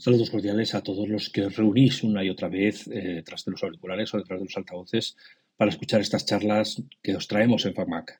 Saludos 0.00 0.30
cordiales 0.30 0.74
a 0.74 0.82
todos 0.82 1.06
los 1.06 1.28
que 1.28 1.50
reunís 1.50 2.02
una 2.02 2.24
y 2.24 2.30
otra 2.30 2.48
vez 2.48 2.88
eh, 2.88 3.22
tras 3.22 3.44
de 3.44 3.50
los 3.50 3.62
auriculares 3.62 4.14
o 4.14 4.16
detrás 4.16 4.40
de 4.40 4.46
los 4.46 4.56
altavoces 4.56 5.14
para 5.58 5.70
escuchar 5.70 6.00
estas 6.00 6.24
charlas 6.24 6.82
que 7.02 7.14
os 7.14 7.28
traemos 7.28 7.66
en 7.66 7.74
FAMAC. 7.74 8.18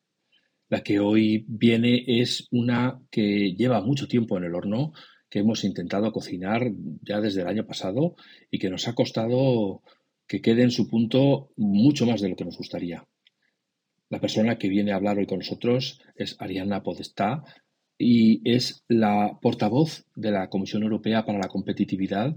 La 0.68 0.82
que 0.82 1.00
hoy 1.00 1.46
viene 1.48 2.04
es 2.06 2.48
una 2.50 3.00
que 3.10 3.54
lleva 3.54 3.80
mucho 3.80 4.08
tiempo 4.08 4.36
en 4.36 4.44
el 4.44 4.54
horno, 4.54 4.92
que 5.30 5.38
hemos 5.38 5.64
intentado 5.64 6.12
cocinar 6.12 6.70
ya 7.00 7.22
desde 7.22 7.40
el 7.40 7.48
año 7.48 7.66
pasado 7.66 8.14
y 8.50 8.58
que 8.58 8.68
nos 8.68 8.86
ha 8.86 8.94
costado 8.94 9.80
que 10.26 10.42
quede 10.42 10.64
en 10.64 10.72
su 10.72 10.86
punto 10.86 11.50
mucho 11.56 12.04
más 12.04 12.20
de 12.20 12.28
lo 12.28 12.36
que 12.36 12.44
nos 12.44 12.58
gustaría. 12.58 13.08
La 14.10 14.20
persona 14.20 14.58
que 14.58 14.68
viene 14.68 14.92
a 14.92 14.96
hablar 14.96 15.16
hoy 15.16 15.26
con 15.26 15.38
nosotros 15.38 16.02
es 16.14 16.36
Ariana 16.40 16.82
Podestá, 16.82 17.42
y 18.02 18.40
es 18.50 18.82
la 18.88 19.38
portavoz 19.42 20.06
de 20.16 20.30
la 20.30 20.48
Comisión 20.48 20.82
Europea 20.82 21.26
para 21.26 21.38
la 21.38 21.48
Competitividad 21.48 22.34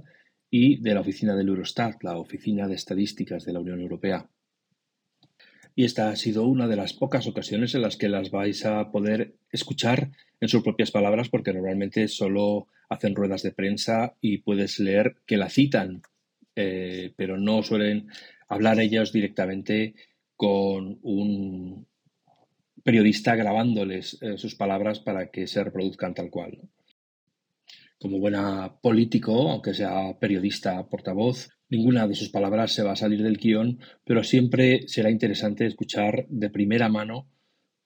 y 0.50 0.82
de 0.82 0.94
la 0.94 1.00
oficina 1.00 1.38
del 1.38 1.48
Eurostat, 1.48 2.04
la 2.04 2.18
Oficina 2.18 2.68
de 2.68 2.76
Estadísticas 2.76 3.46
de 3.46 3.54
la 3.54 3.62
Unión 3.62 3.80
Europea. 3.80 4.28
Y 5.74 5.86
esta 5.86 6.10
ha 6.10 6.18
sido 6.18 6.46
una 6.46 6.68
de 6.68 6.76
las 6.76 6.92
pocas 6.92 7.28
ocasiones 7.28 7.74
en 7.76 7.82
las 7.82 7.96
que 7.96 8.10
las 8.10 8.30
vais 8.30 8.66
a 8.66 8.92
poder 8.92 9.36
escuchar 9.54 10.12
en 10.42 10.50
sus 10.50 10.64
propias 10.64 10.92
palabras, 10.92 11.30
porque 11.30 11.54
normalmente 11.54 12.10
solo 12.10 12.68
hacen 12.90 13.16
ruedas 13.16 13.42
de 13.42 13.52
prensa 13.52 14.16
y 14.20 14.40
puedes 14.40 14.82
leer 14.82 15.16
que 15.26 15.38
la 15.38 15.50
citan, 15.50 16.02
eh, 16.58 17.14
pero 17.16 17.40
no 17.40 17.64
suelen 17.64 18.10
hablar 18.50 18.82
ellos 18.82 19.14
directamente 19.14 19.96
con 20.36 21.00
un, 21.04 21.88
periodista 22.84 23.36
grabándoles 23.36 24.18
eh, 24.22 24.38
sus 24.38 24.56
palabras 24.56 25.00
para 25.00 25.32
que 25.32 25.48
se 25.48 25.64
reproduzcan 25.64 26.14
tal 26.14 26.30
cual. 26.30 26.60
Como 28.00 28.20
buena 28.20 28.76
político, 28.82 29.50
aunque 29.50 29.74
sea 29.74 30.20
periodista, 30.20 30.88
portavoz, 30.90 31.50
ninguna 31.70 32.08
de 32.08 32.16
sus 32.16 32.30
palabras 32.30 32.74
se 32.74 32.84
va 32.84 32.92
a 32.92 32.98
salir 32.98 33.24
del 33.24 33.38
guion, 33.38 33.80
pero 34.04 34.24
siempre 34.24 34.88
será 34.88 35.10
interesante 35.10 35.66
escuchar 35.66 36.26
de 36.28 36.50
primera 36.50 36.90
mano 36.90 37.28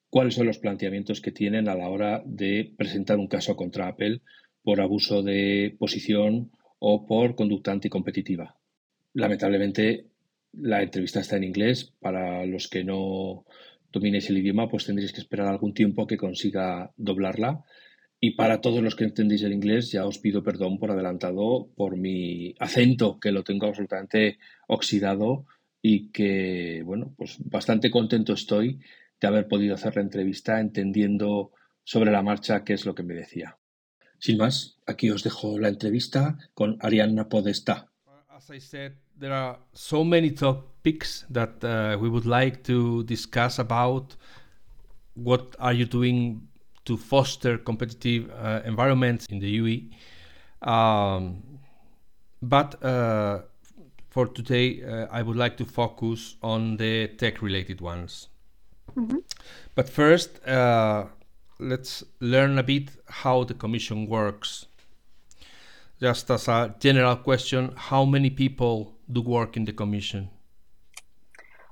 cuáles 0.09 0.35
son 0.35 0.47
los 0.47 0.57
planteamientos 0.57 1.21
que 1.21 1.31
tienen 1.31 1.69
a 1.69 1.75
la 1.75 1.89
hora 1.89 2.23
de 2.25 2.73
presentar 2.77 3.17
un 3.17 3.27
caso 3.27 3.55
contra 3.55 3.87
Apple 3.87 4.21
por 4.63 4.81
abuso 4.81 5.21
de 5.21 5.75
posición 5.77 6.51
o 6.79 7.05
por 7.05 7.35
conducta 7.35 7.71
anticompetitiva. 7.71 8.57
Lamentablemente, 9.13 10.07
la 10.53 10.81
entrevista 10.81 11.19
está 11.19 11.37
en 11.37 11.43
inglés. 11.43 11.93
Para 11.99 12.45
los 12.45 12.67
que 12.67 12.83
no 12.83 13.45
dominéis 13.91 14.29
el 14.29 14.37
idioma, 14.37 14.69
pues 14.69 14.85
tendréis 14.85 15.13
que 15.13 15.21
esperar 15.21 15.47
algún 15.47 15.73
tiempo 15.73 16.03
a 16.03 16.07
que 16.07 16.17
consiga 16.17 16.91
doblarla. 16.97 17.63
Y 18.19 18.31
para 18.31 18.61
todos 18.61 18.81
los 18.81 18.95
que 18.95 19.03
entendéis 19.03 19.43
el 19.43 19.53
inglés, 19.53 19.91
ya 19.91 20.05
os 20.05 20.17
pido 20.17 20.43
perdón 20.43 20.79
por 20.79 20.91
adelantado 20.91 21.69
por 21.75 21.97
mi 21.97 22.55
acento, 22.59 23.19
que 23.19 23.31
lo 23.31 23.43
tengo 23.43 23.67
absolutamente 23.67 24.39
oxidado 24.67 25.45
y 25.81 26.09
que, 26.09 26.81
bueno, 26.83 27.13
pues 27.15 27.37
bastante 27.39 27.91
contento 27.91 28.33
estoy 28.33 28.79
de 29.21 29.27
haber 29.27 29.47
podido 29.47 29.75
hacer 29.75 29.95
la 29.95 30.01
entrevista 30.01 30.59
entendiendo 30.59 31.51
sobre 31.83 32.11
la 32.11 32.23
marcha 32.23 32.63
qué 32.63 32.73
es 32.73 32.85
lo 32.85 32.95
que 32.95 33.03
me 33.03 33.13
decía. 33.13 33.57
Sin 34.19 34.37
más, 34.37 34.79
aquí 34.85 35.11
os 35.11 35.23
dejo 35.23 35.59
la 35.59 35.69
entrevista 35.69 36.37
con 36.53 36.77
Arianna 36.81 37.29
Podesta. 37.29 37.91
There 39.19 39.33
are 39.33 39.57
so 39.73 40.03
many 40.03 40.31
topics 40.31 41.25
that 41.29 41.63
uh, 41.63 41.97
we 41.99 42.09
would 42.09 42.25
like 42.25 42.63
to 42.63 43.03
discuss 43.03 43.59
about 43.59 44.15
what 45.15 45.55
are 45.59 45.73
you 45.73 45.85
doing 45.85 46.47
to 46.85 46.97
foster 46.97 47.57
competitive 47.57 48.31
uh, 48.31 48.61
environments 48.65 49.25
in 49.27 49.39
the 49.39 49.49
UE. 49.49 50.69
Um, 50.69 51.43
but 52.41 52.81
uh, 52.83 53.41
for 54.09 54.27
today, 54.27 54.83
uh, 54.83 55.07
I 55.11 55.21
would 55.21 55.35
like 55.35 55.57
to 55.57 55.65
focus 55.65 56.35
on 56.43 56.77
the 56.77 57.07
tech-related 57.07 57.81
ones. 57.81 58.29
Mm-hmm. 58.95 59.17
But 59.75 59.89
first, 59.89 60.45
uh, 60.47 61.05
let's 61.59 62.03
learn 62.19 62.57
a 62.57 62.63
bit 62.63 62.91
how 63.07 63.43
the 63.43 63.53
Commission 63.53 64.07
works. 64.07 64.67
Just 65.99 66.29
as 66.29 66.47
a 66.47 66.75
general 66.79 67.15
question, 67.15 67.73
how 67.75 68.05
many 68.05 68.29
people 68.29 68.96
do 69.11 69.21
work 69.21 69.57
in 69.57 69.65
the 69.65 69.73
Commission? 69.73 70.29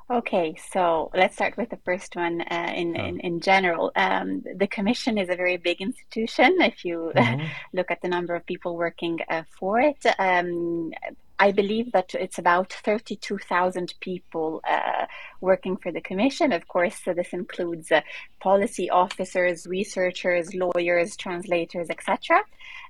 Okay, 0.08 0.56
so 0.72 1.10
let's 1.16 1.34
start 1.34 1.58
with 1.58 1.72
the 1.72 1.80
first 1.84 2.16
one. 2.16 2.42
Uh, 2.42 2.72
in, 2.76 2.96
in, 2.96 3.20
in 3.22 3.40
general, 3.40 3.92
um, 3.96 4.44
the 4.56 4.68
Commission 4.68 5.18
is 5.18 5.30
a 5.30 5.36
very 5.36 5.58
big 5.58 5.82
institution. 5.82 6.58
If 6.60 6.86
you 6.86 7.12
mm-hmm. 7.16 7.48
look 7.74 7.90
at 7.90 8.04
the 8.04 8.08
number 8.08 8.36
of 8.36 8.46
people 8.46 8.78
working 8.78 9.20
uh, 9.28 9.44
for 9.60 9.80
it, 9.80 10.06
um, 10.20 10.92
I 11.40 11.52
believe 11.52 11.92
that 11.92 12.14
it's 12.14 12.38
about 12.38 12.72
32,000 12.72 13.96
people 14.00 14.62
uh, 14.70 15.08
working 15.42 15.76
for 15.76 15.92
the 15.92 16.02
Commission. 16.02 16.54
Of 16.54 16.68
course, 16.68 17.02
so 17.04 17.14
this 17.14 17.34
includes 17.34 17.92
uh, 17.92 18.02
policy 18.40 18.92
officers, 18.92 19.66
researchers, 19.66 20.54
lawyers, 20.54 21.18
translators, 21.18 21.90
etc. 21.90 22.44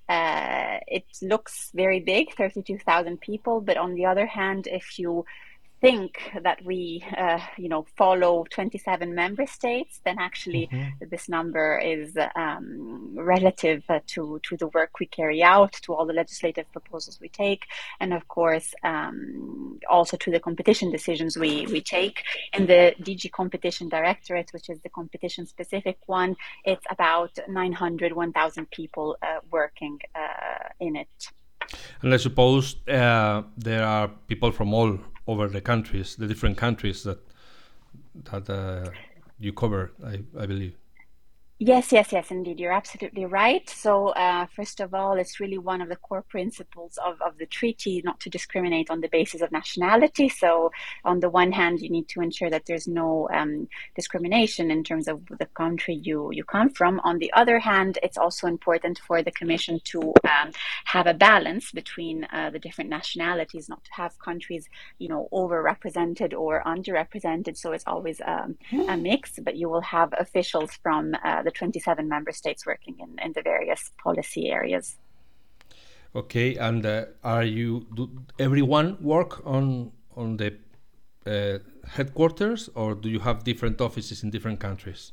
Uh, 0.08 0.80
it 0.88 1.06
looks 1.22 1.72
very 1.74 2.00
big, 2.00 2.34
32,000 2.36 3.20
people, 3.20 3.62
but 3.62 3.78
on 3.78 3.96
the 3.96 4.06
other 4.06 4.26
hand, 4.26 4.68
if 4.68 5.00
you 5.00 5.26
think 5.82 6.32
that 6.42 6.64
we, 6.64 7.04
uh, 7.18 7.40
you 7.58 7.70
know, 7.70 7.86
follow 7.96 8.46
27 8.50 9.14
member 9.14 9.46
states, 9.46 10.00
then 10.06 10.18
actually 10.20 10.68
mm-hmm. 10.72 11.10
this 11.10 11.30
number 11.30 11.78
is 11.78 12.18
um, 12.36 13.12
relative 13.16 13.84
uh, 13.90 14.00
to 14.08 14.40
to 14.44 14.58
the 14.58 14.68
work 14.68 15.00
we 15.00 15.06
carry 15.06 15.44
out, 15.44 15.74
to 15.84 15.94
all 15.94 16.06
the 16.06 16.14
legislative 16.14 16.72
proposals 16.72 17.20
we 17.22 17.30
take, 17.30 17.66
and 18.00 18.14
of 18.14 18.28
course 18.28 18.74
um, 18.84 19.80
also 19.90 20.18
to 20.18 20.32
the 20.32 20.40
competition 20.40 20.92
decisions 20.92 21.38
we 21.38 21.66
we 21.68 21.82
take. 21.82 22.24
In 22.54 22.66
the 22.66 22.96
DG 23.02 23.32
Competition 23.32 23.90
Directorate, 23.90 24.50
which 24.54 24.70
is 24.70 24.80
the 24.82 24.90
competition 24.90 25.46
specific 25.46 25.98
one, 26.06 26.36
it's 26.64 26.86
about 26.90 27.38
900, 27.48 28.14
1,000 28.14 28.72
people 28.72 29.18
uh, 29.22 29.40
working 29.52 30.00
uh, 30.16 30.70
in 30.80 30.96
it. 30.96 31.32
And 32.02 32.14
I 32.14 32.18
suppose 32.18 32.76
uh, 32.88 33.44
there 33.58 33.84
are 33.84 34.08
people 34.28 34.52
from 34.52 34.74
all 34.74 35.00
over 35.28 35.48
the 35.48 35.62
countries, 35.62 36.16
the 36.16 36.28
different 36.28 36.58
countries 36.58 37.04
that 37.04 37.20
that 38.32 38.50
uh, 38.50 38.90
you 39.40 39.54
cover, 39.54 39.92
I, 40.06 40.24
I 40.40 40.46
believe. 40.46 40.76
Yes, 41.58 41.94
yes, 41.94 42.12
yes, 42.12 42.32
indeed. 42.32 42.60
You're 42.60 42.74
absolutely 42.74 43.24
right. 43.24 43.70
So, 43.70 44.10
uh, 44.10 44.46
first 44.54 44.82
of 44.82 44.94
all, 44.94 45.14
it's 45.14 45.40
really 45.40 45.58
one 45.58 45.82
of 45.82 45.88
the 45.88 45.96
core 45.96 46.26
principles 46.28 47.00
of, 47.06 47.16
of 47.22 47.38
the 47.38 47.46
treaty 47.46 48.02
not 48.04 48.20
to 48.22 48.30
discriminate 48.30 48.90
on 48.90 49.00
the 49.00 49.08
basis 49.08 49.42
of 49.42 49.54
nationality. 49.54 50.28
So, 50.28 50.72
on 51.06 51.22
the 51.22 51.30
one 51.30 51.54
hand, 51.54 51.80
you 51.80 51.90
need 51.90 52.10
to 52.10 52.20
ensure 52.20 52.50
that 52.50 52.66
there's 52.66 52.90
no 52.90 53.30
um, 53.34 53.70
discrimination 53.96 54.70
in 54.70 54.84
terms 54.84 55.08
of 55.08 55.22
the 55.40 55.46
country 55.46 56.02
you, 56.04 56.30
you 56.34 56.44
come 56.44 56.72
from. 56.72 57.00
On 57.06 57.20
the 57.20 57.32
other 57.32 57.60
hand, 57.60 58.00
it's 58.04 58.18
also 58.18 58.48
important 58.48 59.00
for 59.08 59.24
the 59.24 59.32
Commission 59.32 59.80
to 59.86 60.14
um, 60.26 60.52
have 60.84 61.08
a 61.08 61.14
balance 61.14 61.72
between 61.72 62.26
uh, 62.34 62.50
the 62.50 62.60
different 62.60 62.90
nationalities, 62.90 63.70
not 63.70 63.82
to 63.86 63.92
have 63.94 64.20
countries, 64.20 64.68
you 65.00 65.08
know, 65.08 65.30
overrepresented 65.32 66.34
or 66.38 66.62
underrepresented. 66.66 67.56
So, 67.56 67.72
it's 67.72 67.86
always 67.88 68.20
um, 68.28 68.58
a 68.90 68.98
mix, 68.98 69.40
but 69.42 69.56
you 69.56 69.70
will 69.70 69.80
have 69.80 70.14
officials 70.20 70.72
from 70.84 71.16
uh, 71.24 71.44
the 71.46 71.52
27 71.56 72.08
member 72.08 72.32
states 72.32 72.66
working 72.66 72.96
in, 73.00 73.18
in 73.24 73.34
the 73.34 73.42
various 73.42 73.92
policy 74.04 74.52
areas. 74.52 74.98
Okay, 76.16 76.56
and 76.56 76.86
uh, 76.86 77.06
are 77.24 77.44
you 77.44 77.88
do 77.96 78.10
everyone 78.40 78.98
work 79.02 79.46
on 79.46 79.92
on 80.16 80.38
the 80.38 80.54
uh, 81.26 81.60
headquarters, 81.88 82.70
or 82.76 82.96
do 82.96 83.10
you 83.10 83.20
have 83.20 83.44
different 83.44 83.82
offices 83.82 84.24
in 84.24 84.30
different 84.30 84.60
countries? 84.60 85.12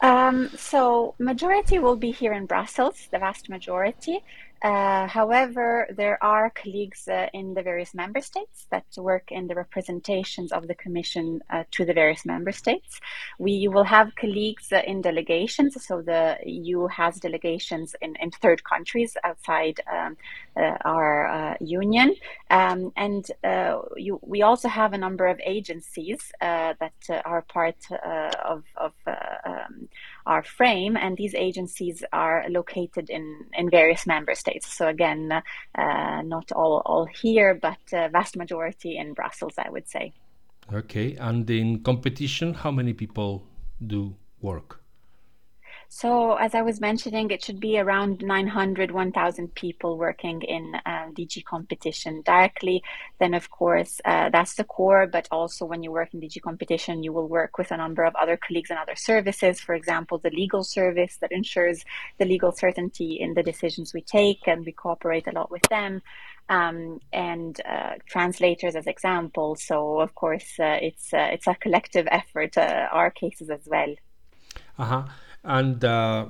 Um, 0.00 0.50
so 0.56 1.14
majority 1.20 1.78
will 1.78 1.94
be 1.94 2.10
here 2.10 2.32
in 2.32 2.46
Brussels, 2.46 3.06
the 3.12 3.20
vast 3.20 3.48
majority. 3.48 4.18
Uh, 4.62 5.08
however, 5.08 5.88
there 5.90 6.22
are 6.22 6.48
colleagues 6.50 7.08
uh, 7.08 7.26
in 7.32 7.52
the 7.52 7.62
various 7.62 7.94
member 7.94 8.20
states 8.20 8.66
that 8.70 8.84
work 8.96 9.32
in 9.32 9.48
the 9.48 9.54
representations 9.54 10.52
of 10.52 10.68
the 10.68 10.74
Commission 10.76 11.40
uh, 11.50 11.64
to 11.72 11.84
the 11.84 11.92
various 11.92 12.24
member 12.24 12.52
states. 12.52 13.00
We 13.40 13.66
will 13.66 13.82
have 13.82 14.14
colleagues 14.14 14.70
uh, 14.70 14.82
in 14.86 15.02
delegations, 15.02 15.84
so 15.84 16.00
the 16.00 16.38
EU 16.46 16.86
has 16.86 17.16
delegations 17.18 17.96
in, 18.00 18.14
in 18.20 18.30
third 18.30 18.62
countries 18.62 19.16
outside 19.24 19.80
um, 19.92 20.16
uh, 20.56 20.76
our 20.84 21.26
uh, 21.26 21.56
union. 21.60 22.14
Um, 22.50 22.92
and 22.96 23.28
you, 23.96 24.20
we 24.22 24.42
also 24.42 24.68
have 24.68 24.92
a 24.92 24.98
number 24.98 25.26
of 25.26 25.40
agencies 25.44 26.30
that 26.40 26.92
are 27.24 27.42
part 27.42 27.76
of, 28.44 28.62
of 28.76 28.92
um, 29.06 29.88
our 30.26 30.42
frame, 30.42 30.96
and 30.96 31.16
these 31.16 31.34
agencies 31.34 32.04
are 32.12 32.44
located 32.48 33.10
in, 33.10 33.46
in 33.54 33.70
various 33.70 34.06
member 34.06 34.34
states. 34.34 34.76
So 34.76 34.88
again, 34.88 35.32
uh, 35.32 36.22
not 36.22 36.52
all, 36.52 36.82
all 36.86 37.06
here, 37.06 37.54
but 37.54 37.78
uh, 37.92 38.08
vast 38.08 38.36
majority 38.36 38.96
in 38.96 39.14
Brussels, 39.14 39.54
I 39.58 39.70
would 39.70 39.88
say. 39.88 40.12
Okay, 40.72 41.16
and 41.16 41.48
in 41.50 41.82
competition, 41.82 42.54
how 42.54 42.70
many 42.70 42.92
people 42.92 43.42
do 43.86 44.14
work? 44.40 44.81
So, 45.94 46.36
as 46.36 46.54
I 46.54 46.62
was 46.62 46.80
mentioning, 46.80 47.30
it 47.30 47.44
should 47.44 47.60
be 47.60 47.78
around 47.78 48.22
900, 48.22 48.90
1,000 48.90 49.54
people 49.54 49.98
working 49.98 50.40
in 50.40 50.74
um, 50.86 51.12
DG 51.14 51.44
competition 51.44 52.22
directly. 52.22 52.82
Then, 53.20 53.34
of 53.34 53.50
course, 53.50 54.00
uh, 54.06 54.30
that's 54.30 54.54
the 54.54 54.64
core, 54.64 55.06
but 55.06 55.28
also 55.30 55.66
when 55.66 55.82
you 55.82 55.92
work 55.92 56.14
in 56.14 56.20
DG 56.22 56.40
competition, 56.40 57.02
you 57.02 57.12
will 57.12 57.28
work 57.28 57.58
with 57.58 57.70
a 57.70 57.76
number 57.76 58.04
of 58.04 58.14
other 58.14 58.38
colleagues 58.38 58.70
and 58.70 58.78
other 58.78 58.96
services. 58.96 59.60
For 59.60 59.74
example, 59.74 60.16
the 60.16 60.30
legal 60.30 60.64
service 60.64 61.18
that 61.20 61.30
ensures 61.30 61.84
the 62.18 62.24
legal 62.24 62.52
certainty 62.52 63.20
in 63.20 63.34
the 63.34 63.42
decisions 63.42 63.92
we 63.92 64.00
take, 64.00 64.48
and 64.48 64.64
we 64.64 64.72
cooperate 64.72 65.26
a 65.26 65.32
lot 65.32 65.50
with 65.50 65.62
them. 65.68 66.00
Um, 66.48 67.00
and 67.12 67.60
uh, 67.66 67.96
translators 68.06 68.76
as 68.76 68.86
examples. 68.86 69.62
So, 69.62 70.00
of 70.00 70.14
course, 70.14 70.58
uh, 70.58 70.78
it's 70.80 71.12
uh, 71.12 71.28
it's 71.34 71.46
a 71.46 71.54
collective 71.54 72.08
effort. 72.10 72.56
Uh, 72.56 72.88
our 72.90 73.10
cases 73.10 73.50
as 73.50 73.60
well. 73.66 73.94
Uh 74.78 74.84
huh 74.84 75.04
and 75.44 75.84
uh, 75.84 76.26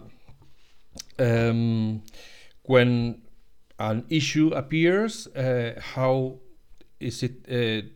um, 1.18 2.02
when 2.64 3.22
an 3.78 4.04
issue 4.08 4.48
appears, 4.54 5.26
uh, 5.28 5.80
how 5.80 6.38
is 7.00 7.22
it 7.22 7.32
uh, 7.50 7.86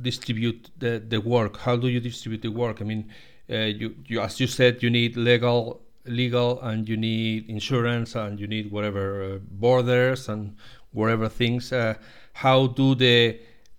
distribute 0.00 0.70
the, 0.78 1.02
the 1.06 1.20
work? 1.20 1.58
How 1.58 1.76
do 1.76 1.88
you 1.88 2.00
distribute 2.00 2.42
the 2.42 2.50
work? 2.50 2.80
I 2.80 2.84
mean, 2.84 3.10
uh, 3.50 3.56
you, 3.56 3.96
you 4.06 4.20
as 4.20 4.38
you 4.38 4.46
said, 4.46 4.82
you 4.82 4.90
need 4.90 5.16
legal 5.16 5.82
legal 6.04 6.58
and 6.62 6.88
you 6.88 6.96
need 6.96 7.50
insurance 7.50 8.14
and 8.14 8.40
you 8.40 8.46
need 8.46 8.70
whatever 8.70 9.22
uh, 9.22 9.38
borders 9.50 10.28
and 10.28 10.56
whatever 10.92 11.28
things. 11.28 11.70
Uh, 11.70 11.94
how 12.32 12.66
do 12.66 12.94
the 12.94 13.38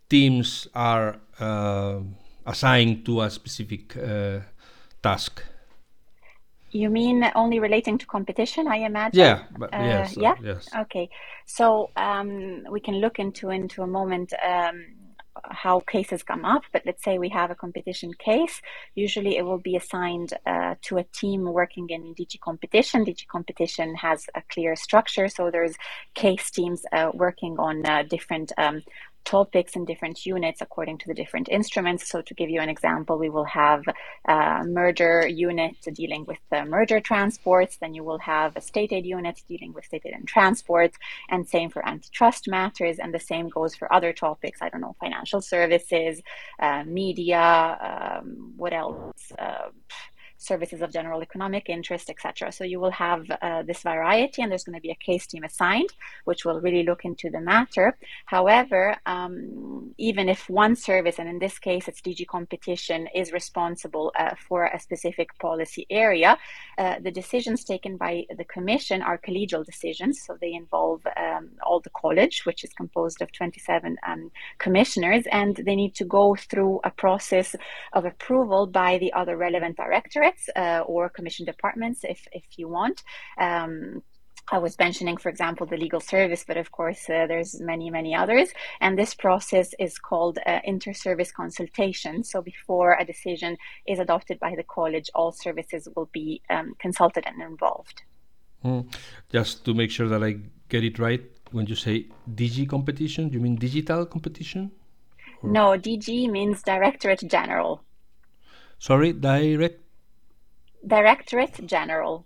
teams 0.10 0.68
are 0.76 1.20
assigned 2.46 3.06
to 3.06 3.22
a 3.22 3.30
specific 3.30 3.96
task? 5.02 5.44
You 6.72 6.90
mean 6.90 7.30
only 7.36 7.60
relating 7.60 7.98
to 7.98 8.06
competition, 8.06 8.68
I 8.68 8.78
imagine? 8.78 9.20
Yeah, 9.20 9.44
but, 9.58 9.74
uh, 9.74 9.84
yes, 9.84 10.18
yeah. 10.18 10.36
yes. 10.44 10.70
Okay, 10.76 11.10
so 11.46 11.90
um, 11.96 12.64
we 12.70 12.80
can 12.80 12.96
look 12.96 13.20
into 13.20 13.50
into 13.50 13.82
a 13.82 13.88
moment 13.88 14.34
um, 14.34 14.86
how 15.44 15.80
cases 15.80 16.24
come 16.24 16.46
up. 16.46 16.64
But 16.72 16.84
let's 16.86 17.04
say 17.04 17.18
we 17.18 17.30
have 17.30 17.52
a 17.52 17.56
competition 17.56 18.12
case. 18.14 18.62
Usually, 18.96 19.38
it 19.38 19.44
will 19.44 19.60
be 19.60 19.76
assigned 19.76 20.34
uh, 20.46 20.76
to 20.84 20.98
a 20.98 21.04
team 21.04 21.44
working 21.44 21.90
in 21.90 22.14
DG 22.16 22.40
competition. 22.40 23.06
DG 23.06 23.28
competition 23.28 23.96
has 23.96 24.26
a 24.36 24.42
clear 24.52 24.76
structure, 24.76 25.28
so 25.28 25.50
there's 25.52 25.76
case 26.14 26.52
teams 26.52 26.84
uh, 26.92 27.12
working 27.14 27.58
on 27.60 27.86
uh, 27.86 28.04
different 28.04 28.52
um, 28.58 28.84
topics 29.26 29.76
in 29.76 29.86
different 29.86 30.26
units 30.26 30.62
according 30.62 30.98
to 31.00 31.08
the 31.08 31.14
different 31.14 31.50
instruments. 31.50 32.10
So, 32.10 32.22
to 32.22 32.34
give 32.34 32.50
you 32.50 32.62
an 32.62 32.70
example, 32.70 33.18
we 33.18 33.30
will 33.30 33.46
have 33.46 33.84
a 34.28 34.64
merger 34.66 35.28
unit 35.28 35.76
dealing 35.94 36.26
with 36.26 36.40
the 36.52 36.66
merger 36.66 37.00
transports, 37.00 37.78
then 37.78 37.94
you 37.94 38.04
will 38.04 38.20
have 38.20 38.56
a 38.56 38.62
state 38.62 38.92
aid 38.92 39.06
unit 39.06 39.42
dealing 39.48 39.74
with 39.74 39.86
state 39.86 40.04
aid 40.06 40.14
and 40.14 40.28
transport, 40.28 40.92
and 41.30 41.48
same 41.48 41.70
for 41.70 41.88
antitrust 41.88 42.48
matters, 42.48 43.00
and 43.00 43.14
the 43.14 43.20
same 43.20 43.50
goes 43.50 43.76
for 43.76 43.92
other 43.94 44.14
topics. 44.14 44.62
I 44.62 44.70
don't 44.70 44.82
know, 44.82 44.96
financial 45.00 45.42
services, 45.42 46.22
uh, 46.60 46.84
media, 46.86 48.20
um, 48.20 48.54
what 48.58 48.74
else? 48.74 49.32
Uh, 49.38 49.70
services 50.40 50.82
of 50.82 50.92
general 50.92 51.22
economic 51.22 51.70
interest, 51.70 52.10
etc. 52.10 52.52
So 52.52 52.64
you 52.64 52.80
will 52.80 52.92
have 52.92 53.30
uh, 53.30 53.64
this 53.64 53.84
variety, 53.84 54.42
and 54.42 54.50
there's 54.50 54.64
going 54.64 54.78
to 54.78 54.82
be 54.82 54.90
a 54.90 54.96
case 54.96 55.28
team 55.28 55.44
assigned, 55.44 55.92
which 56.24 56.46
will 56.46 56.62
really 56.62 56.84
look 56.84 57.06
into 57.06 57.30
the 57.30 57.42
matter. 57.42 57.98
However, 58.26 58.96
um, 59.06 59.94
even 59.98 60.30
if 60.30 60.50
one 60.50 60.76
service, 60.76 61.20
and 61.20 61.30
in 61.30 61.40
this 61.40 61.60
case 61.60 61.88
it's 61.88 62.02
DG 62.02 62.26
competition, 62.28 63.08
is 63.14 63.32
responsible 63.34 64.12
uh, 64.18 64.34
for 64.48 64.66
a 64.66 64.80
specific 64.80 65.38
policy 65.40 65.86
area, 65.90 66.38
uh, 66.78 66.96
the 67.00 67.12
decisions 67.12 67.64
taken 67.64 67.98
by 67.98 68.26
the 68.38 68.46
commission 68.46 69.02
are 69.02 69.18
collegial 69.18 69.66
decisions. 69.66 70.22
So 70.26 70.38
they 70.40 70.54
involve 70.54 71.02
um, 71.18 71.50
all 71.64 71.82
the 71.82 71.92
college, 71.92 72.46
which 72.46 72.64
is 72.64 72.72
composed 72.74 73.22
of 73.22 73.32
27 73.34 73.98
um, 74.08 74.32
commissioners, 74.58 75.26
and 75.32 75.58
they 75.58 75.76
need 75.76 75.96
to 75.96 76.06
go 76.06 76.36
through 76.36 76.80
a 76.86 76.92
process 76.92 77.56
of 77.92 78.06
approval 78.06 78.68
by 78.68 78.98
the 78.98 79.12
other 79.12 79.36
relevant 79.36 79.76
directorate 79.76 80.29
uh, 80.56 80.84
or 80.86 81.10
commission 81.10 81.46
departments 81.46 82.02
if, 82.04 82.28
if 82.32 82.44
you 82.58 82.68
want. 82.68 83.04
Um, 83.38 84.02
I 84.52 84.58
was 84.58 84.78
mentioning, 84.80 85.18
for 85.18 85.30
example, 85.30 85.66
the 85.68 85.78
legal 85.78 86.00
service, 86.00 86.44
but 86.48 86.58
of 86.58 86.72
course, 86.72 87.10
uh, 87.10 87.28
there's 87.28 87.60
many, 87.62 87.90
many 87.90 88.16
others. 88.16 88.50
And 88.82 88.98
this 88.98 89.14
process 89.14 89.74
is 89.80 90.00
called 90.00 90.40
uh, 90.46 90.60
inter-service 90.64 91.32
consultation. 91.32 92.24
So 92.24 92.42
before 92.42 92.98
a 93.00 93.06
decision 93.06 93.58
is 93.86 94.00
adopted 94.00 94.40
by 94.40 94.56
the 94.56 94.64
college, 94.64 95.10
all 95.14 95.32
services 95.32 95.88
will 95.96 96.10
be 96.12 96.42
um, 96.50 96.74
consulted 96.80 97.26
and 97.28 97.42
involved. 97.42 98.02
Mm. 98.66 98.92
Just 99.32 99.66
to 99.66 99.74
make 99.74 99.92
sure 99.92 100.08
that 100.10 100.24
I 100.24 100.40
get 100.68 100.84
it 100.84 100.98
right, 101.00 101.22
when 101.52 101.68
you 101.68 101.76
say 101.76 102.08
DG 102.34 102.68
competition, 102.70 103.30
do 103.30 103.36
you 103.36 103.42
mean 103.42 103.56
digital 103.56 104.06
competition? 104.06 104.72
Or? 105.42 105.50
No, 105.50 105.66
DG 105.78 106.30
means 106.30 106.64
Directorate 106.64 107.24
General. 107.28 107.84
Sorry, 108.80 109.14
direct 109.14 109.82
Directorate 110.90 111.66
General 111.66 112.26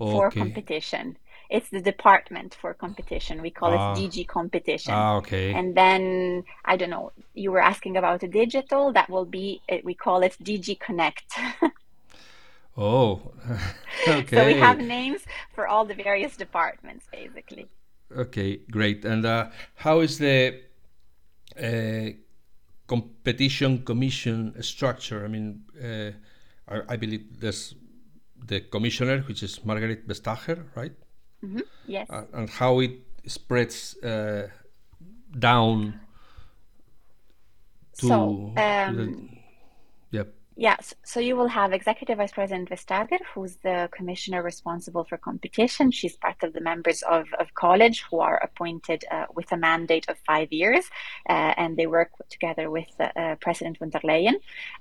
okay. 0.00 0.12
for 0.12 0.30
competition. 0.30 1.16
It's 1.50 1.68
the 1.68 1.80
department 1.80 2.56
for 2.60 2.74
competition. 2.74 3.42
We 3.42 3.50
call 3.50 3.72
ah. 3.72 3.92
it 3.92 3.98
DG 3.98 4.26
competition. 4.26 4.94
Ah, 4.94 5.16
okay. 5.16 5.52
And 5.52 5.76
then 5.76 6.44
I 6.64 6.76
don't 6.76 6.90
know. 6.90 7.12
You 7.34 7.52
were 7.52 7.60
asking 7.62 7.96
about 7.96 8.22
a 8.22 8.28
digital. 8.28 8.92
That 8.92 9.08
will 9.10 9.26
be. 9.26 9.60
We 9.84 9.94
call 9.94 10.22
it 10.22 10.36
DG 10.42 10.80
Connect. 10.80 11.30
oh, 12.76 13.20
okay. 14.08 14.36
So 14.38 14.46
we 14.46 14.54
have 14.54 14.78
names 14.78 15.22
for 15.54 15.68
all 15.68 15.84
the 15.84 15.94
various 15.94 16.36
departments, 16.36 17.06
basically. 17.12 17.68
Okay, 18.16 18.60
great. 18.70 19.04
And 19.04 19.24
uh, 19.26 19.50
how 19.76 20.00
is 20.00 20.18
the 20.18 20.60
uh, 21.68 22.16
competition 22.86 23.84
commission 23.84 24.60
structure? 24.62 25.24
I 25.24 25.28
mean. 25.28 25.62
Uh, 25.80 26.12
I, 26.68 26.80
I 26.88 26.96
believe 26.96 27.40
there's 27.40 27.74
the 28.46 28.60
commissioner, 28.60 29.20
which 29.22 29.42
is 29.42 29.58
Margrethe 29.60 30.06
Vestager, 30.06 30.64
right? 30.74 30.92
Mm-hmm. 31.44 31.60
Yes. 31.86 32.08
Uh, 32.10 32.24
and 32.32 32.48
how 32.50 32.80
it 32.80 33.00
spreads 33.26 33.96
uh, 34.02 34.48
down 35.38 36.00
to, 37.98 38.06
so, 38.06 38.52
um, 38.56 38.96
the, 38.96 39.04
yep. 39.04 39.33
Yes, 40.56 40.94
so 41.02 41.18
you 41.18 41.34
will 41.34 41.48
have 41.48 41.72
Executive 41.72 42.18
Vice 42.18 42.30
President 42.30 42.70
Vestager, 42.70 43.18
who's 43.34 43.56
the 43.56 43.88
commissioner 43.90 44.40
responsible 44.40 45.02
for 45.02 45.16
competition. 45.16 45.90
She's 45.90 46.16
part 46.16 46.44
of 46.44 46.52
the 46.52 46.60
members 46.60 47.02
of, 47.02 47.26
of 47.40 47.52
college 47.54 48.04
who 48.08 48.20
are 48.20 48.36
appointed 48.36 49.04
uh, 49.10 49.26
with 49.34 49.50
a 49.50 49.56
mandate 49.56 50.08
of 50.08 50.16
five 50.24 50.52
years, 50.52 50.84
uh, 51.28 51.54
and 51.56 51.76
they 51.76 51.88
work 51.88 52.10
together 52.30 52.70
with 52.70 52.86
uh, 53.00 53.34
President 53.40 53.78
von 53.78 53.90
der 53.90 53.98
Leyen. 54.04 54.34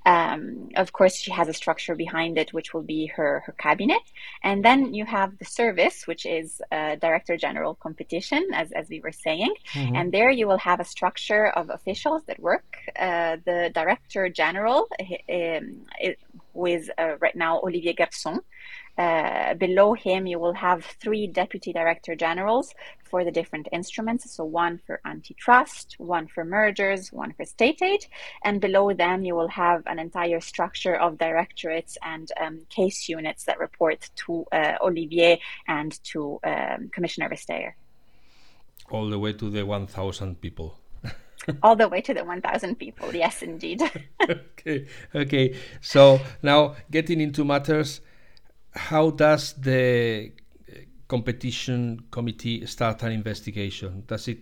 Um, 0.05 0.69
of 0.75 0.93
course, 0.93 1.15
she 1.15 1.31
has 1.31 1.47
a 1.47 1.53
structure 1.53 1.95
behind 1.95 2.37
it, 2.37 2.53
which 2.53 2.71
will 2.75 2.83
be 2.83 3.07
her, 3.07 3.41
her 3.47 3.53
cabinet. 3.53 4.03
And 4.43 4.63
then 4.63 4.93
you 4.93 5.05
have 5.05 5.39
the 5.39 5.45
service, 5.45 6.05
which 6.05 6.27
is 6.27 6.61
uh, 6.71 6.97
Director 6.97 7.35
General 7.35 7.73
Competition, 7.73 8.47
as, 8.53 8.71
as 8.73 8.89
we 8.89 8.99
were 8.99 9.11
saying. 9.11 9.55
Mm-hmm. 9.73 9.95
And 9.95 10.11
there 10.11 10.29
you 10.29 10.47
will 10.47 10.59
have 10.59 10.79
a 10.79 10.85
structure 10.85 11.47
of 11.47 11.71
officials 11.71 12.21
that 12.27 12.39
work. 12.39 12.77
Uh, 12.95 13.37
the 13.43 13.71
Director 13.73 14.29
General, 14.29 14.87
um, 15.63 16.65
is 16.65 16.91
uh, 16.97 17.15
right 17.19 17.35
now 17.35 17.59
Olivier 17.61 17.93
Guersent. 17.93 18.43
Uh, 18.95 19.55
below 19.55 19.93
him, 19.93 20.27
you 20.27 20.37
will 20.37 20.53
have 20.53 20.85
three 21.01 21.25
deputy 21.25 21.73
director 21.73 22.15
generals 22.15 22.75
for 23.03 23.23
the 23.23 23.31
different 23.31 23.67
instruments. 23.71 24.31
So, 24.31 24.43
one 24.45 24.79
for 24.85 25.01
antitrust, 25.03 25.95
one 25.97 26.27
for 26.27 26.45
mergers, 26.45 27.11
one 27.11 27.33
for 27.33 27.43
state 27.45 27.81
aid. 27.81 28.05
And 28.43 28.61
below 28.61 28.93
them, 28.93 29.23
you 29.23 29.35
will 29.35 29.47
have 29.47 29.81
an 29.87 29.97
entire 29.97 30.39
structure 30.41 30.95
of 30.95 31.17
directorates 31.17 31.97
and 32.03 32.31
um, 32.39 32.65
case 32.69 33.09
units 33.09 33.45
that 33.45 33.59
report 33.59 34.09
to 34.27 34.45
uh, 34.51 34.73
Olivier 34.81 35.41
and 35.67 35.91
to 36.11 36.39
um, 36.43 36.89
Commissioner 36.93 37.29
Vestager. 37.29 37.73
All 38.91 39.09
the 39.09 39.17
way 39.17 39.33
to 39.33 39.49
the 39.49 39.65
1,000 39.65 40.39
people. 40.39 40.82
all 41.63 41.75
the 41.75 41.87
way 41.87 42.01
to 42.01 42.13
the 42.13 42.23
1000 42.23 42.75
people. 42.75 43.13
Yes 43.15 43.41
indeed. 43.41 43.81
Okay 44.29 44.87
okay. 45.13 45.57
So 45.81 46.21
now 46.41 46.75
getting 46.89 47.19
into 47.19 47.43
matters 47.43 47.99
how 48.75 49.11
does 49.11 49.53
the 49.53 50.31
uh, 50.69 50.73
competition 51.07 52.05
committee 52.11 52.65
start 52.65 53.03
an 53.03 53.11
investigation? 53.11 54.03
Does 54.07 54.27
it 54.27 54.39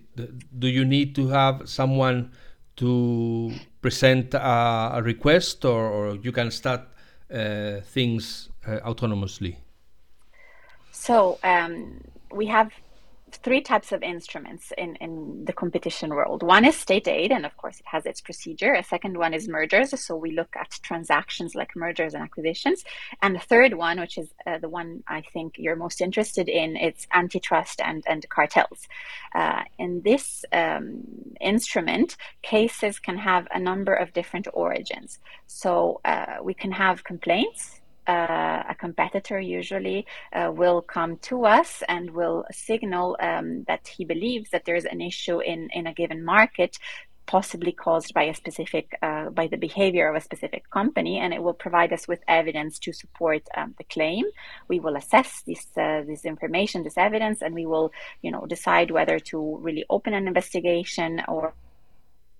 do 0.59 0.67
you 0.67 0.85
need 0.85 1.15
to 1.15 1.27
have 1.29 1.67
someone 1.67 2.31
to 2.77 3.51
present 3.81 4.33
a, 4.33 4.91
a 4.93 5.01
request 5.03 5.65
or, 5.65 5.85
or, 5.85 6.15
you 6.15 6.31
can 6.31 6.49
start 6.49 6.81
uh, 7.33 7.81
things 7.81 8.49
uh, 8.65 8.79
autonomously? 8.79 9.57
So 10.91 11.37
um, 11.43 12.01
we 12.31 12.45
have 12.47 12.71
three 13.37 13.61
types 13.61 13.91
of 13.91 14.03
instruments 14.03 14.71
in, 14.77 14.95
in 14.97 15.45
the 15.45 15.53
competition 15.53 16.09
world. 16.11 16.43
One 16.43 16.65
is 16.65 16.75
state 16.75 17.07
aid, 17.07 17.31
and 17.31 17.45
of 17.45 17.55
course, 17.57 17.79
it 17.79 17.85
has 17.87 18.05
its 18.05 18.21
procedure. 18.21 18.73
A 18.73 18.83
second 18.83 19.17
one 19.17 19.33
is 19.33 19.47
mergers. 19.47 19.99
So 20.05 20.15
we 20.15 20.31
look 20.31 20.55
at 20.55 20.79
transactions 20.81 21.55
like 21.55 21.75
mergers 21.75 22.13
and 22.13 22.23
acquisitions. 22.23 22.83
And 23.21 23.35
the 23.35 23.39
third 23.39 23.73
one, 23.73 23.99
which 23.99 24.17
is 24.17 24.29
uh, 24.45 24.59
the 24.59 24.69
one 24.69 25.03
I 25.07 25.21
think 25.21 25.55
you're 25.57 25.75
most 25.75 26.01
interested 26.01 26.47
in, 26.47 26.75
it's 26.75 27.07
antitrust 27.13 27.81
and, 27.81 28.03
and 28.07 28.27
cartels. 28.29 28.87
Uh, 29.33 29.63
in 29.77 30.01
this 30.03 30.45
um, 30.51 31.03
instrument, 31.39 32.17
cases 32.41 32.99
can 32.99 33.17
have 33.17 33.47
a 33.53 33.59
number 33.59 33.93
of 33.93 34.13
different 34.13 34.47
origins. 34.53 35.19
So 35.47 36.01
uh, 36.05 36.37
we 36.43 36.53
can 36.53 36.71
have 36.71 37.03
complaints 37.03 37.80
uh, 38.07 38.63
a 38.69 38.75
competitor 38.77 39.39
usually 39.39 40.05
uh, 40.33 40.51
will 40.53 40.81
come 40.81 41.17
to 41.17 41.45
us 41.45 41.83
and 41.87 42.11
will 42.11 42.45
signal 42.51 43.17
um, 43.19 43.63
that 43.67 43.87
he 43.87 44.05
believes 44.05 44.49
that 44.51 44.65
there's 44.65 44.85
an 44.85 45.01
issue 45.01 45.39
in, 45.39 45.69
in 45.73 45.87
a 45.87 45.93
given 45.93 46.23
market 46.23 46.77
possibly 47.27 47.71
caused 47.71 48.13
by 48.13 48.23
a 48.23 48.33
specific 48.33 48.97
uh, 49.01 49.29
by 49.29 49.47
the 49.47 49.57
behavior 49.57 50.09
of 50.09 50.15
a 50.15 50.21
specific 50.21 50.69
company 50.69 51.19
and 51.19 51.33
it 51.33 51.41
will 51.41 51.53
provide 51.53 51.93
us 51.93 52.07
with 52.07 52.19
evidence 52.27 52.79
to 52.79 52.91
support 52.91 53.43
um, 53.55 53.73
the 53.77 53.85
claim. 53.85 54.25
We 54.67 54.79
will 54.79 54.95
assess 54.97 55.41
this 55.47 55.65
uh, 55.77 56.01
this 56.05 56.25
information 56.25 56.83
this 56.83 56.97
evidence 56.97 57.41
and 57.41 57.53
we 57.53 57.65
will 57.65 57.91
you 58.21 58.31
know 58.31 58.45
decide 58.45 58.91
whether 58.91 59.17
to 59.31 59.57
really 59.61 59.85
open 59.89 60.13
an 60.13 60.27
investigation 60.27 61.21
or 61.27 61.53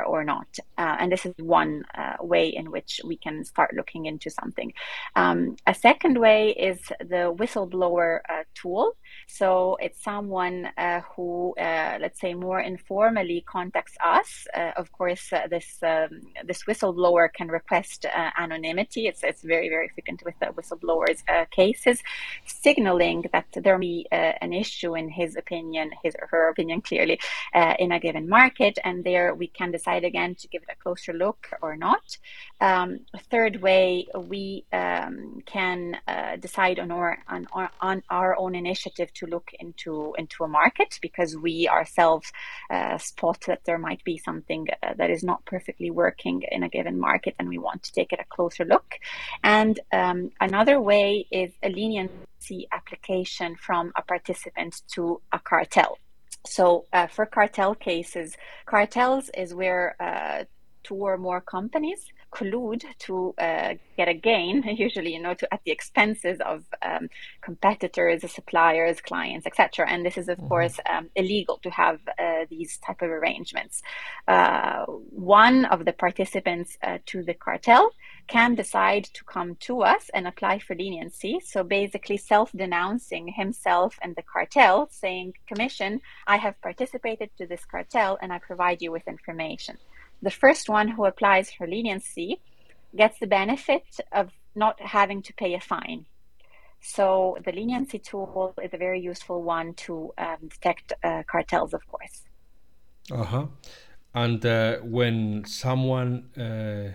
or 0.03 0.23
not. 0.23 0.47
Uh, 0.77 0.97
and 0.99 1.11
this 1.11 1.25
is 1.25 1.33
one 1.37 1.83
uh, 1.95 2.15
way 2.21 2.47
in 2.47 2.71
which 2.71 3.01
we 3.03 3.17
can 3.17 3.43
start 3.43 3.75
looking 3.75 4.05
into 4.05 4.29
something. 4.29 4.73
Um, 5.15 5.55
a 5.67 5.73
second 5.73 6.19
way 6.19 6.49
is 6.51 6.79
the 6.99 7.33
whistleblower 7.37 8.19
uh, 8.29 8.43
tool. 8.53 8.95
So 9.27 9.77
it's 9.79 10.01
someone 10.03 10.69
uh, 10.77 11.01
who, 11.15 11.53
uh, 11.59 11.97
let's 11.99 12.19
say, 12.19 12.33
more 12.33 12.59
informally 12.59 13.43
contacts 13.47 13.95
us. 14.03 14.47
Uh, 14.55 14.71
of 14.77 14.91
course, 14.91 15.31
this 15.49 15.77
um, 15.83 16.21
this 16.45 16.63
whistleblower 16.63 17.27
can 17.33 17.47
request 17.47 18.05
anonymity. 18.37 19.07
It's 19.07 19.23
it's 19.23 19.41
very 19.41 19.69
very 19.69 19.89
frequent 19.89 20.23
with 20.25 20.35
whistleblowers 20.39 21.19
cases, 21.51 22.01
signaling 22.45 23.25
that 23.33 23.47
there 23.53 23.77
may 23.77 23.81
be 23.81 24.07
an 24.11 24.53
issue 24.53 24.95
in 24.95 25.09
his 25.09 25.35
opinion, 25.35 25.91
his 26.03 26.15
or 26.21 26.27
her 26.27 26.49
opinion, 26.49 26.81
clearly, 26.81 27.19
in 27.79 27.91
a 27.91 27.99
given 27.99 28.27
market, 28.29 28.77
and 28.83 29.03
there 29.03 29.33
we 29.33 29.47
can 29.47 29.71
decide 29.71 30.03
again 30.03 30.35
to 30.35 30.47
give 30.47 30.61
it 30.63 30.69
a 30.71 30.83
closer 30.83 31.13
look 31.13 31.49
or 31.61 31.75
not. 31.75 32.17
Um, 32.59 32.99
third 33.29 33.61
way, 33.61 34.07
we 34.15 34.65
um, 34.71 35.41
can 35.45 35.97
uh, 36.07 36.35
decide 36.37 36.79
on 36.79 36.91
our, 36.91 37.17
on 37.27 37.47
on 37.79 38.03
our 38.09 38.37
own 38.37 38.55
initiative 38.55 39.00
to 39.13 39.25
look 39.25 39.51
into 39.59 40.13
into 40.17 40.43
a 40.43 40.47
market 40.47 40.99
because 41.01 41.37
we 41.37 41.67
ourselves 41.67 42.31
uh, 42.69 42.97
spot 42.97 43.41
that 43.47 43.63
there 43.65 43.77
might 43.77 44.03
be 44.03 44.17
something 44.17 44.67
uh, 44.83 44.93
that 44.97 45.09
is 45.09 45.23
not 45.23 45.45
perfectly 45.45 45.91
working 45.91 46.43
in 46.51 46.63
a 46.63 46.69
given 46.69 46.99
market, 46.99 47.35
and 47.39 47.47
we 47.49 47.57
want 47.57 47.83
to 47.83 47.91
take 47.91 48.13
it 48.13 48.19
a 48.19 48.35
closer 48.35 48.65
look. 48.65 48.95
And 49.43 49.79
um, 49.91 50.31
another 50.39 50.79
way 50.79 51.27
is 51.31 51.51
a 51.63 51.69
leniency 51.69 52.67
application 52.71 53.55
from 53.55 53.91
a 53.95 54.01
participant 54.01 54.81
to 54.93 55.21
a 55.31 55.39
cartel. 55.39 55.97
So 56.45 56.85
uh, 56.91 57.07
for 57.07 57.25
cartel 57.25 57.75
cases, 57.75 58.35
cartels 58.65 59.29
is 59.37 59.53
where 59.53 59.95
uh, 59.99 60.45
two 60.83 60.95
or 60.95 61.17
more 61.17 61.41
companies 61.41 62.05
collude 62.31 62.85
to 62.99 63.33
uh, 63.37 63.75
get 63.97 64.07
a 64.07 64.13
gain, 64.13 64.63
usually, 64.77 65.13
you 65.13 65.21
know, 65.21 65.33
to, 65.33 65.53
at 65.53 65.61
the 65.65 65.71
expenses 65.71 66.39
of 66.41 66.63
um, 66.81 67.09
competitors, 67.41 68.29
suppliers, 68.31 69.01
clients, 69.01 69.45
etc. 69.45 69.89
And 69.89 70.05
this 70.05 70.17
is, 70.17 70.29
of 70.29 70.37
mm-hmm. 70.37 70.47
course, 70.47 70.79
um, 70.89 71.09
illegal 71.15 71.59
to 71.63 71.69
have 71.69 71.99
uh, 72.17 72.45
these 72.49 72.77
type 72.77 73.01
of 73.01 73.09
arrangements. 73.09 73.81
Uh, 74.27 74.85
one 74.85 75.65
of 75.65 75.85
the 75.85 75.93
participants 75.93 76.77
uh, 76.81 76.99
to 77.07 77.23
the 77.23 77.33
cartel 77.33 77.91
can 78.27 78.55
decide 78.55 79.03
to 79.03 79.23
come 79.25 79.55
to 79.55 79.81
us 79.81 80.09
and 80.13 80.27
apply 80.27 80.59
for 80.59 80.75
leniency. 80.75 81.39
So 81.43 81.63
basically, 81.63 82.17
self-denouncing 82.17 83.33
himself 83.35 83.99
and 84.01 84.15
the 84.15 84.23
cartel, 84.23 84.87
saying, 84.91 85.33
"Commission, 85.47 86.01
I 86.27 86.37
have 86.37 86.61
participated 86.61 87.29
to 87.37 87.45
this 87.45 87.65
cartel, 87.65 88.17
and 88.21 88.31
I 88.31 88.39
provide 88.39 88.81
you 88.81 88.91
with 88.91 89.07
information." 89.07 89.77
The 90.21 90.31
first 90.31 90.69
one 90.69 90.87
who 90.87 91.05
applies 91.05 91.51
for 91.51 91.67
leniency 91.67 92.39
gets 92.95 93.19
the 93.19 93.27
benefit 93.27 93.85
of 94.11 94.31
not 94.55 94.79
having 94.81 95.21
to 95.23 95.33
pay 95.33 95.53
a 95.53 95.59
fine. 95.59 96.05
So 96.81 97.37
the 97.45 97.51
leniency 97.51 97.99
tool 97.99 98.53
is 98.61 98.73
a 98.73 98.77
very 98.77 98.99
useful 98.99 99.43
one 99.43 99.73
to 99.85 100.13
um, 100.17 100.37
detect 100.49 100.93
uh, 101.03 101.23
cartels, 101.27 101.73
of 101.73 101.87
course. 101.87 102.23
Uh 103.11 103.23
huh. 103.23 103.45
And 104.13 104.45
uh, 104.45 104.77
when 104.79 105.45
someone 105.45 106.29
uh, 106.37 106.93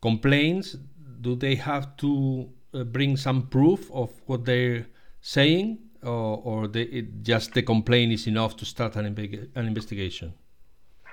complains, 0.00 0.76
do 1.20 1.36
they 1.36 1.54
have 1.54 1.96
to 1.98 2.48
uh, 2.74 2.84
bring 2.84 3.16
some 3.16 3.46
proof 3.46 3.90
of 3.92 4.10
what 4.26 4.44
they're 4.44 4.86
saying, 5.20 5.78
or, 6.02 6.42
or 6.42 6.68
they, 6.68 6.82
it, 6.82 7.22
just 7.22 7.52
the 7.52 7.62
complaint 7.62 8.12
is 8.12 8.26
enough 8.26 8.56
to 8.56 8.64
start 8.64 8.96
an, 8.96 9.06
an 9.54 9.66
investigation? 9.66 10.34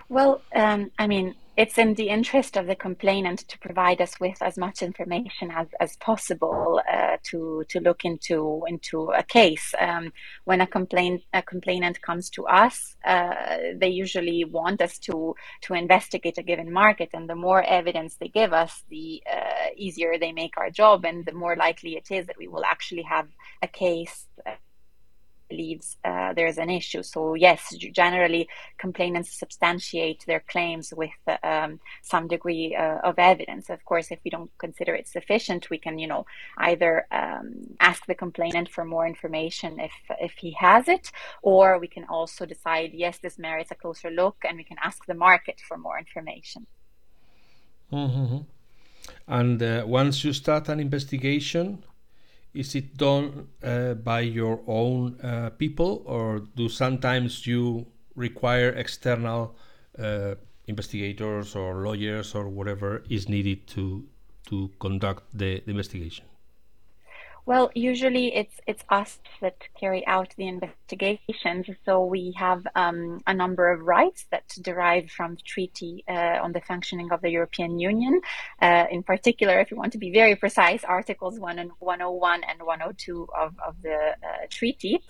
Well, 0.10 0.42
um, 0.56 0.90
I 0.98 1.06
mean, 1.06 1.36
it's 1.56 1.78
in 1.78 1.94
the 1.94 2.10
interest 2.10 2.58
of 2.58 2.66
the 2.66 2.76
complainant 2.76 3.48
to 3.50 3.60
provide 3.60 4.02
us 4.02 4.20
with 4.20 4.42
as 4.42 4.58
much 4.58 4.82
information 4.82 5.52
as, 5.52 5.68
as 5.80 5.98
possible 5.98 6.82
uh, 6.92 7.18
to 7.26 7.64
to 7.70 7.80
look 7.80 8.06
into 8.06 8.64
into 8.68 9.12
a 9.12 9.22
case. 9.22 9.76
Um, 9.80 10.12
when 10.46 10.62
a 10.62 10.68
complaint 10.68 11.22
a 11.34 11.44
complainant 11.44 12.02
comes 12.02 12.32
to 12.32 12.48
us, 12.48 12.96
uh, 13.06 13.58
they 13.76 13.90
usually 13.90 14.46
want 14.46 14.82
us 14.82 14.98
to 15.00 15.36
to 15.64 15.74
investigate 15.76 16.40
a 16.40 16.44
given 16.44 16.72
market, 16.74 17.10
and 17.14 17.30
the 17.30 17.36
more 17.36 17.62
evidence 17.62 18.16
they 18.16 18.30
give 18.30 18.52
us, 18.52 18.84
the 18.90 19.22
uh, 19.32 19.68
easier 19.76 20.18
they 20.18 20.32
make 20.32 20.58
our 20.58 20.72
job, 20.72 21.06
and 21.06 21.26
the 21.26 21.34
more 21.34 21.56
likely 21.56 21.98
it 21.98 22.10
is 22.10 22.26
that 22.26 22.38
we 22.40 22.48
will 22.48 22.66
actually 22.66 23.04
have 23.04 23.28
a 23.62 23.68
case 23.68 24.26
uh, 24.48 24.56
believes 25.50 25.98
uh, 26.06 26.34
there's 26.34 26.58
an 26.58 26.70
issue. 26.70 27.04
So 27.04 27.34
yes, 27.34 27.76
generally 27.76 28.48
complainants 28.78 29.38
substantiate 29.38 30.24
their 30.26 30.44
claims 30.54 30.94
with 30.96 31.12
um, 31.44 31.80
some 32.02 32.28
degree 32.28 32.76
uh, 32.76 33.00
of 33.04 33.16
evidence. 33.18 33.70
Of 33.70 33.84
course, 33.86 34.12
if 34.12 34.20
we 34.24 34.32
don't 34.32 34.52
consider 34.58 34.94
it 34.96 35.08
sufficient, 35.08 35.70
we 35.70 35.78
can, 35.78 36.00
you 36.00 36.08
know, 36.08 36.26
either 36.58 37.08
um, 37.12 37.76
ask 37.80 38.06
the 38.06 38.16
complainant 38.16 38.70
for 38.70 38.86
more 38.86 39.08
information 39.08 39.80
if 39.80 39.92
if 40.20 40.34
he 40.44 40.52
has 40.60 40.88
it, 40.88 41.12
or 41.42 41.80
we 41.80 41.88
can 41.88 42.06
also 42.06 42.46
decide 42.46 42.92
yes, 42.94 43.18
this 43.20 43.38
merits 43.38 43.72
a 43.72 43.76
closer 43.76 44.10
look, 44.10 44.38
and 44.48 44.58
we 44.58 44.64
can 44.64 44.78
ask 44.84 45.06
the 45.06 45.14
market 45.14 45.62
for 45.68 45.78
more 45.78 45.98
information. 45.98 46.66
Mm-hmm. 47.92 48.38
And 49.28 49.62
uh, 49.62 49.84
once 49.88 50.24
you 50.24 50.34
start 50.34 50.70
an 50.70 50.80
investigation, 50.80 51.84
is 52.54 52.76
it 52.76 52.98
done 52.98 53.48
uh, 53.64 53.94
by 53.94 54.22
your 54.22 54.62
own 54.68 55.20
uh, 55.22 55.50
people 55.58 56.04
or 56.06 56.40
do 56.56 56.68
sometimes 56.68 57.46
you 57.46 57.86
require 58.16 58.70
external 58.70 59.56
uh, 59.98 60.36
investigators 60.68 61.56
or 61.56 61.84
lawyers 61.84 62.36
or 62.36 62.50
whatever 62.50 63.04
is 63.10 63.30
needed 63.30 63.68
to 63.68 64.06
to 64.48 64.70
conduct 64.80 65.24
the, 65.34 65.62
the 65.66 65.72
investigation 65.72 66.26
well, 67.50 67.72
usually 67.74 68.28
it's 68.36 68.58
it's 68.68 68.84
us 68.90 69.18
that 69.42 69.58
carry 69.80 70.06
out 70.06 70.36
the 70.38 70.48
investigations. 70.48 71.66
So 71.84 72.06
we 72.06 72.36
have 72.38 72.62
um, 72.76 73.22
a 73.26 73.34
number 73.34 73.72
of 73.74 73.80
rights 73.82 74.28
that 74.30 74.44
derive 74.62 75.10
from 75.10 75.34
the 75.34 75.42
Treaty 75.42 76.04
uh, 76.08 76.38
on 76.44 76.52
the 76.52 76.62
Functioning 76.62 77.12
of 77.12 77.22
the 77.22 77.32
European 77.32 77.80
Union. 77.80 78.22
Uh, 78.62 78.86
in 78.92 79.02
particular, 79.02 79.60
if 79.60 79.72
you 79.72 79.78
want 79.78 79.94
to 79.94 79.98
be 79.98 80.12
very 80.12 80.36
precise, 80.36 80.84
Articles 80.84 81.40
1 81.40 81.58
and 81.58 81.72
101 81.80 82.44
and 82.44 82.62
102 82.62 83.28
of, 83.36 83.56
of 83.68 83.74
the 83.82 83.98
uh, 83.98 84.46
treaty. 84.52 85.02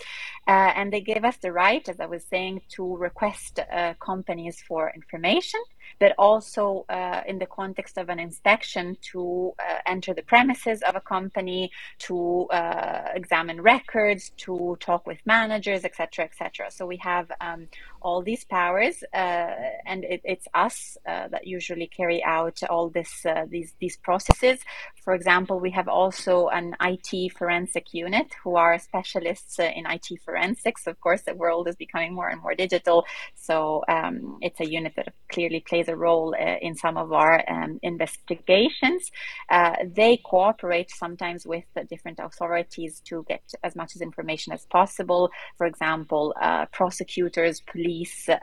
Uh, 0.48 0.72
and 0.78 0.90
they 0.90 1.02
give 1.02 1.26
us 1.26 1.36
the 1.42 1.52
right, 1.52 1.86
as 1.90 2.00
I 2.00 2.06
was 2.06 2.24
saying, 2.30 2.62
to 2.76 2.96
request 2.96 3.60
uh, 3.60 3.92
companies 4.00 4.64
for 4.66 4.90
information 4.94 5.60
but 5.98 6.14
also 6.18 6.84
uh, 6.88 7.22
in 7.26 7.38
the 7.38 7.46
context 7.46 7.98
of 7.98 8.08
an 8.08 8.18
inspection 8.18 8.96
to 9.12 9.52
uh, 9.58 9.78
enter 9.86 10.14
the 10.14 10.22
premises 10.22 10.82
of 10.82 10.96
a 10.96 11.00
company, 11.00 11.70
to 11.98 12.46
uh, 12.50 13.08
examine 13.14 13.60
records, 13.60 14.30
to 14.36 14.76
talk 14.80 15.06
with 15.06 15.18
managers, 15.26 15.84
etc., 15.84 16.24
etc. 16.24 16.70
So 16.70 16.86
we 16.86 16.98
have 16.98 17.30
um, 17.40 17.68
all 18.02 18.22
these 18.22 18.44
powers, 18.44 19.02
uh, 19.14 19.52
and 19.86 20.04
it, 20.04 20.20
it's 20.24 20.46
us 20.54 20.96
uh, 21.08 21.28
that 21.28 21.46
usually 21.46 21.86
carry 21.86 22.22
out 22.24 22.62
all 22.68 22.88
this 22.90 23.24
uh, 23.26 23.44
these 23.48 23.74
these 23.80 23.96
processes. 23.96 24.60
For 25.04 25.14
example, 25.14 25.60
we 25.60 25.70
have 25.70 25.88
also 25.88 26.48
an 26.48 26.76
IT 26.80 27.32
forensic 27.32 27.92
unit 27.92 28.28
who 28.42 28.56
are 28.56 28.78
specialists 28.78 29.58
in 29.58 29.84
IT 29.86 30.08
forensics. 30.24 30.86
Of 30.86 31.00
course, 31.00 31.22
the 31.22 31.34
world 31.34 31.68
is 31.68 31.76
becoming 31.76 32.14
more 32.14 32.28
and 32.28 32.40
more 32.40 32.54
digital, 32.54 33.04
so 33.34 33.82
um, 33.88 34.38
it's 34.40 34.60
a 34.60 34.70
unit 34.70 34.94
that 34.96 35.12
clearly 35.32 35.60
plays 35.60 35.88
a 35.88 35.96
role 35.96 36.34
uh, 36.34 36.56
in 36.60 36.74
some 36.74 36.96
of 36.96 37.12
our 37.12 37.42
um, 37.50 37.78
investigations. 37.82 39.10
Uh, 39.50 39.76
they 39.84 40.18
cooperate 40.24 40.90
sometimes 40.90 41.46
with 41.46 41.64
different 41.88 42.18
authorities 42.22 43.00
to 43.04 43.24
get 43.28 43.42
as 43.62 43.74
much 43.76 43.92
as 43.94 44.02
information 44.02 44.52
as 44.52 44.66
possible. 44.66 45.30
For 45.56 45.66
example, 45.66 46.34
uh, 46.40 46.66
prosecutors, 46.72 47.60
police, 47.60 47.89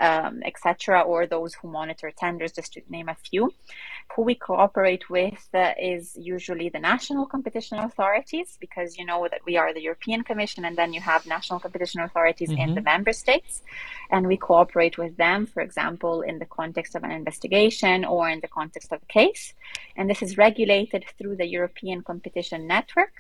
um, 0.09 0.41
etc., 0.51 1.01
or 1.11 1.19
those 1.25 1.53
who 1.55 1.67
monitor 1.79 2.09
tenders, 2.23 2.51
just 2.59 2.73
to 2.73 2.81
name 2.89 3.09
a 3.09 3.17
few. 3.29 3.43
Who 4.13 4.21
we 4.29 4.35
cooperate 4.35 5.05
with 5.09 5.43
uh, 5.53 5.73
is 5.93 6.03
usually 6.35 6.69
the 6.69 6.79
national 6.79 7.25
competition 7.33 7.77
authorities, 7.87 8.49
because 8.65 8.89
you 8.97 9.05
know 9.09 9.27
that 9.31 9.41
we 9.49 9.57
are 9.61 9.73
the 9.73 9.85
European 9.89 10.23
Commission, 10.29 10.61
and 10.65 10.75
then 10.77 10.93
you 10.95 11.01
have 11.01 11.25
national 11.25 11.59
competition 11.59 11.99
authorities 12.01 12.49
mm-hmm. 12.49 12.61
in 12.61 12.69
the 12.75 12.81
mm-hmm. 12.81 12.95
member 12.95 13.13
states, 13.13 13.53
and 14.13 14.27
we 14.31 14.37
cooperate 14.49 14.97
with 14.97 15.13
them, 15.17 15.39
for 15.53 15.61
example, 15.67 16.15
in 16.29 16.39
the 16.39 16.49
context 16.59 16.95
of 16.95 17.03
an 17.03 17.11
investigation 17.11 18.05
or 18.05 18.29
in 18.29 18.39
the 18.39 18.53
context 18.59 18.91
of 18.91 18.99
a 19.01 19.13
case, 19.19 19.53
and 19.95 20.09
this 20.09 20.21
is 20.21 20.37
regulated 20.37 21.03
through 21.17 21.35
the 21.35 21.47
European 21.57 22.01
Competition 22.01 22.59
Network 22.75 23.15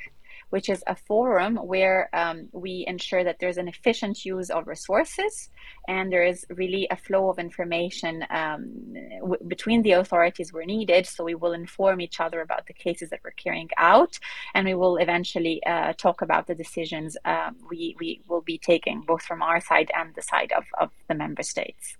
which 0.49 0.69
is 0.69 0.83
a 0.87 0.95
forum 0.95 1.57
where 1.57 2.09
um, 2.13 2.47
we 2.51 2.85
ensure 2.87 3.23
that 3.23 3.37
there's 3.39 3.57
an 3.57 3.67
efficient 3.67 4.23
use 4.23 4.49
of 4.49 4.67
resources 4.67 5.49
and 5.87 6.11
there 6.11 6.23
is 6.23 6.45
really 6.49 6.87
a 6.89 6.95
flow 6.95 7.29
of 7.29 7.39
information 7.39 8.25
um, 8.29 8.93
w- 9.19 9.43
between 9.47 9.81
the 9.81 9.91
authorities 9.91 10.53
where 10.53 10.65
needed. 10.65 11.05
So 11.05 11.23
we 11.23 11.35
will 11.35 11.53
inform 11.53 12.01
each 12.01 12.19
other 12.19 12.41
about 12.41 12.67
the 12.67 12.73
cases 12.73 13.09
that 13.09 13.19
we're 13.23 13.31
carrying 13.31 13.69
out, 13.77 14.19
and 14.53 14.65
we 14.65 14.73
will 14.73 14.97
eventually 14.97 15.61
uh, 15.65 15.93
talk 15.93 16.21
about 16.21 16.47
the 16.47 16.55
decisions 16.55 17.17
um, 17.25 17.57
we, 17.69 17.95
we 17.99 18.21
will 18.27 18.41
be 18.41 18.57
taking, 18.57 19.01
both 19.01 19.23
from 19.23 19.41
our 19.41 19.59
side 19.59 19.91
and 19.95 20.13
the 20.15 20.21
side 20.21 20.51
of, 20.55 20.65
of 20.79 20.91
the 21.07 21.15
member 21.15 21.43
states. 21.43 21.97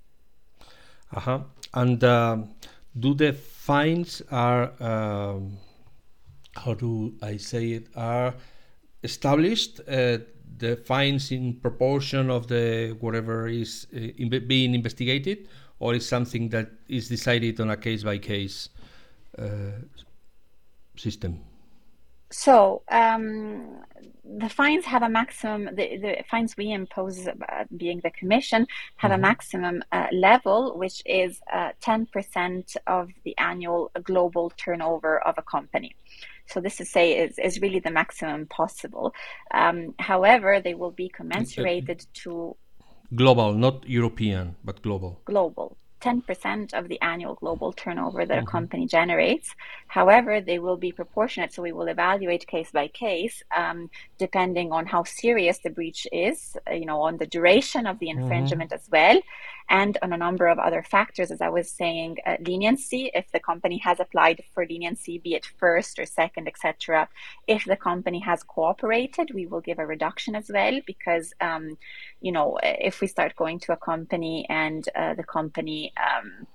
Uh 1.14 1.20
huh. 1.20 1.40
And 1.74 2.04
um, 2.04 2.50
do 2.98 3.14
the 3.14 3.34
fines 3.34 4.22
are 4.32 4.72
um, 4.82 5.58
how 6.64 6.74
do 6.74 7.14
I 7.22 7.38
say 7.38 7.64
it, 7.78 7.88
are 7.96 8.34
established. 9.04 9.80
Uh, 9.88 10.18
the 10.58 10.76
fines 10.76 11.32
in 11.32 11.54
proportion 11.62 12.30
of 12.30 12.48
the 12.48 12.96
whatever 13.00 13.48
is 13.48 13.88
uh, 13.94 14.00
in 14.22 14.28
being 14.48 14.74
investigated, 14.74 15.48
or 15.80 15.96
is 15.96 16.08
something 16.08 16.50
that 16.50 16.68
is 16.88 17.10
decided 17.10 17.60
on 17.62 17.70
a 17.70 17.78
case 17.78 18.04
by 18.04 18.18
case 18.18 18.70
system. 20.96 21.40
So 22.32 22.82
um, 22.92 23.84
the 24.24 24.50
fines 24.50 24.86
have 24.86 25.04
a 25.04 25.10
maximum. 25.10 25.76
The, 25.76 25.98
the 25.98 26.24
fines 26.30 26.56
we 26.58 26.72
impose, 26.72 27.28
uh, 27.28 27.64
being 27.78 28.02
the 28.04 28.12
commission, 28.20 28.68
have 28.98 29.12
mm-hmm. 29.12 29.24
a 29.24 29.28
maximum 29.30 29.84
uh, 29.92 30.08
level, 30.12 30.78
which 30.78 31.04
is 31.06 31.40
uh, 31.54 31.72
ten 31.80 32.06
percent 32.08 32.76
of 32.88 33.10
the 33.24 33.38
annual 33.38 33.92
global 34.04 34.52
turnover 34.58 35.20
of 35.20 35.36
a 35.38 35.44
company. 35.44 35.96
So 36.48 36.60
this 36.62 36.80
is 36.82 36.90
say 36.90 37.18
is, 37.18 37.38
is 37.40 37.62
really 37.62 37.80
the 37.80 37.92
maximum 37.92 38.48
possible. 38.48 39.14
Um, 39.52 39.94
however, 40.00 40.62
they 40.62 40.74
will 40.74 40.92
be 40.92 41.10
commensurated 41.10 42.06
to 42.24 42.56
global, 43.16 43.54
not 43.54 43.88
European, 43.88 44.56
but 44.64 44.82
global. 44.82 45.22
Global. 45.26 45.78
10% 46.02 46.74
of 46.74 46.88
the 46.90 47.02
annual 47.02 47.36
global 47.36 47.74
turnover 47.74 48.26
that 48.26 48.38
mm-hmm. 48.38 48.48
a 48.48 48.52
company 48.52 48.86
generates. 48.86 49.56
However, 49.88 50.42
they 50.42 50.60
will 50.60 50.78
be 50.78 50.92
proportionate, 50.92 51.54
so 51.54 51.64
we 51.64 51.72
will 51.72 51.88
evaluate 51.88 52.46
case 52.46 52.70
by 52.72 52.88
case, 52.88 53.42
um, 53.56 53.90
depending 54.20 54.72
on 54.72 54.86
how 54.86 55.04
serious 55.04 55.58
the 55.60 55.72
breach 55.72 56.06
is, 56.12 56.56
you 56.72 56.86
know, 56.86 57.02
on 57.02 57.18
the 57.18 57.26
duration 57.26 57.88
of 57.88 57.98
the 58.00 58.08
mm-hmm. 58.08 58.22
infringement 58.22 58.70
mm-hmm. 58.70 58.82
as 58.84 58.90
well, 58.92 59.20
and 59.70 59.98
on 60.02 60.14
a 60.14 60.18
number 60.18 60.48
of 60.48 60.60
other 60.60 60.84
factors, 60.84 61.32
as 61.32 61.42
I 61.42 61.50
was 61.50 61.70
saying, 61.70 62.18
uh, 62.26 62.38
leniency, 62.40 63.12
if 63.14 63.32
the 63.32 63.40
company 63.40 63.78
has 63.80 64.00
applied 64.00 64.44
for 64.54 64.66
leniency, 64.66 65.18
be 65.18 65.36
it 65.36 65.46
first 65.46 66.00
or 66.00 66.06
second, 66.06 66.48
etc. 66.48 67.10
If 67.48 67.66
the 67.66 67.76
company 67.76 68.20
has 68.20 68.44
cooperated, 68.44 69.32
we 69.34 69.46
will 69.46 69.62
give 69.62 69.80
a 69.80 69.86
reduction 69.86 70.36
as 70.36 70.50
well, 70.54 70.80
because, 70.86 71.34
um, 71.42 71.78
you 72.22 72.32
know, 72.32 72.58
if 72.64 73.02
we 73.02 73.08
start 73.08 73.36
going 73.36 73.60
to 73.62 73.74
a 73.74 73.78
company 73.78 74.46
and 74.50 74.88
uh, 74.96 75.14
the 75.16 75.24
company 75.24 75.94
um, 75.98 76.48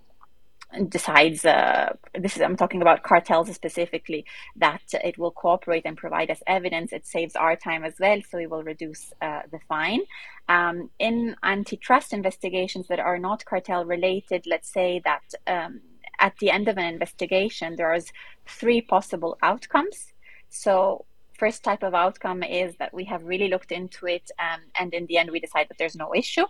decides 0.89 1.45
uh, 1.45 1.93
this 2.15 2.37
is 2.37 2.43
i'm 2.43 2.57
talking 2.57 2.83
about 2.83 3.03
cartels 3.03 3.53
specifically 3.55 4.25
that 4.57 4.83
it 5.05 5.19
will 5.19 5.31
cooperate 5.31 5.85
and 5.85 5.97
provide 5.97 6.31
us 6.31 6.43
evidence. 6.47 6.93
It 6.93 7.07
saves 7.07 7.37
our 7.37 7.57
time 7.57 7.85
as 7.85 7.95
well 8.01 8.21
so 8.29 8.39
we 8.39 8.47
will 8.47 8.63
reduce 8.63 9.13
uh, 9.21 9.43
the 9.51 9.61
fine. 9.69 10.01
Um, 10.49 10.91
in 10.99 11.37
antitrust 11.43 12.13
investigations 12.13 12.89
that 12.89 12.99
are 12.99 13.19
not 13.19 13.45
cartel 13.45 13.85
related 13.85 14.45
let's 14.47 14.73
say 14.73 15.01
that 15.05 15.23
um, 15.47 15.81
at 16.19 16.35
the 16.39 16.51
end 16.51 16.69
of 16.69 16.79
an 16.79 16.85
investigation 16.85 17.77
there's 17.77 18.13
three 18.47 18.81
possible 18.81 19.39
outcomes. 19.43 20.13
So 20.49 21.05
first 21.39 21.63
type 21.65 21.83
of 21.83 21.95
outcome 21.95 22.43
is 22.43 22.77
that 22.77 22.95
we 22.95 23.05
have 23.05 23.25
really 23.25 23.49
looked 23.49 23.73
into 23.73 24.07
it 24.07 24.31
um, 24.39 24.61
and 24.79 24.95
in 24.95 25.07
the 25.07 25.19
end 25.19 25.31
we 25.31 25.41
decide 25.41 25.67
that 25.69 25.79
there's 25.79 25.97
no 25.97 26.15
issue 26.15 26.47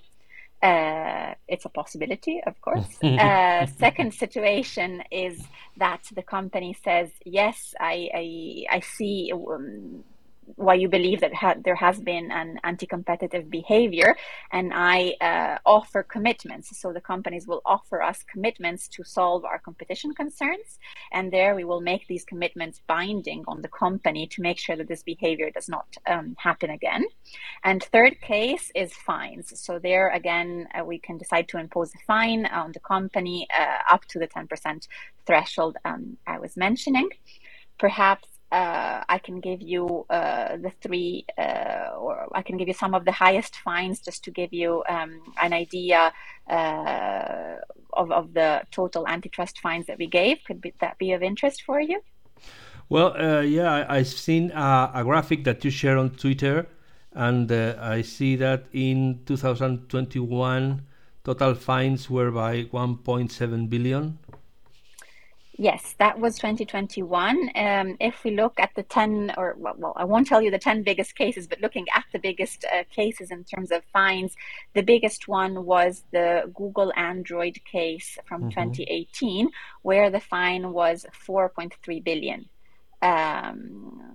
uh, 0.63 1.35
it's 1.49 1.65
a 1.65 1.69
possibility, 1.69 2.41
of 2.47 2.61
course. 2.61 3.03
uh, 3.03 3.67
second 3.79 4.15
situation 4.15 5.03
is 5.11 5.43
that 5.77 6.03
the 6.15 6.23
company 6.23 6.77
says, 6.85 7.11
"Yes, 7.25 7.75
I 7.81 8.11
I, 8.15 8.77
I 8.77 8.81
see 8.81 9.33
um, 9.35 10.05
why 10.57 10.75
you 10.75 10.89
believe 10.89 11.21
that 11.21 11.35
ha- 11.35 11.57
there 11.65 11.75
has 11.75 12.01
been 12.01 12.31
an 12.31 12.59
anti-competitive 12.65 13.51
behavior. 13.51 14.17
And 14.51 14.73
i 14.75 15.15
uh, 15.21 15.59
offer 15.67 16.03
commitments. 16.03 16.77
So 16.79 16.93
the 16.93 17.01
companies 17.01 17.47
will 17.47 17.63
offer 17.65 18.03
us 18.03 18.25
commitments 18.31 18.89
to 18.89 19.05
solve 19.05 19.45
our 19.45 19.59
competition 19.59 20.15
concerns. 20.15 20.79
And 21.13 21.33
there 21.33 21.55
we 21.55 21.65
will 21.65 21.81
make 21.81 22.07
these 22.07 22.25
commitments 22.25 22.81
binding 22.87 23.45
on 23.47 23.63
the 23.63 23.69
company 23.69 24.27
to 24.29 24.43
make 24.43 24.59
sure 24.59 24.77
that 24.77 24.89
this 24.89 25.03
behavior 25.03 25.51
does 25.51 25.69
not 25.69 25.87
um, 26.07 26.37
happen 26.39 26.71
again. 26.71 27.05
And 27.65 27.83
third 27.83 28.21
case 28.21 28.71
is 28.75 28.93
fines. 28.93 29.53
So 29.61 29.79
there 29.79 30.09
again 30.11 30.69
uh, 30.75 30.85
we 30.85 30.99
can 30.99 31.19
decide 31.19 31.49
to 31.49 31.59
impose 31.59 31.95
a 31.95 31.99
fine 32.07 32.47
on 32.47 32.73
the 32.73 32.81
company 32.81 33.47
uh, 33.59 33.95
up 33.95 34.05
to 34.07 34.19
the 34.19 34.29
10% 34.29 34.89
threshold 35.27 35.77
um, 35.85 36.17
i 36.27 36.39
was 36.39 36.57
mentioning. 36.57 37.09
Perhaps 37.79 38.29
uh, 38.53 39.03
I 39.09 39.19
can 39.19 39.41
give 39.41 39.63
you 39.63 40.05
uh, 40.11 40.59
the 40.59 40.71
three, 40.83 41.25
uh, 41.39 41.97
or 41.99 42.29
I 42.35 42.43
can 42.43 42.59
give 42.59 42.69
you 42.69 42.75
some 42.75 42.95
of 42.95 43.07
the 43.07 43.13
highest 43.13 43.57
fines 43.57 44.01
just 44.01 44.23
to 44.25 44.31
give 44.31 44.53
you 44.53 44.85
um, 44.89 45.23
an 45.41 45.55
idea 45.55 46.13
uh, 46.51 47.57
of, 47.95 48.13
of 48.13 48.35
the 48.35 48.63
total 48.71 49.09
antitrust 49.09 49.59
fines 49.61 49.87
that 49.87 49.99
we 49.99 50.07
gave. 50.07 50.45
Could 50.47 50.61
be, 50.61 50.75
that 50.81 50.99
be 50.99 51.13
of 51.13 51.23
interest 51.23 51.63
for 51.63 51.81
you? 51.81 52.03
Well, 52.91 53.17
uh, 53.17 53.41
yeah, 53.41 53.87
I, 53.89 53.99
have 53.99 54.07
seen 54.07 54.51
a, 54.51 54.91
a, 54.97 55.03
graphic 55.03 55.45
that 55.45 55.65
you 55.65 55.71
share 55.71 55.97
on 55.97 56.11
Twitter, 56.11 56.67
and 57.13 57.51
uh, 57.51 57.77
I 57.81 58.03
see 58.03 58.37
that 58.37 58.67
in 58.75 59.21
2021, 59.25 60.83
total 61.25 61.55
fines 61.55 62.11
were 62.11 62.31
by 62.31 62.65
1.7 62.65 63.71
billion. 63.71 64.19
Yes, 65.59 65.95
that 65.99 66.19
was 66.19 66.37
2021. 66.37 67.51
Um, 67.55 67.97
if 68.01 68.25
we 68.25 68.31
look 68.31 68.59
at 68.59 68.71
the 68.75 68.83
10, 68.83 69.35
or 69.37 69.55
well, 69.59 69.75
well, 69.77 69.93
I 69.97 70.05
won't 70.05 70.27
tell 70.27 70.41
you 70.41 70.51
the 70.51 70.59
10 70.59 70.83
biggest 70.83 71.15
cases, 71.15 71.47
but 71.47 71.61
looking 71.61 71.87
at 71.95 72.05
the 72.11 72.19
biggest 72.19 72.65
uh, 72.65 72.85
cases 72.91 73.31
in 73.31 73.45
terms 73.45 73.71
of 73.71 73.85
fines, 73.93 74.35
the 74.73 74.83
biggest 74.83 75.29
one 75.29 75.67
was 75.67 76.05
the 76.11 76.51
Google 76.55 76.91
Android 76.97 77.61
case 77.71 78.17
from 78.25 78.43
mm-hmm. 78.43 78.71
2018, 78.71 79.51
where 79.83 80.09
the 80.09 80.21
fine 80.21 80.73
was 80.73 81.05
4.3 81.27 82.03
billion. 82.03 82.49
Um, 83.03 84.12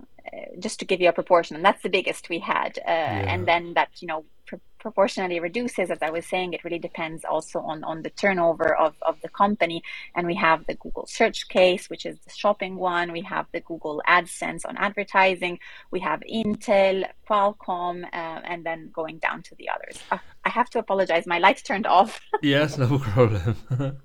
just 0.58 0.78
to 0.80 0.84
give 0.84 1.00
you 1.00 1.08
a 1.08 1.12
proportion, 1.12 1.56
and 1.56 1.64
that's 1.64 1.82
the 1.82 1.88
biggest 1.88 2.28
we 2.28 2.38
had. 2.38 2.78
Uh, 2.78 2.82
yeah. 2.86 3.32
And 3.32 3.46
then 3.46 3.74
that, 3.74 3.90
you 4.00 4.08
know, 4.08 4.24
pr- 4.46 4.56
proportionally 4.78 5.40
reduces, 5.40 5.90
as 5.90 5.98
I 6.02 6.10
was 6.10 6.26
saying, 6.26 6.52
it 6.52 6.64
really 6.64 6.78
depends 6.78 7.24
also 7.24 7.60
on, 7.60 7.84
on 7.84 8.02
the 8.02 8.10
turnover 8.10 8.74
of, 8.74 8.94
of 9.02 9.20
the 9.22 9.28
company. 9.28 9.82
And 10.14 10.26
we 10.26 10.34
have 10.36 10.66
the 10.66 10.74
Google 10.74 11.06
search 11.06 11.48
case, 11.48 11.88
which 11.90 12.06
is 12.06 12.18
the 12.20 12.30
shopping 12.30 12.76
one. 12.76 13.12
We 13.12 13.22
have 13.22 13.46
the 13.52 13.60
Google 13.60 14.02
AdSense 14.08 14.66
on 14.66 14.76
advertising. 14.76 15.58
We 15.90 16.00
have 16.00 16.20
Intel, 16.30 17.04
Qualcomm, 17.28 18.04
uh, 18.04 18.40
and 18.44 18.64
then 18.64 18.90
going 18.92 19.18
down 19.18 19.42
to 19.42 19.54
the 19.56 19.68
others. 19.68 20.02
Uh, 20.10 20.18
I 20.44 20.50
have 20.50 20.70
to 20.70 20.78
apologize. 20.78 21.26
My 21.26 21.38
lights 21.38 21.62
turned 21.62 21.86
off. 21.86 22.20
yes, 22.42 22.78
no 22.78 22.98
problem. 22.98 23.56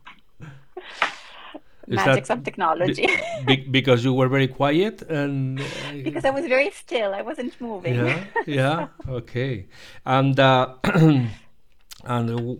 magics 1.87 2.29
of 2.29 2.43
technology. 2.43 3.07
Be, 3.45 3.55
because 3.57 4.03
you 4.03 4.13
were 4.13 4.27
very 4.27 4.47
quiet 4.47 5.01
and 5.03 5.59
uh, 5.59 5.63
because 6.03 6.25
I 6.25 6.29
was 6.29 6.45
very 6.45 6.69
still. 6.71 7.13
I 7.13 7.21
wasn't 7.21 7.59
moving. 7.61 7.95
Yeah, 7.95 8.23
yeah, 8.47 8.87
okay. 9.07 9.67
And 10.05 10.39
uh, 10.39 10.75
and 12.03 12.59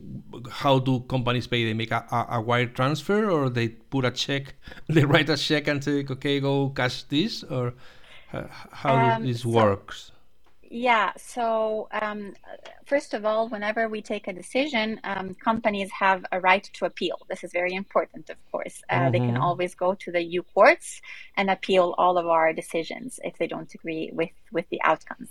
how 0.50 0.80
do 0.80 1.02
companies 1.02 1.48
pay? 1.48 1.66
They 1.66 1.74
make 1.74 1.92
a, 1.92 2.06
a, 2.12 2.38
a, 2.38 2.42
wire 2.42 2.68
transfer, 2.68 3.30
or 3.30 3.50
they 3.50 3.70
put 3.70 4.06
a 4.06 4.12
check. 4.12 4.56
They 4.88 5.06
write 5.06 5.30
a 5.30 5.38
check 5.38 5.68
and 5.68 5.84
say, 5.84 6.06
"Okay, 6.10 6.40
go 6.40 6.70
cash 6.70 7.04
this," 7.04 7.44
or 7.44 7.74
uh, 8.32 8.44
how 8.50 8.96
um, 8.96 9.26
this 9.26 9.42
so, 9.42 9.50
works 9.50 10.13
Yeah. 10.76 11.12
So, 11.18 11.88
um, 11.92 12.34
first 12.88 13.14
of 13.14 13.26
all, 13.26 13.48
whenever 13.48 13.88
we 13.88 14.02
take 14.02 14.28
a 14.28 14.34
decision, 14.34 15.00
um, 15.04 15.36
companies 15.36 15.92
have 15.92 16.26
a 16.32 16.40
right 16.40 16.68
to 16.74 16.86
appeal. 16.86 17.20
This 17.30 17.44
is 17.44 17.52
very 17.52 17.76
important, 17.76 18.32
of 18.32 18.38
course. 18.52 18.82
Uh, 18.90 18.96
mm-hmm. 18.96 19.12
They 19.12 19.20
can 19.20 19.34
mm-hmm. 19.36 19.44
always 19.44 19.76
go 19.76 19.94
to 19.94 20.12
the 20.12 20.24
EU 20.24 20.42
courts 20.42 21.00
and 21.38 21.52
appeal 21.52 21.94
all 22.00 22.18
of 22.18 22.26
our 22.26 22.54
decisions 22.54 23.20
if 23.24 23.38
they 23.38 23.46
don't 23.46 23.72
agree 23.72 24.10
with, 24.14 24.32
with 24.52 24.66
the 24.72 24.82
outcomes. 24.84 25.30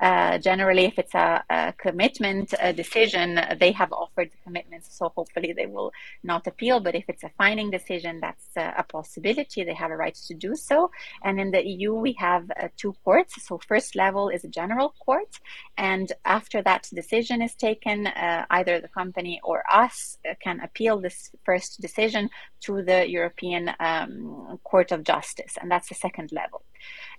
Uh, 0.00 0.38
generally, 0.38 0.86
if 0.86 0.98
it's 0.98 1.14
a, 1.14 1.44
a, 1.50 1.74
commitment, 1.74 2.54
a 2.58 2.72
decision, 2.72 3.38
they 3.58 3.72
have 3.72 3.92
offered 3.92 4.30
commitments, 4.42 4.96
so 4.96 5.12
hopefully 5.14 5.52
they 5.52 5.66
will 5.66 5.92
not 6.22 6.46
appeal. 6.46 6.80
But 6.80 6.94
if 6.94 7.04
it's 7.08 7.22
a 7.22 7.30
finding 7.36 7.70
decision, 7.70 8.18
that's 8.20 8.46
a, 8.56 8.74
a 8.78 8.82
possibility. 8.82 9.62
They 9.62 9.74
have 9.74 9.90
a 9.90 9.96
right 9.96 10.14
to 10.28 10.34
do 10.34 10.56
so. 10.56 10.90
And 11.22 11.38
in 11.38 11.50
the 11.50 11.66
EU, 11.66 11.94
we 11.94 12.12
have 12.14 12.50
uh, 12.50 12.68
two 12.76 12.94
courts. 13.04 13.46
So, 13.46 13.60
first 13.68 13.94
level 13.94 14.30
is 14.30 14.44
a 14.44 14.48
general 14.48 14.94
court, 15.04 15.38
and 15.76 16.10
after 16.24 16.62
that 16.62 16.88
decision 16.94 17.42
is 17.42 17.54
taken, 17.54 18.06
uh, 18.06 18.46
either 18.50 18.80
the 18.80 18.88
company 18.88 19.40
or 19.44 19.62
us 19.70 20.16
uh, 20.28 20.34
can 20.42 20.60
appeal 20.60 20.98
this 20.98 21.30
first 21.44 21.80
decision 21.80 22.30
to 22.60 22.82
the 22.82 23.08
European 23.08 23.70
um, 23.80 24.58
Court 24.64 24.92
of 24.92 25.04
Justice, 25.04 25.56
and 25.60 25.70
that's 25.70 25.88
the 25.88 25.94
second 25.94 26.30
level 26.32 26.62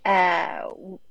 uh, 0.06 0.62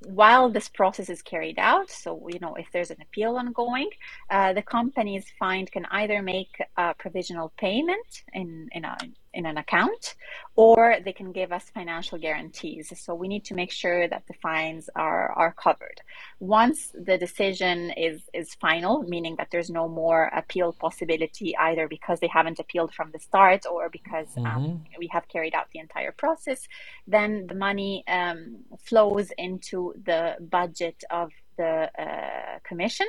while 0.05 0.49
this 0.49 0.67
process 0.69 1.09
is 1.09 1.21
carried 1.21 1.57
out. 1.57 1.89
So, 1.89 2.27
you 2.27 2.39
know, 2.39 2.55
if 2.55 2.67
there's 2.73 2.91
an 2.91 3.01
appeal 3.01 3.37
ongoing, 3.37 3.89
uh, 4.29 4.53
the 4.53 4.61
companies 4.61 5.25
fined 5.39 5.71
can 5.71 5.85
either 5.91 6.21
make 6.21 6.61
a 6.77 6.93
provisional 6.93 7.53
payment 7.57 8.23
in, 8.33 8.69
in 8.73 8.85
a 8.85 8.97
in 9.33 9.45
an 9.45 9.57
account, 9.57 10.15
or 10.55 10.97
they 11.03 11.13
can 11.13 11.31
give 11.31 11.51
us 11.51 11.69
financial 11.73 12.17
guarantees. 12.17 12.91
So 12.99 13.15
we 13.15 13.27
need 13.27 13.45
to 13.45 13.53
make 13.53 13.71
sure 13.71 14.07
that 14.07 14.23
the 14.27 14.33
fines 14.33 14.89
are, 14.95 15.31
are 15.31 15.53
covered. 15.53 16.01
Once 16.39 16.93
the 16.93 17.17
decision 17.17 17.91
is, 17.91 18.21
is 18.33 18.53
final, 18.55 19.03
meaning 19.03 19.35
that 19.37 19.47
there's 19.51 19.69
no 19.69 19.87
more 19.87 20.25
appeal 20.35 20.73
possibility 20.73 21.55
either 21.57 21.87
because 21.87 22.19
they 22.19 22.27
haven't 22.27 22.59
appealed 22.59 22.93
from 22.93 23.11
the 23.11 23.19
start 23.19 23.65
or 23.65 23.89
because 23.89 24.27
um, 24.37 24.43
mm-hmm. 24.43 24.57
um, 24.57 24.83
we 24.99 25.07
have 25.07 25.27
carried 25.29 25.55
out 25.55 25.67
the 25.73 25.79
entire 25.79 26.11
process, 26.11 26.67
then 27.07 27.47
the 27.47 27.55
money 27.55 28.03
um, 28.07 28.57
flows 28.83 29.31
into 29.37 29.93
the 30.05 30.35
budget 30.39 31.03
of 31.09 31.31
the 31.57 31.89
uh, 31.97 32.59
Commission, 32.63 33.07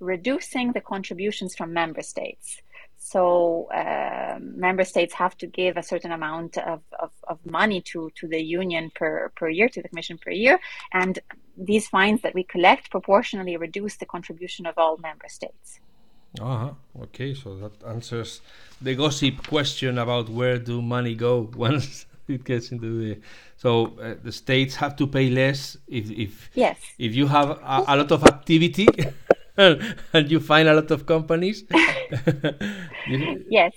reducing 0.00 0.72
the 0.72 0.80
contributions 0.80 1.54
from 1.54 1.72
member 1.72 2.02
states. 2.02 2.60
So 2.98 3.68
uh, 3.72 4.38
member 4.40 4.84
states 4.84 5.14
have 5.14 5.36
to 5.38 5.46
give 5.46 5.76
a 5.76 5.82
certain 5.82 6.12
amount 6.12 6.58
of, 6.58 6.80
of, 6.98 7.10
of, 7.28 7.38
money 7.44 7.80
to, 7.92 8.10
to 8.16 8.26
the 8.26 8.42
union 8.42 8.90
per, 8.94 9.30
per 9.36 9.48
year, 9.48 9.68
to 9.68 9.82
the 9.82 9.88
commission 9.88 10.18
per 10.18 10.30
year. 10.30 10.58
And 10.92 11.18
these 11.56 11.86
fines 11.88 12.22
that 12.22 12.34
we 12.34 12.42
collect 12.42 12.90
proportionally 12.90 13.56
reduce 13.56 13.96
the 13.96 14.06
contribution 14.06 14.66
of 14.66 14.74
all 14.76 14.96
member 14.96 15.28
states. 15.28 15.80
Uh-huh. 16.40 16.72
Okay, 17.02 17.34
so 17.34 17.56
that 17.56 17.72
answers 17.86 18.40
the 18.80 18.94
gossip 18.94 19.46
question 19.46 19.98
about 19.98 20.28
where 20.28 20.58
do 20.58 20.82
money 20.82 21.14
go 21.14 21.50
once 21.56 22.06
it 22.34 22.44
gets 22.44 22.72
into 22.72 23.00
the. 23.00 23.20
So 23.56 23.98
uh, 23.98 24.14
the 24.22 24.32
states 24.32 24.74
have 24.76 24.96
to 24.96 25.06
pay 25.06 25.30
less 25.30 25.76
if 25.86 26.10
if 26.10 26.50
yes 26.54 26.78
if 26.98 27.14
you 27.14 27.26
have 27.26 27.50
a, 27.50 27.84
a 27.88 27.96
lot 27.96 28.12
of 28.12 28.24
activity. 28.24 28.88
and 29.58 30.30
you 30.30 30.38
find 30.38 30.68
a 30.68 30.74
lot 30.74 30.90
of 30.90 31.06
companies. 31.06 31.64
yes. 33.48 33.72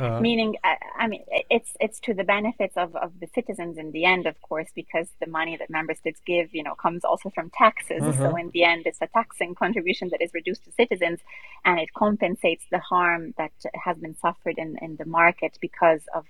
Uh, 0.00 0.18
Meaning, 0.18 0.56
I, 0.64 0.76
I, 0.98 1.06
mean, 1.08 1.24
it's 1.50 1.76
it's 1.78 2.00
to 2.00 2.14
the 2.14 2.24
benefits 2.24 2.74
of, 2.78 2.96
of 2.96 3.12
the 3.20 3.26
citizens 3.34 3.76
in 3.76 3.92
the 3.92 4.06
end, 4.06 4.26
of 4.26 4.40
course, 4.40 4.68
because 4.74 5.08
the 5.20 5.26
money 5.26 5.58
that 5.58 5.68
member 5.68 5.94
states 5.94 6.20
give, 6.26 6.54
you 6.54 6.62
know, 6.62 6.74
comes 6.74 7.04
also 7.04 7.28
from 7.28 7.50
taxes. 7.50 8.02
Uh-huh. 8.02 8.30
So 8.30 8.36
in 8.36 8.50
the 8.54 8.64
end, 8.64 8.84
it's 8.86 9.02
a 9.02 9.08
taxing 9.08 9.54
contribution 9.54 10.08
that 10.08 10.22
is 10.22 10.32
reduced 10.32 10.64
to 10.64 10.72
citizens, 10.72 11.20
and 11.66 11.78
it 11.78 11.92
compensates 11.92 12.64
the 12.70 12.78
harm 12.78 13.34
that 13.36 13.52
has 13.74 13.98
been 13.98 14.16
suffered 14.16 14.56
in, 14.56 14.78
in 14.80 14.96
the 14.96 15.04
market 15.04 15.58
because 15.60 16.00
of 16.14 16.24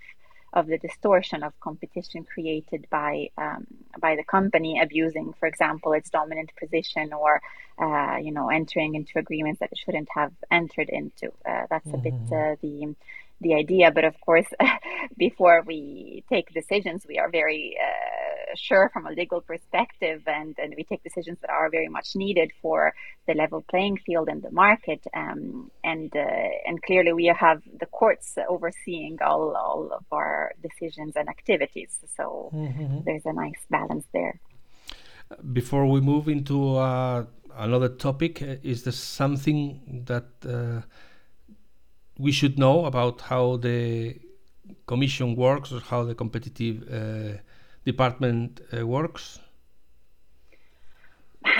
of 0.55 0.69
the 0.69 0.79
distortion 0.79 1.43
of 1.43 1.53
competition 1.61 2.25
created 2.25 2.87
by 2.88 3.29
um, 3.37 3.67
by 3.99 4.17
the 4.17 4.25
company 4.25 4.81
abusing, 4.81 5.35
for 5.38 5.47
example, 5.47 5.93
its 5.93 6.09
dominant 6.09 6.51
position 6.59 7.12
or 7.12 7.43
uh, 7.79 8.17
you 8.17 8.33
know 8.33 8.49
entering 8.49 8.95
into 8.95 9.19
agreements 9.19 9.61
that 9.61 9.73
it 9.73 9.79
shouldn't 9.79 10.09
have 10.14 10.33
entered 10.51 10.88
into. 10.88 11.27
Uh, 11.45 11.64
that's 11.69 11.87
mm-hmm. 11.88 11.97
a 11.97 11.99
bit 11.99 12.14
mm-hmm. 12.14 12.53
uh, 12.53 12.57
the 12.62 12.95
the 13.44 13.54
idea. 13.54 13.92
But 13.92 14.04
of 14.04 14.16
course, 14.20 14.46
before 15.16 15.62
we 15.66 16.24
take 16.28 16.46
decisions, 16.52 17.07
we 17.09 17.18
are 17.18 17.30
very 17.30 17.76
uh, 17.80 18.57
sure 18.57 18.90
from 18.92 19.07
a 19.07 19.12
legal 19.12 19.40
perspective, 19.40 20.22
and, 20.26 20.57
and 20.59 20.74
we 20.76 20.85
take 20.85 21.02
decisions 21.04 21.38
that 21.42 21.50
are 21.50 21.70
very 21.70 21.88
much 21.88 22.16
needed 22.16 22.50
for 22.62 22.92
the 23.26 23.35
level 23.35 23.61
playing 23.72 23.98
field 24.07 24.28
in 24.28 24.40
the 24.40 24.50
market. 24.50 25.07
Um, 25.14 25.70
and 25.85 26.11
uh, 26.16 26.68
and 26.68 26.83
clearly, 26.83 27.12
we 27.12 27.26
have 27.26 27.62
the 27.83 27.87
courts 27.87 28.37
overseeing 28.48 29.18
all 29.22 29.44
all 29.57 29.90
of 29.92 30.04
our 30.11 30.52
decisions 30.62 31.12
and 31.16 31.28
activities. 31.28 31.98
So 32.16 32.50
mm-hmm. 32.52 33.00
there's 33.04 33.26
a 33.26 33.33
nice 33.33 33.62
balance 33.70 34.07
there. 34.12 34.40
Before 35.52 35.87
we 35.87 36.00
move 36.00 36.28
into 36.28 36.76
uh, 36.76 37.24
another 37.57 37.88
topic, 37.88 38.42
uh, 38.42 38.57
is 38.62 38.85
there 38.85 38.92
something 38.92 40.04
that 40.07 40.26
uh, 40.46 40.83
we 42.18 42.33
should 42.33 42.59
know 42.59 42.85
about 42.85 43.20
how 43.22 43.57
the 43.57 44.18
commission 44.87 45.37
works 45.37 45.72
or 45.72 45.81
how 45.81 46.05
the 46.05 46.14
competitive 46.14 46.77
uh, 46.90 47.38
department 47.85 48.61
uh, 48.77 48.87
works? 48.87 49.40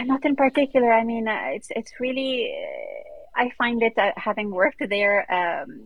Not 0.05 0.25
in 0.25 0.35
particular. 0.37 0.93
I 0.93 1.05
mean, 1.05 1.29
uh, 1.29 1.51
it's 1.57 1.69
it's 1.71 1.93
really. 2.01 2.53
Uh, 2.53 3.43
I 3.43 3.51
find 3.59 3.83
it 3.83 3.97
uh, 3.99 4.13
having 4.17 4.51
worked 4.51 4.83
there 4.89 5.31
um, 5.33 5.81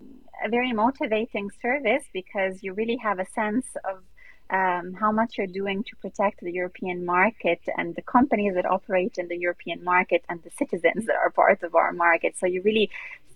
a 0.44 0.48
very 0.48 0.72
motivating 0.72 1.50
service 1.62 2.04
because 2.12 2.62
you 2.62 2.74
really 2.74 2.96
have 2.96 3.18
a 3.18 3.26
sense 3.26 3.66
of 3.84 4.02
um, 4.50 4.94
how 4.94 5.12
much 5.12 5.36
you're 5.36 5.46
doing 5.46 5.84
to 5.84 5.96
protect 5.96 6.40
the 6.40 6.52
European 6.52 7.04
market 7.04 7.60
and 7.76 7.94
the 7.94 8.02
companies 8.02 8.54
that 8.54 8.66
operate 8.66 9.18
in 9.18 9.28
the 9.28 9.36
European 9.36 9.84
market 9.84 10.24
and 10.28 10.42
the 10.42 10.50
citizens 10.50 11.06
that 11.06 11.16
are 11.16 11.30
part 11.30 11.62
of 11.62 11.74
our 11.74 11.92
market. 11.92 12.36
So 12.38 12.46
you 12.46 12.62
really 12.62 12.90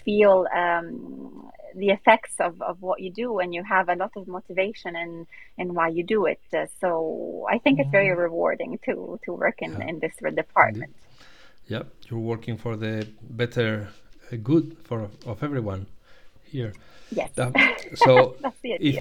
feel 0.05 0.47
um, 0.55 1.51
the 1.75 1.91
effects 1.91 2.35
of, 2.41 2.61
of 2.63 2.81
what 2.81 3.01
you 3.01 3.11
do 3.11 3.39
and 3.39 3.55
you 3.55 3.63
have 3.63 3.89
a 3.89 3.95
lot 3.95 4.13
of 4.17 4.27
motivation 4.27 4.97
in, 4.97 5.27
in 5.59 5.75
why 5.75 5.89
you 5.89 6.03
do 6.03 6.27
it. 6.27 6.41
Uh, 6.53 6.67
so 6.81 7.47
I 7.51 7.59
think 7.59 7.79
it's 7.79 7.91
very 7.91 8.09
mm-hmm. 8.09 8.21
rewarding 8.21 8.79
to, 8.87 9.21
to 9.25 9.33
work 9.33 9.61
in, 9.61 9.73
yeah. 9.73 9.89
in 9.89 9.99
this 10.01 10.15
department. 10.35 10.95
Yeah, 11.69 11.83
you're 12.09 12.21
working 12.21 12.57
for 12.57 12.77
the 12.77 13.07
better 13.23 13.89
uh, 14.33 14.37
good 14.37 14.77
for 14.83 15.09
of 15.27 15.43
everyone 15.43 15.87
here. 16.53 16.73
Yes. 17.11 17.31
So 17.95 18.37
if, 18.63 18.97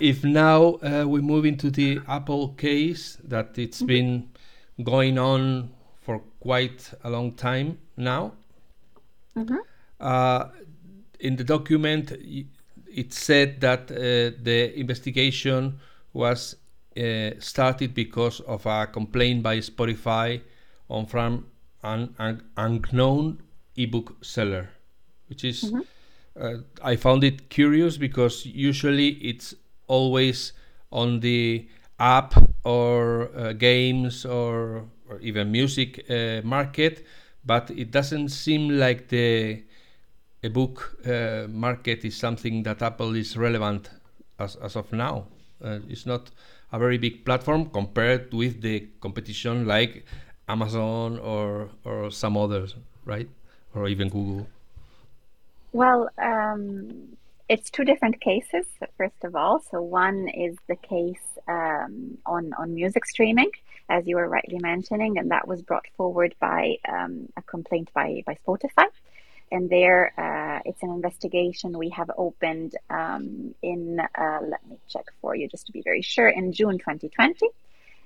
if 0.00 0.24
now 0.24 0.78
uh, 0.82 1.04
we 1.06 1.20
move 1.20 1.44
into 1.44 1.70
the 1.70 2.00
Apple 2.08 2.48
case 2.54 3.18
that 3.24 3.56
it's 3.56 3.78
mm-hmm. 3.78 3.86
been 3.86 4.30
going 4.82 5.18
on 5.18 5.70
for 6.00 6.20
quite 6.40 6.92
a 7.04 7.10
long 7.10 7.32
time 7.34 7.78
now. 7.96 8.32
Mm-hmm. 9.36 9.56
Uh, 10.00 10.48
in 11.20 11.36
the 11.36 11.44
document, 11.44 12.12
it 12.12 13.12
said 13.12 13.60
that 13.60 13.90
uh, 13.90 14.36
the 14.42 14.72
investigation 14.76 15.78
was 16.12 16.56
uh, 16.96 17.30
started 17.38 17.94
because 17.94 18.40
of 18.40 18.66
a 18.66 18.86
complaint 18.86 19.42
by 19.42 19.58
Spotify 19.58 20.40
on 20.90 21.06
from 21.06 21.46
an, 21.82 22.14
an 22.18 22.42
unknown 22.56 23.40
ebook 23.76 24.16
seller, 24.24 24.70
which 25.28 25.44
is. 25.44 25.64
Mm-hmm. 25.64 25.80
Uh, 26.38 26.58
I 26.82 26.96
found 26.96 27.24
it 27.24 27.50
curious 27.50 27.96
because 27.96 28.46
usually 28.46 29.08
it's 29.08 29.54
always 29.86 30.52
on 30.90 31.20
the 31.20 31.68
app 31.98 32.34
or 32.64 33.30
uh, 33.36 33.52
games 33.52 34.24
or, 34.24 34.84
or, 35.08 35.18
even 35.20 35.52
music 35.52 36.04
uh, 36.10 36.40
market, 36.42 37.06
but 37.44 37.70
it 37.70 37.90
doesn't 37.90 38.28
seem 38.30 38.70
like 38.78 39.08
the 39.08 39.62
a 40.44 40.48
book 40.48 40.96
uh, 41.06 41.46
market 41.48 42.04
is 42.04 42.16
something 42.16 42.64
that 42.64 42.82
Apple 42.82 43.14
is 43.14 43.36
relevant 43.36 43.90
as, 44.38 44.56
as 44.56 44.74
of 44.74 44.92
now. 44.92 45.26
Uh, 45.62 45.78
it's 45.88 46.04
not 46.06 46.30
a 46.72 46.78
very 46.78 46.98
big 46.98 47.24
platform 47.24 47.66
compared 47.66 48.32
with 48.32 48.60
the 48.60 48.88
competition 49.00 49.66
like 49.66 50.04
Amazon 50.48 51.18
or 51.18 51.70
or 51.84 52.10
some 52.10 52.36
others, 52.36 52.74
right? 53.04 53.28
Or 53.74 53.86
even 53.86 54.08
Google. 54.08 54.48
Well, 55.72 56.10
um, 56.18 57.16
it's 57.48 57.70
two 57.70 57.84
different 57.84 58.20
cases. 58.20 58.66
First 58.96 59.24
of 59.24 59.34
all, 59.34 59.60
so 59.70 59.82
one 59.82 60.28
is 60.28 60.56
the 60.68 60.76
case 60.76 61.26
um, 61.48 62.18
on 62.26 62.52
on 62.54 62.74
music 62.74 63.04
streaming, 63.06 63.50
as 63.88 64.06
you 64.06 64.16
were 64.16 64.28
rightly 64.28 64.58
mentioning, 64.58 65.18
and 65.18 65.30
that 65.30 65.48
was 65.48 65.62
brought 65.62 65.86
forward 65.96 66.34
by 66.40 66.76
um, 66.88 67.28
a 67.36 67.42
complaint 67.42 67.90
by 67.94 68.22
by 68.26 68.36
Spotify 68.46 68.86
and 69.52 69.68
there 69.68 70.12
uh, 70.18 70.60
it's 70.64 70.82
an 70.82 70.90
investigation 70.90 71.78
we 71.78 71.90
have 71.90 72.10
opened 72.16 72.74
um, 72.90 73.54
in 73.62 74.00
uh, 74.00 74.38
let 74.42 74.66
me 74.66 74.78
check 74.88 75.04
for 75.20 75.36
you 75.36 75.46
just 75.46 75.66
to 75.66 75.72
be 75.72 75.82
very 75.82 76.02
sure 76.02 76.28
in 76.28 76.52
june 76.52 76.78
2020 76.78 77.48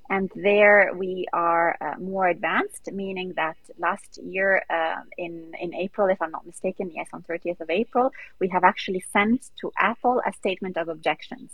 And 0.08 0.30
there 0.34 0.92
we 0.94 1.26
are 1.32 1.76
uh, 1.80 1.98
more 1.98 2.28
advanced, 2.28 2.90
meaning 2.92 3.32
that 3.36 3.56
last 3.78 4.18
year 4.22 4.62
uh, 4.70 5.00
in, 5.18 5.52
in 5.60 5.74
April, 5.74 6.08
if 6.08 6.22
I'm 6.22 6.30
not 6.30 6.46
mistaken, 6.46 6.90
yes, 6.94 7.08
on 7.12 7.22
30th 7.22 7.60
of 7.60 7.70
April, 7.70 8.12
we 8.38 8.48
have 8.48 8.64
actually 8.64 9.04
sent 9.12 9.50
to 9.60 9.72
Apple 9.78 10.22
a 10.24 10.32
statement 10.32 10.76
of 10.76 10.88
objections. 10.88 11.50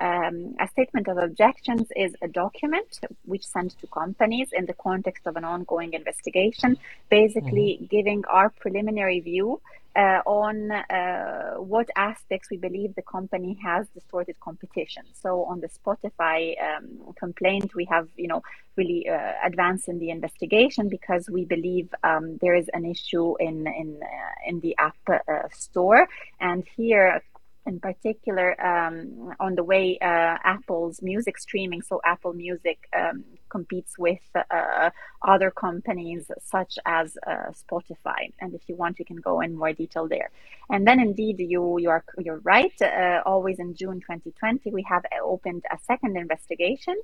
Um, 0.00 0.54
a 0.60 0.68
statement 0.68 1.08
of 1.08 1.18
objections 1.18 1.88
is 1.96 2.14
a 2.22 2.28
document 2.28 3.00
which 3.24 3.44
sent 3.44 3.76
to 3.80 3.88
companies 3.88 4.50
in 4.52 4.66
the 4.66 4.74
context 4.74 5.26
of 5.26 5.34
an 5.34 5.44
ongoing 5.44 5.92
investigation, 5.92 6.78
basically 7.10 7.76
mm-hmm. 7.76 7.86
giving 7.86 8.24
our 8.30 8.50
preliminary 8.50 9.18
view 9.18 9.60
uh, 9.98 10.22
on 10.26 10.70
uh, 10.70 11.54
what 11.56 11.88
aspects 11.96 12.48
we 12.50 12.56
believe 12.56 12.94
the 12.94 13.02
company 13.02 13.58
has 13.62 13.88
distorted 13.88 14.38
competition. 14.38 15.02
So 15.12 15.44
on 15.44 15.60
the 15.60 15.68
Spotify 15.68 16.54
um, 16.62 17.12
complaint, 17.18 17.74
we 17.74 17.84
have 17.86 18.06
you 18.16 18.28
know 18.28 18.42
really 18.76 19.08
uh, 19.08 19.32
advanced 19.44 19.88
in 19.88 19.98
the 19.98 20.10
investigation 20.10 20.88
because 20.88 21.28
we 21.28 21.44
believe 21.44 21.92
um, 22.04 22.38
there 22.40 22.54
is 22.54 22.68
an 22.72 22.84
issue 22.84 23.36
in 23.40 23.66
in 23.66 24.00
uh, 24.00 24.48
in 24.48 24.60
the 24.60 24.76
app 24.78 24.96
uh, 25.08 25.48
store, 25.50 26.06
and 26.40 26.64
here 26.76 27.20
in 27.66 27.80
particular 27.80 28.48
um, 28.64 29.34
on 29.40 29.56
the 29.56 29.64
way 29.64 29.98
uh, 30.00 30.36
Apple's 30.54 31.02
music 31.02 31.38
streaming. 31.38 31.82
So 31.82 32.00
Apple 32.04 32.34
Music 32.34 32.78
um, 32.96 33.24
competes 33.48 33.98
with 33.98 34.20
uh, 34.34 34.90
other 35.22 35.50
companies 35.50 36.30
such 36.40 36.78
as 36.86 37.16
uh, 37.26 37.52
Spotify. 37.62 38.32
And 38.40 38.54
if 38.54 38.62
you 38.68 38.74
want, 38.76 38.98
you 38.98 39.04
can 39.04 39.16
go 39.16 39.40
in 39.40 39.56
more 39.56 39.72
detail 39.72 40.08
there. 40.08 40.30
And 40.70 40.86
then 40.86 41.00
indeed, 41.00 41.38
you 41.38 41.78
you 41.78 41.90
are 41.90 42.04
you're 42.18 42.42
right. 42.54 42.80
Uh, 42.80 43.22
always 43.24 43.58
in 43.58 43.74
June 43.74 44.00
2020, 44.00 44.70
we 44.70 44.82
have 44.82 45.04
opened 45.22 45.64
a 45.70 45.78
second 45.86 46.16
investigation. 46.16 46.96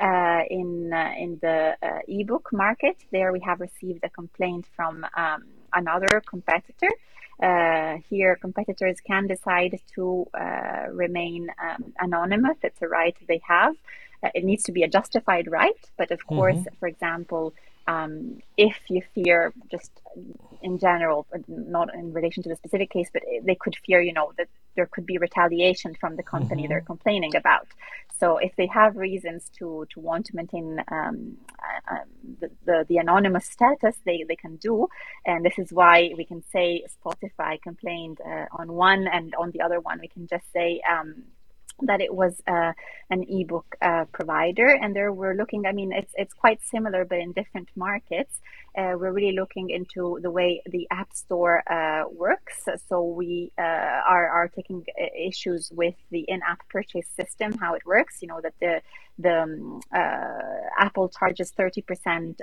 Uh, 0.00 0.42
in 0.50 0.92
uh, 0.92 1.12
in 1.16 1.38
the 1.40 1.76
ebook 2.08 2.48
market, 2.52 2.96
there 3.10 3.32
we 3.32 3.40
have 3.40 3.60
received 3.60 4.02
a 4.04 4.08
complaint 4.08 4.66
from 4.76 5.06
um, 5.16 5.44
another 5.72 6.22
competitor 6.26 6.88
uh, 7.42 7.98
here, 8.08 8.36
competitors 8.36 8.98
can 9.04 9.26
decide 9.26 9.80
to 9.94 10.24
uh, 10.32 10.86
remain 10.92 11.48
um, 11.60 11.92
anonymous. 11.98 12.56
It's 12.62 12.80
a 12.82 12.88
right 12.88 13.16
they 13.26 13.40
have. 13.48 13.74
It 14.34 14.44
needs 14.44 14.62
to 14.64 14.72
be 14.72 14.82
a 14.82 14.88
justified 14.88 15.50
right, 15.50 15.90
but 15.96 16.10
of 16.10 16.20
mm-hmm. 16.20 16.36
course, 16.36 16.64
for 16.78 16.88
example, 16.88 17.54
um, 17.86 18.38
if 18.56 18.78
you 18.88 19.02
fear 19.14 19.52
just 19.70 19.90
in 20.62 20.78
general, 20.78 21.26
not 21.48 21.92
in 21.94 22.12
relation 22.12 22.42
to 22.44 22.48
the 22.48 22.56
specific 22.56 22.90
case, 22.90 23.08
but 23.12 23.22
they 23.42 23.56
could 23.56 23.74
fear, 23.84 24.00
you 24.00 24.12
know, 24.12 24.32
that 24.38 24.48
there 24.76 24.86
could 24.86 25.04
be 25.04 25.18
retaliation 25.18 25.94
from 26.00 26.16
the 26.16 26.22
company 26.22 26.62
mm-hmm. 26.62 26.68
they're 26.70 26.80
complaining 26.80 27.34
about. 27.34 27.66
So 28.18 28.38
if 28.38 28.54
they 28.54 28.68
have 28.68 28.96
reasons 28.96 29.50
to 29.58 29.84
to 29.92 29.98
want 29.98 30.26
to 30.26 30.36
maintain 30.36 30.80
um, 30.92 31.36
uh, 31.58 31.94
um, 31.94 32.08
the, 32.40 32.50
the, 32.64 32.86
the 32.88 32.98
anonymous 32.98 33.46
status, 33.46 33.96
they 34.04 34.24
they 34.28 34.36
can 34.36 34.56
do, 34.56 34.86
and 35.26 35.44
this 35.44 35.58
is 35.58 35.72
why 35.72 36.12
we 36.16 36.24
can 36.24 36.40
say 36.52 36.84
Spotify 36.96 37.60
complained 37.60 38.18
uh, 38.24 38.46
on 38.52 38.72
one, 38.74 39.08
and 39.08 39.34
on 39.34 39.50
the 39.50 39.60
other 39.60 39.80
one 39.80 39.98
we 40.00 40.08
can 40.08 40.28
just 40.28 40.50
say. 40.52 40.80
Um, 40.88 41.24
that 41.80 42.00
it 42.00 42.14
was 42.14 42.40
uh, 42.46 42.72
an 43.10 43.24
ebook 43.28 43.76
uh, 43.82 44.04
provider, 44.12 44.68
and 44.68 44.94
there 44.94 45.12
we're 45.12 45.34
looking. 45.34 45.66
I 45.66 45.72
mean, 45.72 45.92
it's 45.92 46.12
it's 46.16 46.34
quite 46.34 46.60
similar, 46.62 47.04
but 47.04 47.18
in 47.18 47.32
different 47.32 47.68
markets. 47.76 48.40
Uh, 48.74 48.94
we're 48.98 49.12
really 49.12 49.36
looking 49.36 49.68
into 49.68 50.18
the 50.22 50.30
way 50.30 50.62
the 50.64 50.88
App 50.90 51.12
Store 51.12 51.62
uh, 51.70 52.04
works. 52.10 52.66
So 52.88 53.04
we 53.04 53.52
uh, 53.58 53.60
are 53.60 54.28
are 54.28 54.48
taking 54.48 54.82
uh, 54.98 55.04
issues 55.14 55.70
with 55.74 55.94
the 56.10 56.24
in-app 56.26 56.66
purchase 56.70 57.06
system, 57.14 57.52
how 57.52 57.74
it 57.74 57.84
works. 57.84 58.22
You 58.22 58.28
know 58.28 58.40
that 58.40 58.54
the 58.60 58.80
the 59.18 59.42
um, 59.42 59.80
Apple 60.78 61.10
charges 61.10 61.50
thirty 61.50 61.82
percent 61.82 62.40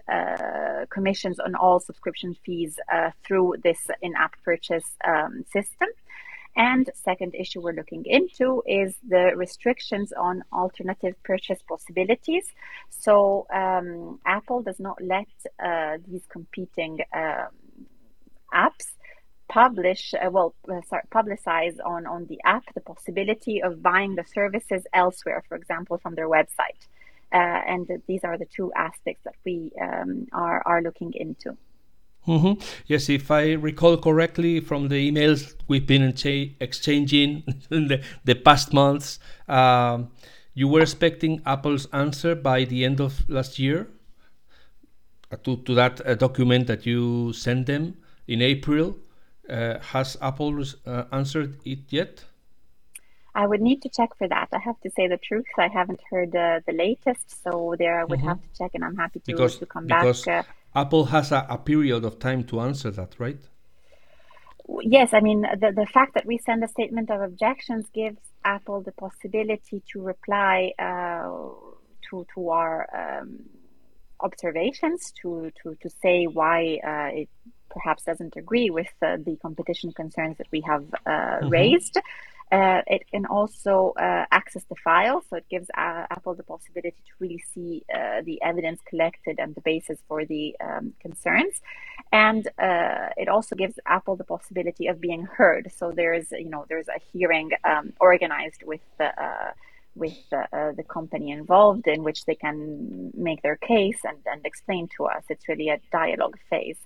commissions 0.92 1.40
on 1.40 1.56
all 1.56 1.80
subscription 1.80 2.36
fees 2.46 2.78
through 3.26 3.56
this 3.64 3.90
in-app 4.02 4.36
purchase 4.44 4.86
um, 5.08 5.44
system. 5.52 5.88
And 6.56 6.90
second 6.94 7.36
issue 7.36 7.62
we're 7.62 7.74
looking 7.74 8.04
into 8.06 8.64
is 8.66 8.96
the 9.08 9.32
restrictions 9.36 10.12
on 10.12 10.44
alternative 10.52 11.16
purchase 11.24 11.60
possibilities. 11.68 12.46
So 12.90 13.48
um, 13.54 14.20
Apple 14.26 14.64
does 14.64 14.80
not 14.80 14.98
let 15.02 15.28
uh, 15.64 15.98
these 16.08 16.26
competing 16.28 17.00
um, 17.14 17.50
apps 18.54 18.88
publish 19.48 20.14
uh, 20.14 20.30
well 20.30 20.54
uh, 20.72 20.80
sorry, 20.88 21.04
publicize 21.12 21.76
on 21.84 22.06
on 22.06 22.26
the 22.28 22.40
app 22.46 22.64
the 22.76 22.82
possibility 22.82 23.62
of 23.62 23.82
buying 23.82 24.16
the 24.16 24.24
services 24.24 24.84
elsewhere 24.94 25.44
for 25.50 25.58
example 25.58 25.98
from 25.98 26.14
their 26.14 26.30
website 26.30 26.82
uh, 27.34 27.62
and 27.68 27.90
these 28.08 28.24
are 28.24 28.38
the 28.38 28.46
two 28.46 28.72
aspects 28.76 29.24
that 29.26 29.34
we 29.44 29.72
um, 29.82 30.28
are 30.34 30.62
are 30.68 30.82
looking 30.84 31.12
into 31.16 31.58
Mm-hmm. 32.28 32.62
Yes, 32.86 33.10
if 33.10 33.32
I 33.32 33.54
recall 33.54 33.98
correctly 33.98 34.60
from 34.60 34.90
the 34.90 35.12
emails 35.12 35.56
we've 35.68 35.88
been 35.88 36.04
exchanging 36.60 37.44
in 37.72 37.88
the, 37.88 38.04
the 38.24 38.36
past 38.36 38.74
months, 38.74 39.20
um, 39.48 40.12
you 40.54 40.68
were 40.68 40.82
expecting 40.82 41.42
Apple's 41.46 41.88
answer 41.94 42.36
by 42.36 42.66
the 42.66 42.86
end 42.86 43.00
of 43.00 43.28
last 43.30 43.58
year 43.58 43.88
uh, 45.32 45.38
to, 45.44 45.58
to 45.58 45.74
that 45.74 46.06
uh, 46.06 46.16
document 46.16 46.68
that 46.68 46.86
you 46.86 47.34
sent 47.34 47.66
them 47.66 47.98
in 48.28 48.42
April. 48.42 48.98
Uh, 49.50 49.80
has 49.80 50.18
Apple 50.22 50.64
uh, 50.86 51.06
answered 51.12 51.58
it 51.66 51.80
yet? 51.90 52.24
I 53.34 53.48
would 53.48 53.62
need 53.62 53.82
to 53.84 53.90
check 53.90 54.10
for 54.18 54.28
that. 54.28 54.50
I 54.52 54.60
have 54.60 54.80
to 54.82 54.90
say 54.92 55.08
the 55.08 55.18
truth. 55.18 55.46
I 55.58 55.68
haven't 55.68 56.02
heard 56.12 56.36
uh, 56.36 56.60
the 56.66 56.74
latest, 56.74 57.44
so 57.44 57.76
there 57.78 58.00
I 58.00 58.04
would 58.04 58.20
mm-hmm. 58.20 58.28
have 58.28 58.42
to 58.42 58.58
check, 58.58 58.72
and 58.74 58.84
I'm 58.84 58.96
happy 58.96 59.20
to, 59.20 59.26
because, 59.26 59.58
to 59.58 59.66
come 59.66 59.86
because 59.86 60.26
back. 60.26 60.48
Apple 60.76 61.06
has 61.06 61.32
a, 61.32 61.46
a 61.50 61.58
period 61.58 62.06
of 62.06 62.20
time 62.20 62.44
to 62.46 62.60
answer 62.60 62.92
that, 62.92 63.20
right? 63.20 63.40
Yes, 64.82 65.14
I 65.14 65.20
mean 65.20 65.42
the 65.42 65.72
the 65.76 65.88
fact 65.88 66.14
that 66.14 66.26
we 66.26 66.38
send 66.38 66.64
a 66.64 66.68
statement 66.68 67.10
of 67.10 67.22
objections 67.22 67.88
gives 67.94 68.20
Apple 68.46 68.82
the 68.82 68.92
possibility 68.92 69.82
to 69.92 70.02
reply 70.02 70.74
uh, 70.78 71.28
to 72.10 72.26
to 72.36 72.50
our 72.50 72.88
um, 72.96 73.40
observations, 74.20 75.12
to 75.22 75.52
to 75.64 75.76
to 75.82 75.90
say 75.90 76.26
why 76.26 76.80
uh, 76.86 77.20
it 77.22 77.30
perhaps 77.70 78.04
doesn't 78.04 78.36
agree 78.36 78.70
with 78.70 78.92
uh, 79.02 79.18
the 79.26 79.38
competition 79.38 79.92
concerns 79.92 80.38
that 80.38 80.48
we 80.52 80.62
have 80.62 80.86
uh, 81.06 81.10
mm-hmm. 81.10 81.50
raised. 81.50 81.98
Uh, 82.52 82.82
it 82.88 83.06
can 83.12 83.28
also 83.28 83.94
uh, 84.00 84.26
access 84.32 84.64
the 84.70 84.76
file, 84.84 85.22
so 85.30 85.36
it 85.36 85.46
gives 85.50 85.70
uh, 85.78 86.06
Apple 86.10 86.34
the 86.34 86.44
possibility 86.44 86.98
to 87.06 87.14
really 87.20 87.38
see 87.38 87.84
uh, 87.94 88.22
the 88.24 88.42
evidence 88.42 88.80
collected 88.90 89.40
and 89.40 89.54
the 89.54 89.62
basis 89.62 90.00
for 90.08 90.26
the 90.26 90.56
um, 90.60 90.94
concerns. 91.00 91.62
And 92.12 92.48
uh, 92.58 93.10
it 93.18 93.28
also 93.28 93.56
gives 93.56 93.80
Apple 93.86 94.16
the 94.16 94.24
possibility 94.24 94.88
of 94.88 95.00
being 95.00 95.26
heard. 95.26 95.72
So 95.78 95.92
there's, 95.92 96.32
you 96.32 96.50
know, 96.50 96.66
there's 96.68 96.88
a 96.88 97.00
hearing 97.14 97.52
um, 97.64 97.94
organized 98.00 98.64
with 98.64 98.82
the 98.98 99.10
uh, 99.22 99.52
with 99.96 100.18
the 100.30 100.86
company 100.88 101.32
involved 101.32 101.86
in 101.88 102.04
which 102.04 102.24
they 102.26 102.36
can 102.36 103.12
make 103.14 103.42
their 103.42 103.58
case 103.58 104.00
and, 104.06 104.18
and 104.26 104.46
explain 104.46 104.88
to 104.96 105.06
us. 105.06 105.24
It's 105.30 105.50
really 105.50 105.70
a 105.70 105.80
dialogue 105.92 106.38
phase. 106.50 106.78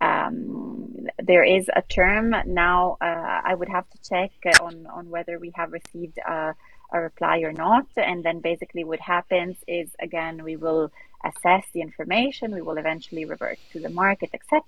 Um, 0.00 1.06
there 1.22 1.44
is 1.44 1.68
a 1.74 1.82
term 1.82 2.34
now. 2.46 2.96
Uh, 3.00 3.40
I 3.44 3.54
would 3.54 3.68
have 3.68 3.88
to 3.90 3.98
check 4.08 4.30
on 4.60 4.86
on 4.86 5.10
whether 5.10 5.38
we 5.38 5.52
have 5.54 5.72
received 5.72 6.18
a, 6.18 6.54
a, 6.92 7.00
reply 7.00 7.38
or 7.40 7.52
not. 7.52 7.86
And 7.96 8.24
then 8.24 8.40
basically, 8.40 8.84
what 8.84 9.00
happens 9.00 9.56
is 9.66 9.90
again 10.00 10.44
we 10.44 10.56
will 10.56 10.92
assess 11.24 11.64
the 11.72 11.80
information. 11.80 12.54
We 12.54 12.62
will 12.62 12.78
eventually 12.78 13.24
revert 13.24 13.58
to 13.72 13.80
the 13.80 13.88
market, 13.88 14.30
etc. 14.32 14.62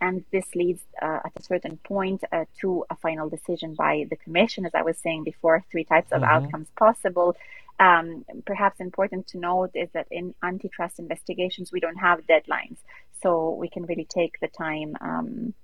And 0.00 0.24
this 0.30 0.54
leads 0.54 0.82
uh, 1.00 1.20
at 1.24 1.32
a 1.36 1.42
certain 1.42 1.78
point 1.78 2.22
uh, 2.30 2.44
to 2.60 2.84
a 2.90 2.96
final 2.96 3.30
decision 3.30 3.74
by 3.74 4.06
the 4.10 4.16
commission. 4.16 4.66
As 4.66 4.74
I 4.74 4.82
was 4.82 4.98
saying 4.98 5.24
before, 5.24 5.64
three 5.70 5.84
types 5.84 6.12
of 6.12 6.20
mm-hmm. 6.20 6.44
outcomes 6.44 6.68
possible. 6.78 7.36
Um, 7.78 8.24
perhaps 8.46 8.80
important 8.80 9.26
to 9.28 9.38
note 9.38 9.70
is 9.74 9.90
that 9.92 10.06
in 10.10 10.34
antitrust 10.42 10.98
investigations, 10.98 11.72
we 11.72 11.80
don't 11.80 11.96
have 11.96 12.26
deadlines 12.26 12.78
so 13.22 13.50
we 13.54 13.68
can 13.68 13.84
really 13.84 14.06
take 14.08 14.38
the 14.40 14.48
time 14.48 14.94
um, 15.00 15.54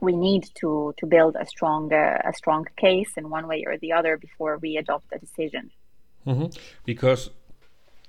we 0.00 0.14
need 0.14 0.48
to 0.54 0.94
to 0.98 1.06
build 1.06 1.36
a 1.36 1.46
strong 1.46 1.92
uh, 1.92 2.20
a 2.24 2.32
strong 2.32 2.66
case 2.76 3.16
in 3.16 3.30
one 3.30 3.46
way 3.46 3.64
or 3.66 3.76
the 3.78 3.92
other 3.92 4.16
before 4.16 4.58
we 4.58 4.76
adopt 4.76 5.06
a 5.12 5.18
decision. 5.18 5.70
Mm-hmm. 6.26 6.46
Because 6.84 7.30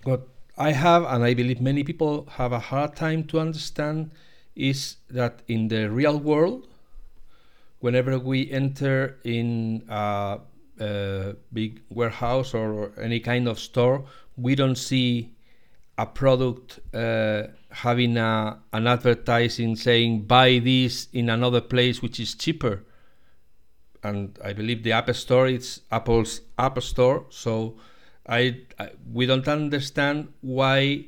what 0.04 0.28
I 0.58 0.72
have, 0.72 1.04
and 1.04 1.24
I 1.24 1.34
believe 1.34 1.62
many 1.62 1.84
people 1.84 2.28
have 2.32 2.52
a 2.52 2.60
hard 2.60 2.96
time 2.96 3.24
to 3.26 3.40
understand, 3.40 4.12
is 4.56 4.98
that 5.10 5.42
in 5.48 5.70
the 5.70 5.90
real 5.90 6.20
world, 6.20 6.68
whenever 7.80 8.20
we 8.20 8.52
enter 8.52 9.18
in 9.24 9.84
a, 9.88 10.40
a 10.80 11.36
big 11.54 11.82
warehouse 11.90 12.54
or 12.54 12.92
any 13.00 13.20
kind 13.20 13.48
of 13.48 13.58
store, 13.58 14.04
we 14.36 14.56
don't 14.56 14.78
see 14.78 15.34
a 16.00 16.06
product 16.06 16.80
uh, 16.94 17.44
having 17.72 18.16
a, 18.16 18.58
an 18.72 18.88
advertising 18.88 19.76
saying 19.76 20.22
buy 20.22 20.58
this 20.60 21.10
in 21.12 21.30
another 21.30 21.60
place 21.60 22.02
which 22.02 22.22
is 22.22 22.36
cheaper. 22.36 22.86
And 24.02 24.40
i 24.42 24.54
believe 24.54 24.84
the 24.84 24.94
app 24.94 25.14
store 25.14 25.48
is 25.48 25.82
apple's 25.92 26.40
app 26.58 26.82
store 26.82 27.26
so 27.30 27.76
I, 28.26 28.62
I 28.80 28.92
we 29.12 29.26
don't 29.26 29.48
understand 29.48 30.32
why 30.40 31.08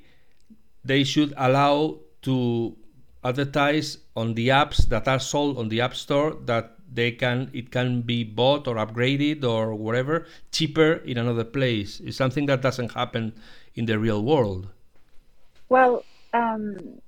they 0.83 1.05
should 1.05 1.33
allow 1.37 1.99
to 2.23 2.75
advertise 3.23 3.97
on 4.17 4.33
the 4.33 4.49
apps 4.49 4.89
that 4.89 5.07
are 5.07 5.19
sold 5.19 5.57
on 5.57 5.69
the 5.69 5.79
app 5.79 5.95
store 5.95 6.35
that 6.47 6.75
they 6.91 7.11
can 7.13 7.49
it 7.53 7.71
can 7.71 8.01
be 8.01 8.25
bought 8.25 8.67
or 8.67 8.75
upgraded 8.75 9.45
or 9.45 9.73
whatever 9.73 10.27
cheaper 10.51 10.95
in 11.05 11.17
another 11.17 11.45
place. 11.45 12.01
It's 12.01 12.17
something 12.17 12.45
that 12.47 12.61
doesn't 12.61 12.91
happen 12.91 13.33
in 13.73 13.85
the 13.85 13.97
real 13.97 14.21
world 14.21 14.67
well 15.75 16.03
um, 16.33 17.01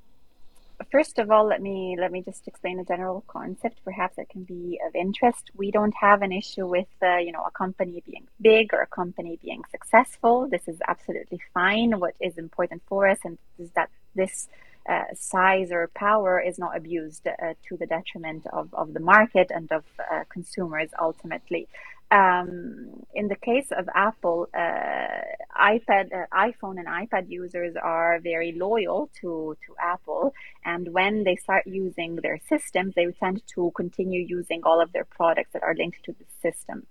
first 0.92 1.20
of 1.20 1.32
all 1.32 1.46
let 1.46 1.62
me 1.62 1.96
let 2.00 2.12
me 2.12 2.22
just 2.22 2.48
explain 2.48 2.80
a 2.80 2.86
general 2.86 3.24
concept. 3.28 3.78
Perhaps 3.84 4.16
that 4.18 4.30
can 4.30 4.44
be 4.44 4.80
of 4.86 4.96
interest. 4.96 5.52
We 5.56 5.72
don't 5.72 5.96
have 6.08 6.22
an 6.22 6.32
issue 6.32 6.68
with 6.68 6.92
uh, 7.02 7.18
you 7.18 7.32
know 7.32 7.44
a 7.44 7.52
company 7.52 8.04
being 8.06 8.28
big 8.42 8.74
or 8.74 8.82
a 8.82 8.88
company 8.88 9.40
being 9.42 9.64
successful. 9.72 10.48
This 10.50 10.68
is 10.68 10.78
absolutely 10.88 11.42
fine. 11.54 12.00
What 12.00 12.16
is 12.20 12.38
important 12.38 12.82
for 12.88 13.08
us 13.08 13.20
and 13.24 13.38
is 13.60 13.70
that 13.72 13.90
this 14.16 14.48
uh, 14.90 15.04
size 15.16 15.72
or 15.72 15.90
power 15.96 16.40
is 16.40 16.60
not 16.60 16.76
abused 16.76 17.26
uh, 17.28 17.54
to 17.68 17.78
the 17.78 17.86
detriment 17.86 18.46
of, 18.48 18.74
of 18.74 18.94
the 18.94 19.00
market 19.00 19.50
and 19.50 19.72
of 19.72 19.84
uh, 20.12 20.24
consumers 20.30 20.90
ultimately. 21.00 21.68
Um, 22.14 23.04
in 23.16 23.28
the 23.28 23.36
case 23.36 23.70
of 23.72 23.90
Apple, 23.96 24.48
uh, 24.54 25.22
iPad, 25.60 26.06
uh, 26.14 26.28
iPhone, 26.50 26.78
and 26.78 26.88
iPad 26.88 27.26
users 27.28 27.76
are 27.76 28.20
very 28.20 28.52
loyal 28.66 29.10
to 29.22 29.58
to 29.66 29.76
Apple, 29.82 30.34
and 30.64 30.94
when 30.94 31.24
they 31.24 31.36
start 31.36 31.64
using 31.66 32.12
their 32.18 32.40
systems, 32.52 32.94
they 32.96 33.08
tend 33.24 33.42
to 33.56 33.72
continue 33.76 34.24
using 34.38 34.62
all 34.64 34.80
of 34.80 34.92
their 34.94 35.06
products 35.06 35.52
that 35.54 35.64
are 35.64 35.76
linked 35.76 36.04
to 36.06 36.12
the 36.14 36.26
system. 36.46 36.86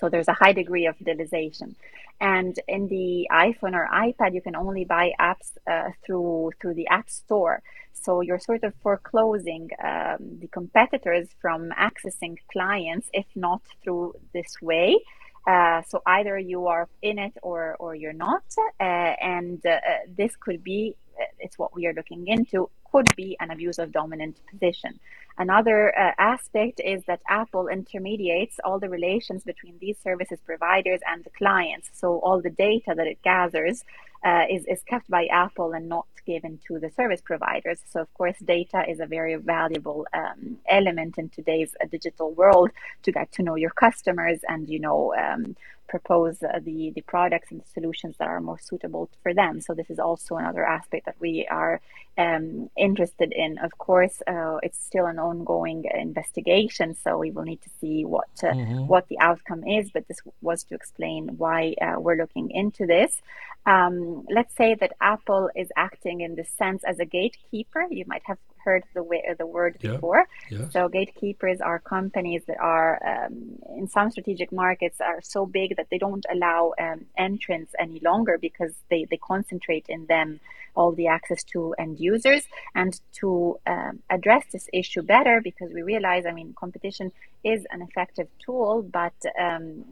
So 0.00 0.08
there's 0.08 0.28
a 0.28 0.32
high 0.32 0.54
degree 0.54 0.86
of 0.86 0.94
utilization. 0.98 1.76
And 2.20 2.58
in 2.66 2.88
the 2.88 3.28
iPhone 3.30 3.74
or 3.74 3.88
iPad, 3.92 4.34
you 4.34 4.42
can 4.42 4.56
only 4.56 4.84
buy 4.84 5.12
apps 5.20 5.56
uh, 5.66 5.90
through 6.04 6.52
through 6.60 6.74
the 6.74 6.88
App 6.88 7.08
Store. 7.10 7.62
So 7.92 8.20
you're 8.20 8.38
sort 8.38 8.64
of 8.64 8.72
foreclosing 8.82 9.70
um, 9.82 10.38
the 10.42 10.48
competitors 10.48 11.28
from 11.40 11.70
accessing 11.88 12.36
clients, 12.52 13.08
if 13.12 13.26
not 13.34 13.62
through 13.82 14.14
this 14.32 14.52
way. 14.60 14.98
Uh, 15.46 15.82
so 15.88 16.02
either 16.06 16.38
you 16.38 16.66
are 16.66 16.88
in 17.02 17.18
it 17.18 17.34
or 17.42 17.76
or 17.78 17.94
you're 17.94 18.20
not, 18.28 18.44
uh, 18.78 18.82
and 18.82 19.64
uh, 19.64 19.78
this 20.20 20.36
could 20.36 20.62
be 20.62 20.94
uh, 21.20 21.24
it's 21.38 21.58
what 21.58 21.74
we 21.74 21.86
are 21.86 21.94
looking 21.94 22.26
into 22.26 22.68
could 22.90 23.14
be 23.16 23.36
an 23.40 23.50
abuse 23.50 23.78
of 23.78 23.92
dominant 23.92 24.36
position. 24.50 24.98
Another 25.38 25.96
uh, 25.98 26.12
aspect 26.18 26.80
is 26.84 27.02
that 27.06 27.20
Apple 27.28 27.68
intermediates 27.68 28.60
all 28.64 28.78
the 28.78 28.88
relations 28.88 29.42
between 29.42 29.78
these 29.78 29.96
services 29.98 30.38
providers 30.44 31.00
and 31.06 31.24
the 31.24 31.30
clients. 31.30 31.90
So 31.94 32.18
all 32.20 32.42
the 32.42 32.50
data 32.50 32.94
that 32.96 33.06
it 33.06 33.22
gathers 33.22 33.82
uh, 34.24 34.44
is, 34.50 34.64
is 34.66 34.82
kept 34.84 35.08
by 35.08 35.26
Apple 35.26 35.72
and 35.72 35.88
not 35.88 36.06
given 36.26 36.58
to 36.66 36.78
the 36.78 36.90
service 36.90 37.20
providers. 37.20 37.80
So 37.90 38.00
of 38.00 38.12
course, 38.14 38.38
data 38.44 38.84
is 38.88 39.00
a 39.00 39.06
very 39.06 39.36
valuable 39.36 40.06
um, 40.12 40.58
element 40.68 41.18
in 41.18 41.28
today's 41.30 41.74
uh, 41.82 41.86
digital 41.90 42.32
world 42.32 42.70
to 43.04 43.12
get 43.12 43.32
to 43.32 43.42
know 43.42 43.56
your 43.56 43.70
customers 43.70 44.40
and 44.48 44.68
you 44.68 44.78
know 44.78 45.14
um, 45.14 45.56
propose 45.90 46.36
uh, 46.42 46.60
the 46.62 46.92
the 46.94 47.02
products 47.02 47.50
and 47.50 47.60
the 47.60 47.70
solutions 47.76 48.14
that 48.18 48.28
are 48.28 48.40
more 48.40 48.58
suitable 48.58 49.10
for 49.22 49.34
them. 49.34 49.60
So 49.60 49.74
this 49.74 49.90
is 49.90 49.98
also 49.98 50.36
another 50.36 50.64
aspect 50.64 51.06
that 51.06 51.16
we 51.20 51.46
are 51.50 51.80
um, 52.16 52.70
interested 52.76 53.32
in. 53.44 53.58
Of 53.58 53.72
course, 53.76 54.22
uh, 54.26 54.58
it's 54.62 54.80
still 54.90 55.06
an 55.06 55.18
ongoing 55.18 55.84
investigation, 56.08 56.94
so 57.02 57.18
we 57.18 57.30
will 57.32 57.46
need 57.52 57.62
to 57.62 57.70
see 57.80 58.04
what 58.04 58.30
uh, 58.42 58.46
mm-hmm. 58.46 58.86
what 58.86 59.08
the 59.08 59.18
outcome 59.18 59.62
is. 59.66 59.90
But 59.90 60.06
this 60.08 60.20
was 60.40 60.62
to 60.64 60.74
explain 60.74 61.22
why 61.42 61.74
uh, 61.82 61.96
we're 61.98 62.20
looking 62.24 62.50
into 62.50 62.86
this. 62.86 63.20
Um, 63.66 64.09
let's 64.30 64.54
say 64.56 64.74
that 64.80 64.92
Apple 65.00 65.50
is 65.54 65.68
acting 65.76 66.20
in 66.20 66.34
this 66.34 66.50
sense 66.56 66.82
as 66.84 66.98
a 66.98 67.04
gatekeeper. 67.04 67.86
You 67.90 68.04
might 68.06 68.22
have 68.26 68.38
heard 68.64 68.84
the 68.94 69.02
way, 69.02 69.22
the 69.38 69.46
word 69.46 69.78
yeah. 69.80 69.92
before. 69.92 70.26
Yeah. 70.50 70.68
So 70.70 70.88
gatekeepers 70.88 71.60
are 71.60 71.78
companies 71.78 72.42
that 72.46 72.58
are 72.60 73.00
um, 73.06 73.58
in 73.76 73.88
some 73.88 74.10
strategic 74.10 74.52
markets 74.52 75.00
are 75.00 75.20
so 75.22 75.46
big 75.46 75.76
that 75.76 75.88
they 75.90 75.98
don't 75.98 76.26
allow 76.30 76.72
um, 76.78 77.06
entrance 77.16 77.70
any 77.78 78.00
longer 78.00 78.38
because 78.38 78.72
they, 78.90 79.06
they 79.10 79.16
concentrate 79.16 79.86
in 79.88 80.06
them 80.06 80.40
all 80.74 80.92
the 80.92 81.08
access 81.08 81.42
to 81.42 81.74
end 81.78 81.98
users 81.98 82.44
and 82.74 83.00
to 83.12 83.58
um, 83.66 84.00
address 84.08 84.44
this 84.52 84.68
issue 84.72 85.02
better 85.02 85.40
because 85.42 85.68
we 85.74 85.82
realize 85.82 86.24
i 86.26 86.30
mean 86.30 86.54
competition 86.56 87.10
is 87.42 87.66
an 87.72 87.82
effective 87.82 88.28
tool 88.38 88.80
but 88.80 89.12
um, 89.38 89.84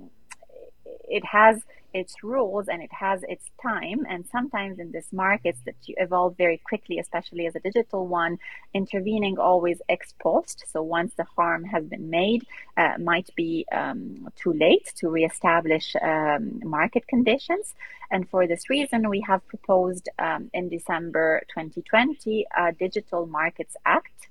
it 1.08 1.24
has 1.24 1.60
its 1.92 2.22
rules 2.22 2.68
and 2.68 2.82
it 2.82 2.92
has 2.92 3.22
its 3.28 3.50
time. 3.60 4.06
And 4.08 4.26
sometimes 4.26 4.78
in 4.78 4.92
this 4.92 5.12
markets 5.12 5.60
that 5.64 5.76
you 5.86 5.94
evolve 5.98 6.36
very 6.36 6.58
quickly, 6.58 6.98
especially 6.98 7.46
as 7.46 7.56
a 7.56 7.60
digital 7.60 8.06
one, 8.06 8.38
intervening 8.74 9.38
always 9.38 9.80
ex 9.88 10.14
post. 10.20 10.64
So 10.70 10.82
once 10.82 11.14
the 11.14 11.24
harm 11.24 11.64
has 11.64 11.84
been 11.84 12.10
made, 12.10 12.46
uh, 12.76 12.94
might 12.98 13.30
be 13.36 13.66
um, 13.72 14.28
too 14.36 14.52
late 14.52 14.92
to 14.96 15.08
reestablish 15.08 15.94
um, 16.02 16.60
market 16.64 17.06
conditions. 17.08 17.74
And 18.10 18.28
for 18.28 18.46
this 18.46 18.70
reason, 18.70 19.08
we 19.08 19.20
have 19.26 19.46
proposed 19.48 20.08
um, 20.18 20.50
in 20.54 20.68
December 20.68 21.42
2020 21.48 22.46
a 22.56 22.72
Digital 22.72 23.26
Markets 23.26 23.76
Act 23.84 24.28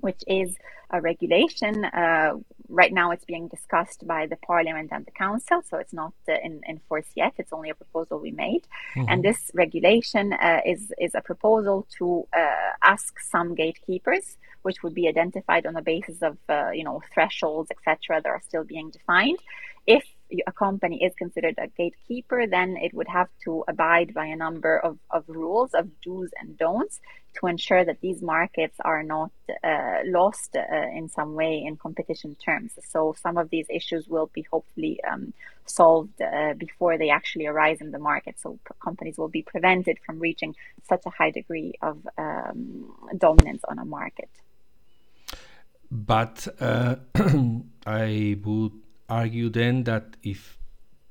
which 0.00 0.22
is 0.26 0.56
a 0.90 1.00
regulation. 1.00 1.84
Uh, 1.84 2.34
right 2.68 2.92
now, 2.92 3.10
it's 3.10 3.24
being 3.24 3.48
discussed 3.48 4.06
by 4.06 4.26
the 4.26 4.36
Parliament 4.36 4.90
and 4.92 5.04
the 5.04 5.10
Council, 5.10 5.62
so 5.68 5.78
it's 5.78 5.92
not 5.92 6.12
uh, 6.28 6.34
in, 6.44 6.60
in 6.66 6.80
force 6.88 7.10
yet. 7.14 7.32
It's 7.38 7.52
only 7.52 7.70
a 7.70 7.74
proposal 7.74 8.18
we 8.18 8.30
made, 8.30 8.66
mm-hmm. 8.94 9.08
and 9.08 9.22
this 9.22 9.50
regulation 9.54 10.32
uh, 10.32 10.60
is 10.64 10.92
is 10.98 11.14
a 11.14 11.20
proposal 11.20 11.86
to 11.98 12.26
uh, 12.36 12.70
ask 12.82 13.18
some 13.20 13.54
gatekeepers, 13.54 14.36
which 14.62 14.82
would 14.82 14.94
be 14.94 15.08
identified 15.08 15.66
on 15.66 15.74
the 15.74 15.82
basis 15.82 16.22
of 16.22 16.36
uh, 16.48 16.70
you 16.70 16.84
know 16.84 17.02
thresholds, 17.12 17.70
etc., 17.70 18.20
that 18.22 18.28
are 18.28 18.42
still 18.42 18.64
being 18.64 18.90
defined, 18.90 19.38
if 19.86 20.04
a 20.46 20.52
company 20.52 21.02
is 21.02 21.14
considered 21.14 21.54
a 21.58 21.68
gatekeeper, 21.68 22.46
then 22.46 22.76
it 22.76 22.92
would 22.94 23.08
have 23.08 23.28
to 23.44 23.64
abide 23.68 24.12
by 24.12 24.26
a 24.26 24.36
number 24.36 24.78
of, 24.78 24.98
of 25.10 25.24
rules, 25.28 25.72
of 25.74 25.88
do's 26.00 26.30
and 26.40 26.58
don'ts, 26.58 27.00
to 27.34 27.46
ensure 27.46 27.84
that 27.84 28.00
these 28.00 28.22
markets 28.22 28.76
are 28.80 29.02
not 29.02 29.30
uh, 29.62 29.98
lost 30.04 30.56
uh, 30.56 30.88
in 30.94 31.08
some 31.08 31.34
way 31.34 31.62
in 31.64 31.76
competition 31.76 32.34
terms. 32.34 32.72
So 32.88 33.14
some 33.20 33.36
of 33.36 33.50
these 33.50 33.66
issues 33.68 34.08
will 34.08 34.30
be 34.32 34.42
hopefully 34.50 35.00
um, 35.04 35.32
solved 35.66 36.20
uh, 36.20 36.54
before 36.54 36.98
they 36.98 37.10
actually 37.10 37.46
arise 37.46 37.80
in 37.80 37.90
the 37.90 37.98
market. 37.98 38.36
So 38.40 38.58
companies 38.82 39.18
will 39.18 39.28
be 39.28 39.42
prevented 39.42 39.98
from 40.04 40.18
reaching 40.18 40.56
such 40.88 41.02
a 41.06 41.10
high 41.10 41.30
degree 41.30 41.74
of 41.82 42.06
um, 42.16 42.92
dominance 43.16 43.62
on 43.68 43.78
a 43.78 43.84
market. 43.84 44.30
But 45.90 46.48
uh, 46.60 46.96
I 47.86 48.36
would 48.42 48.85
argue 49.08 49.48
then 49.48 49.84
that 49.84 50.16
if 50.22 50.58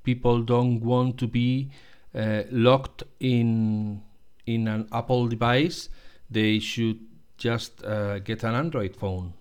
people 0.04 0.42
don't 0.42 0.82
want 0.82 1.18
to 1.18 1.28
be 1.28 1.70
uh, 2.14 2.44
locked 2.52 3.04
in 3.20 4.02
in 4.46 4.68
an 4.68 4.88
Apple 4.92 5.28
device, 5.28 5.90
they 6.30 6.60
should 6.60 7.00
just 7.38 7.84
uh, 7.84 8.20
get 8.20 8.44
an 8.44 8.54
Android 8.54 8.96
phone. 8.96 9.34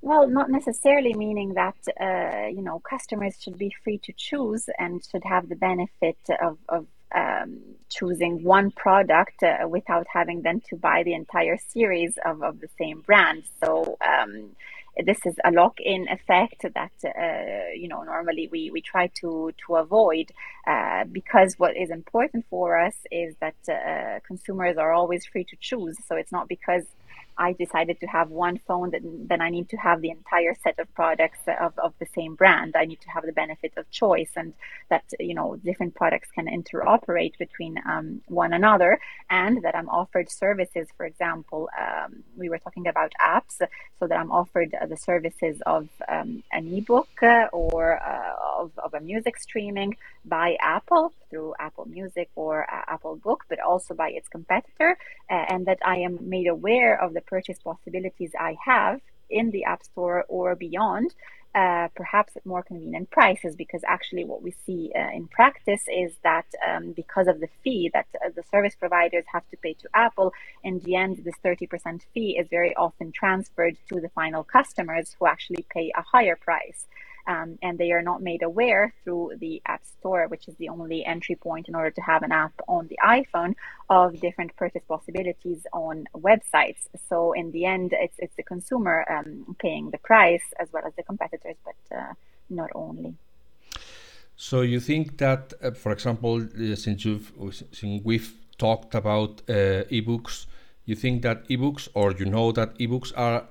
Well, 0.00 0.28
not 0.28 0.48
necessarily 0.48 1.12
meaning 1.12 1.54
that 1.54 1.76
uh, 2.00 2.48
you 2.48 2.62
know 2.62 2.80
customers 2.80 3.36
should 3.40 3.58
be 3.58 3.74
free 3.82 3.98
to 3.98 4.12
choose 4.16 4.68
and 4.78 5.04
should 5.04 5.24
have 5.24 5.48
the 5.48 5.56
benefit 5.56 6.18
of, 6.40 6.58
of 6.68 6.86
um, 7.14 7.60
choosing 7.88 8.42
one 8.44 8.70
product 8.70 9.42
uh, 9.42 9.66
without 9.68 10.06
having 10.12 10.42
then 10.42 10.60
to 10.68 10.76
buy 10.76 11.02
the 11.02 11.14
entire 11.14 11.56
series 11.56 12.18
of, 12.24 12.42
of 12.42 12.60
the 12.60 12.68
same 12.78 13.00
brand. 13.00 13.44
So 13.62 13.96
um, 14.06 14.50
this 15.04 15.18
is 15.24 15.36
a 15.44 15.50
lock-in 15.50 16.06
effect 16.08 16.62
that 16.62 16.92
uh, 17.04 17.70
you 17.74 17.88
know 17.88 18.02
normally 18.02 18.48
we, 18.50 18.70
we 18.70 18.80
try 18.80 19.08
to 19.20 19.52
to 19.66 19.76
avoid 19.76 20.30
uh, 20.66 21.04
because 21.10 21.54
what 21.58 21.76
is 21.76 21.90
important 21.90 22.44
for 22.50 22.78
us 22.78 22.96
is 23.10 23.36
that 23.40 23.56
uh, 23.68 24.20
consumers 24.26 24.76
are 24.76 24.92
always 24.92 25.24
free 25.26 25.44
to 25.44 25.56
choose. 25.60 25.96
So 26.06 26.16
it's 26.16 26.32
not 26.32 26.48
because 26.48 26.84
I 27.38 27.52
decided 27.52 28.00
to 28.00 28.06
have 28.06 28.30
one 28.30 28.58
phone, 28.66 28.90
that, 28.90 29.02
then 29.02 29.40
I 29.40 29.50
need 29.50 29.68
to 29.70 29.76
have 29.76 30.00
the 30.00 30.10
entire 30.10 30.54
set 30.62 30.78
of 30.78 30.92
products 30.94 31.38
of, 31.60 31.78
of 31.78 31.94
the 31.98 32.06
same 32.14 32.34
brand. 32.34 32.74
I 32.76 32.84
need 32.84 33.00
to 33.02 33.10
have 33.10 33.24
the 33.24 33.32
benefit 33.32 33.72
of 33.76 33.90
choice 33.90 34.32
and 34.36 34.52
that, 34.90 35.04
you 35.20 35.34
know, 35.34 35.56
different 35.56 35.94
products 35.94 36.28
can 36.34 36.46
interoperate 36.46 37.38
between 37.38 37.76
um, 37.88 38.20
one 38.26 38.52
another 38.52 39.00
and 39.30 39.62
that 39.62 39.76
I'm 39.76 39.88
offered 39.88 40.30
services. 40.30 40.88
For 40.96 41.06
example, 41.06 41.68
um, 41.78 42.24
we 42.36 42.48
were 42.48 42.58
talking 42.58 42.86
about 42.86 43.12
apps, 43.20 43.56
so 43.98 44.06
that 44.06 44.18
I'm 44.18 44.30
offered 44.30 44.74
uh, 44.74 44.86
the 44.86 44.96
services 44.96 45.60
of 45.66 45.88
um, 46.08 46.42
an 46.52 46.72
ebook 46.72 47.08
uh, 47.22 47.46
or 47.52 48.00
uh, 48.02 48.62
of, 48.62 48.72
of 48.78 48.94
a 48.94 49.00
music 49.00 49.38
streaming 49.38 49.96
by 50.28 50.56
Apple 50.60 51.12
through 51.30 51.54
Apple 51.58 51.86
Music 51.86 52.28
or 52.34 52.62
uh, 52.72 52.82
Apple 52.86 53.16
Book, 53.16 53.44
but 53.48 53.60
also 53.60 53.94
by 53.94 54.10
its 54.10 54.28
competitor, 54.28 54.96
uh, 55.30 55.34
and 55.48 55.66
that 55.66 55.78
I 55.84 55.96
am 55.96 56.28
made 56.28 56.46
aware 56.46 57.00
of 57.00 57.14
the 57.14 57.20
purchase 57.20 57.58
possibilities 57.58 58.32
I 58.38 58.56
have 58.64 59.00
in 59.30 59.50
the 59.50 59.64
App 59.64 59.82
Store 59.82 60.24
or 60.28 60.54
beyond, 60.54 61.14
uh, 61.54 61.88
perhaps 61.94 62.36
at 62.36 62.44
more 62.44 62.62
convenient 62.62 63.10
prices 63.10 63.56
because 63.56 63.82
actually 63.86 64.24
what 64.24 64.42
we 64.42 64.54
see 64.66 64.92
uh, 64.94 65.08
in 65.14 65.26
practice 65.28 65.82
is 65.88 66.12
that 66.22 66.46
um, 66.66 66.92
because 66.92 67.26
of 67.26 67.40
the 67.40 67.48
fee 67.64 67.90
that 67.92 68.06
uh, 68.14 68.28
the 68.36 68.42
service 68.50 68.74
providers 68.74 69.24
have 69.32 69.48
to 69.50 69.56
pay 69.56 69.72
to 69.74 69.88
Apple, 69.94 70.32
in 70.62 70.78
the 70.80 70.94
end, 70.94 71.22
this 71.24 71.34
30% 71.44 72.02
fee 72.14 72.38
is 72.38 72.46
very 72.48 72.76
often 72.76 73.12
transferred 73.12 73.76
to 73.88 74.00
the 74.00 74.10
final 74.10 74.44
customers 74.44 75.16
who 75.18 75.26
actually 75.26 75.64
pay 75.70 75.90
a 75.96 76.02
higher 76.02 76.36
price 76.36 76.86
um, 77.28 77.58
and 77.62 77.78
they 77.78 77.92
are 77.92 78.02
not 78.02 78.22
made 78.22 78.42
aware 78.42 78.94
through 79.04 79.32
the 79.38 79.60
App 79.66 79.84
Store, 79.84 80.26
which 80.28 80.48
is 80.48 80.54
the 80.56 80.70
only 80.70 81.04
entry 81.04 81.36
point 81.36 81.68
in 81.68 81.74
order 81.74 81.90
to 81.90 82.00
have 82.00 82.22
an 82.22 82.32
app 82.32 82.54
on 82.66 82.88
the 82.88 82.98
iPhone 83.04 83.54
of 83.90 84.18
different 84.18 84.56
purchase 84.56 84.82
possibilities 84.88 85.66
on 85.72 86.06
websites. 86.16 86.82
So 87.08 87.32
in 87.32 87.52
the 87.52 87.66
end, 87.66 87.92
it's 87.92 88.18
it's 88.18 88.34
the 88.36 88.42
consumer 88.42 89.04
um, 89.14 89.56
paying 89.58 89.90
the 89.90 89.98
price 89.98 90.46
as 90.58 90.68
well 90.72 90.84
as 90.86 90.94
the 90.96 91.02
competitors, 91.02 91.56
but 91.68 91.96
uh, 91.96 92.14
not 92.48 92.70
only. 92.74 93.14
So 94.36 94.62
you 94.62 94.80
think 94.80 95.18
that, 95.18 95.52
uh, 95.62 95.72
for 95.72 95.92
example, 95.92 96.34
uh, 96.42 96.76
since 96.76 97.04
you've 97.04 97.32
since 97.72 98.02
we've 98.04 98.32
talked 98.56 98.94
about 98.94 99.42
uh, 99.48 99.84
ebooks, 99.98 100.46
you 100.86 100.94
think 100.94 101.22
that 101.22 101.46
ebooks, 101.48 101.88
or 101.92 102.12
you 102.12 102.24
know 102.24 102.52
that 102.52 102.78
ebooks 102.78 103.12
are 103.16 103.44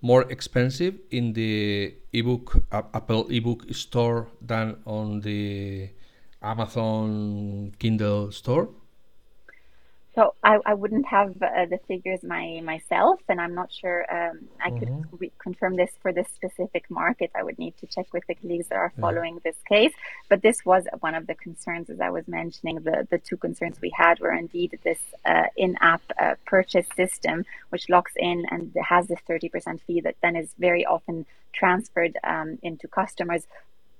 more 0.00 0.30
expensive 0.30 0.94
in 1.10 1.32
the 1.32 1.94
ebook 2.12 2.62
Apple 2.70 3.26
ebook 3.30 3.66
store 3.74 4.28
than 4.40 4.76
on 4.86 5.20
the 5.20 5.90
Amazon 6.42 7.72
Kindle 7.78 8.30
store? 8.32 8.68
So 10.18 10.34
I, 10.42 10.58
I 10.66 10.74
wouldn't 10.74 11.06
have 11.06 11.40
uh, 11.40 11.66
the 11.70 11.78
figures 11.86 12.24
my 12.24 12.60
myself, 12.64 13.20
and 13.28 13.40
I'm 13.40 13.54
not 13.54 13.72
sure 13.72 14.00
um, 14.12 14.48
I 14.60 14.70
mm-hmm. 14.70 14.78
could 14.80 15.20
re- 15.20 15.32
confirm 15.38 15.76
this 15.76 15.92
for 16.02 16.12
this 16.12 16.26
specific 16.34 16.90
market. 16.90 17.30
I 17.36 17.44
would 17.44 17.56
need 17.56 17.76
to 17.76 17.86
check 17.86 18.12
with 18.12 18.24
the 18.26 18.34
colleagues 18.34 18.66
that 18.66 18.78
are 18.78 18.92
following 19.00 19.34
yeah. 19.34 19.40
this 19.44 19.62
case. 19.68 19.92
But 20.28 20.42
this 20.42 20.64
was 20.64 20.88
one 20.98 21.14
of 21.14 21.28
the 21.28 21.36
concerns, 21.36 21.88
as 21.88 22.00
I 22.00 22.10
was 22.10 22.26
mentioning. 22.26 22.80
The 22.80 23.06
the 23.08 23.18
two 23.18 23.36
concerns 23.36 23.80
we 23.80 23.92
had 23.96 24.18
were 24.18 24.32
indeed 24.34 24.80
this 24.82 24.98
uh, 25.24 25.46
in-app 25.56 26.02
uh, 26.20 26.34
purchase 26.46 26.88
system, 26.96 27.44
which 27.68 27.88
locks 27.88 28.14
in 28.16 28.44
and 28.50 28.74
has 28.88 29.06
this 29.06 29.20
30% 29.30 29.80
fee 29.86 30.00
that 30.00 30.16
then 30.20 30.34
is 30.34 30.52
very 30.58 30.84
often 30.84 31.26
transferred 31.52 32.18
um, 32.24 32.58
into 32.64 32.88
customers 32.88 33.46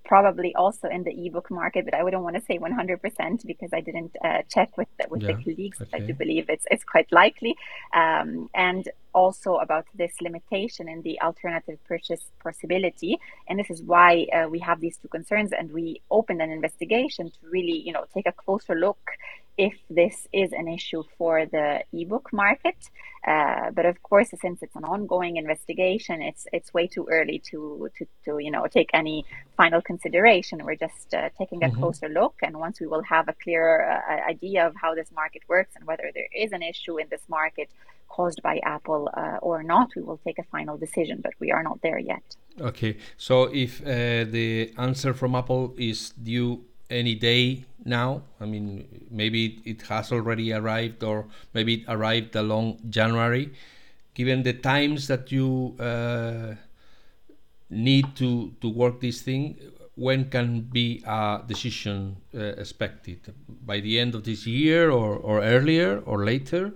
probably 0.09 0.55
also 0.55 0.89
in 0.89 1.05
the 1.05 1.27
ebook 1.27 1.51
market, 1.51 1.85
but 1.85 1.95
I 1.95 2.03
wouldn't 2.03 2.23
want 2.23 2.35
to 2.35 2.43
say 2.43 2.59
100% 2.59 3.47
because 3.47 3.71
I 3.75 3.81
didn't 3.81 4.17
uh, 4.25 4.43
check 4.49 4.77
with 4.79 4.89
the, 4.99 5.07
with 5.11 5.23
yeah, 5.23 5.29
the 5.29 5.45
colleagues. 5.45 5.81
Okay. 5.83 5.99
I 5.99 6.01
do 6.01 6.15
believe 6.15 6.47
it's 6.49 6.67
it's 6.71 6.83
quite 6.83 7.13
likely, 7.13 7.55
um, 7.95 8.49
and 8.55 8.89
also 9.15 9.57
about 9.57 9.87
this 9.95 10.13
limitation 10.21 10.89
in 10.89 11.03
the 11.03 11.21
alternative 11.21 11.79
purchase 11.87 12.23
possibility. 12.43 13.19
And 13.49 13.59
this 13.59 13.71
is 13.71 13.83
why 13.83 14.27
uh, 14.33 14.49
we 14.49 14.59
have 14.61 14.81
these 14.81 14.97
two 14.97 15.09
concerns, 15.09 15.53
and 15.53 15.71
we 15.71 16.01
opened 16.11 16.41
an 16.41 16.51
investigation 16.51 17.31
to 17.31 17.39
really, 17.43 17.79
you 17.87 17.93
know, 17.93 18.07
take 18.15 18.27
a 18.27 18.33
closer 18.33 18.75
look 18.75 19.03
if 19.59 19.75
this 19.91 20.29
is 20.33 20.53
an 20.53 20.69
issue 20.69 21.03
for 21.19 21.45
the 21.45 21.83
ebook 21.93 22.33
market. 22.33 22.91
Uh, 23.27 23.71
but 23.73 23.85
of 23.85 24.01
course, 24.03 24.31
since 24.41 24.63
it's 24.63 24.77
an 24.77 24.85
ongoing 24.85 25.37
investigation, 25.37 26.23
it's 26.23 26.47
it's 26.53 26.73
way 26.73 26.87
too 26.87 27.07
early 27.11 27.43
to 27.51 27.91
to, 27.97 28.07
to 28.25 28.39
you 28.39 28.51
know 28.51 28.67
take 28.69 28.91
any 28.95 29.27
final 29.57 29.83
consideration. 29.83 30.65
We're 30.65 30.77
just 30.77 31.13
uh, 31.13 31.29
taking 31.37 31.65
a 31.65 31.67
mm-hmm. 31.67 31.81
closer 31.81 32.09
look, 32.09 32.37
and 32.43 32.57
once 32.59 32.81
we 32.81 32.87
will 32.87 33.03
have 33.03 33.29
a 33.29 33.35
clear 33.43 33.65
uh, 33.83 34.31
idea 34.31 34.67
of 34.69 34.75
how 34.81 34.95
this 34.95 35.11
market 35.13 35.43
works 35.49 35.73
and 35.77 35.85
whether 35.85 36.11
there 36.15 36.31
is 36.35 36.53
an 36.53 36.63
issue 36.63 36.99
in 36.99 37.09
this 37.11 37.25
market 37.29 37.69
caused 38.09 38.41
by 38.43 38.59
Apple 38.65 39.11
uh, 39.15 39.39
or 39.43 39.63
not, 39.63 39.89
we 39.97 40.03
will 40.03 40.21
take 40.25 40.39
a 40.39 40.45
final 40.45 40.79
decision. 40.79 41.21
But 41.21 41.35
we 41.41 41.51
are 41.51 41.65
not 41.65 41.83
there 41.83 41.99
yet. 41.99 42.37
Okay, 42.61 42.97
so 43.17 43.45
if 43.45 43.83
uh, 43.83 44.25
the 44.37 44.73
answer 44.79 45.13
from 45.13 45.35
Apple 45.35 45.75
is 45.77 46.11
due 46.11 46.65
any 46.91 47.15
day 47.15 47.65
now. 47.85 48.23
I 48.41 48.47
mean, 48.47 49.07
maybe 49.11 49.61
it 49.65 49.83
has 49.83 50.13
already 50.13 50.53
arrived, 50.53 51.03
or 51.03 51.27
maybe 51.55 51.75
it 51.75 51.85
arrived 51.89 52.37
along 52.37 52.79
January. 52.89 53.53
Given 54.15 54.43
the 54.43 54.53
times 54.53 55.07
that 55.09 55.31
you 55.31 55.77
uh, 55.79 56.55
need 57.71 58.17
to 58.17 58.53
to 58.61 58.69
work 58.69 59.01
this 59.01 59.23
thing, 59.23 59.57
when 59.95 60.31
can 60.31 60.63
be 60.63 61.03
a 61.07 61.43
decision 61.47 62.17
uh, 62.35 62.39
expected? 62.59 63.35
By 63.65 63.81
the 63.81 63.99
end 63.99 64.15
of 64.15 64.25
this 64.25 64.47
year, 64.47 64.91
or 64.91 65.17
or 65.17 65.43
earlier, 65.43 66.03
or 66.05 66.25
later? 66.25 66.73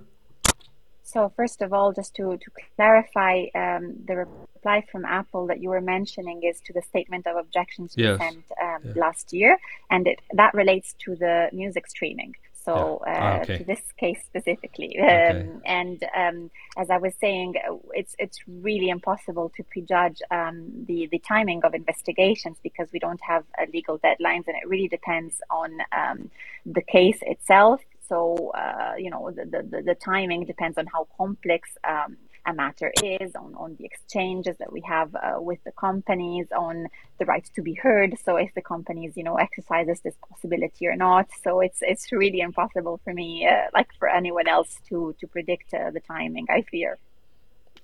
So 1.03 1.31
first 1.37 1.61
of 1.61 1.75
all, 1.75 1.93
just 1.93 2.15
to, 2.15 2.39
to 2.39 2.51
clarify, 2.75 3.45
um, 3.55 3.97
the 4.07 4.27
reply 4.63 4.85
from 4.91 5.05
Apple 5.05 5.47
that 5.49 5.61
you 5.61 5.71
were 5.71 5.81
mentioning 5.81 6.43
is 6.43 6.61
to 6.67 6.73
the 6.73 6.83
statement 6.83 7.27
of 7.27 7.37
objections 7.37 7.95
yes. 7.97 8.19
we 8.19 8.25
sent 8.25 8.45
um, 8.61 8.79
yeah. 8.85 8.93
last 8.97 9.33
year, 9.33 9.59
and 9.91 10.07
it, 10.07 10.21
that 10.33 10.55
relates 10.55 10.95
to 11.05 11.17
the 11.17 11.49
music 11.53 11.87
streaming. 11.89 12.35
So 12.65 13.03
yeah. 13.05 13.19
ah, 13.19 13.39
uh, 13.39 13.41
okay. 13.41 13.59
to 13.59 13.65
this 13.65 13.83
case 13.99 14.21
specifically, 14.25 14.97
um, 15.01 15.09
okay. 15.09 15.49
and 15.65 15.99
um, 16.17 16.51
as 16.77 16.91
I 16.91 16.99
was 16.99 17.13
saying, 17.21 17.55
it's 17.93 18.15
it's 18.21 18.39
really 18.47 18.89
impossible 18.89 19.51
to 19.57 19.65
prejudge 19.65 20.19
um, 20.31 20.57
the 20.89 21.09
the 21.11 21.19
timing 21.19 21.61
of 21.65 21.75
investigations 21.75 22.59
because 22.63 22.89
we 22.93 23.01
don't 23.01 23.23
have 23.33 23.45
uh, 23.59 23.67
legal 23.73 23.99
deadlines, 23.99 24.47
and 24.47 24.57
it 24.63 24.67
really 24.69 24.89
depends 24.89 25.35
on 25.51 25.71
um, 26.01 26.31
the 26.65 26.83
case 26.83 27.19
itself 27.23 27.81
so, 28.09 28.51
uh, 28.65 28.95
you 28.99 29.09
know, 29.09 29.31
the, 29.31 29.45
the, 29.47 29.83
the, 29.91 29.95
timing 29.95 30.45
depends 30.45 30.77
on 30.77 30.87
how 30.87 31.07
complex 31.17 31.71
um, 31.83 32.19
a 32.47 32.53
matter 32.53 32.93
is, 33.03 33.35
on, 33.35 33.55
on 33.55 33.77
the 33.79 33.85
exchanges 33.85 34.57
that 34.59 34.73
we 34.73 34.81
have 34.83 35.15
uh, 35.15 35.35
with 35.39 35.63
the 35.65 35.73
companies, 35.73 36.47
on 36.57 36.89
the 37.19 37.25
right 37.25 37.49
to 37.55 37.63
be 37.63 37.75
heard. 37.75 38.17
So, 38.25 38.37
if 38.37 38.53
the 38.55 38.63
companies, 38.63 39.17
you 39.17 39.25
know, 39.25 39.37
exercises 39.37 40.01
this 40.01 40.15
possibility 40.29 40.87
or 40.87 40.97
not. 40.97 41.29
So, 41.45 41.61
it's 41.61 41.79
it's 41.83 42.11
really 42.13 42.41
impossible 42.41 43.01
for 43.05 43.13
me, 43.13 43.47
uh, 43.47 43.69
like 43.73 43.89
for 43.99 44.09
anyone 44.09 44.49
else, 44.49 44.77
to 44.89 45.15
to 45.21 45.27
predict 45.27 45.73
uh, 45.75 45.91
the 45.91 46.01
timing. 46.01 46.47
I 46.51 46.63
fear. 46.63 46.99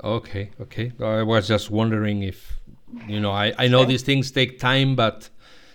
Okay, 0.03 0.51
okay. 0.61 0.93
I 1.01 1.23
was 1.23 1.49
just 1.49 1.71
wondering 1.71 2.23
if, 2.23 2.61
you 3.09 3.19
know, 3.19 3.33
I, 3.33 3.53
I 3.59 3.67
know 3.67 3.85
these 3.85 4.03
things 4.03 4.31
take 4.31 4.61
time, 4.61 4.95
but 4.95 5.29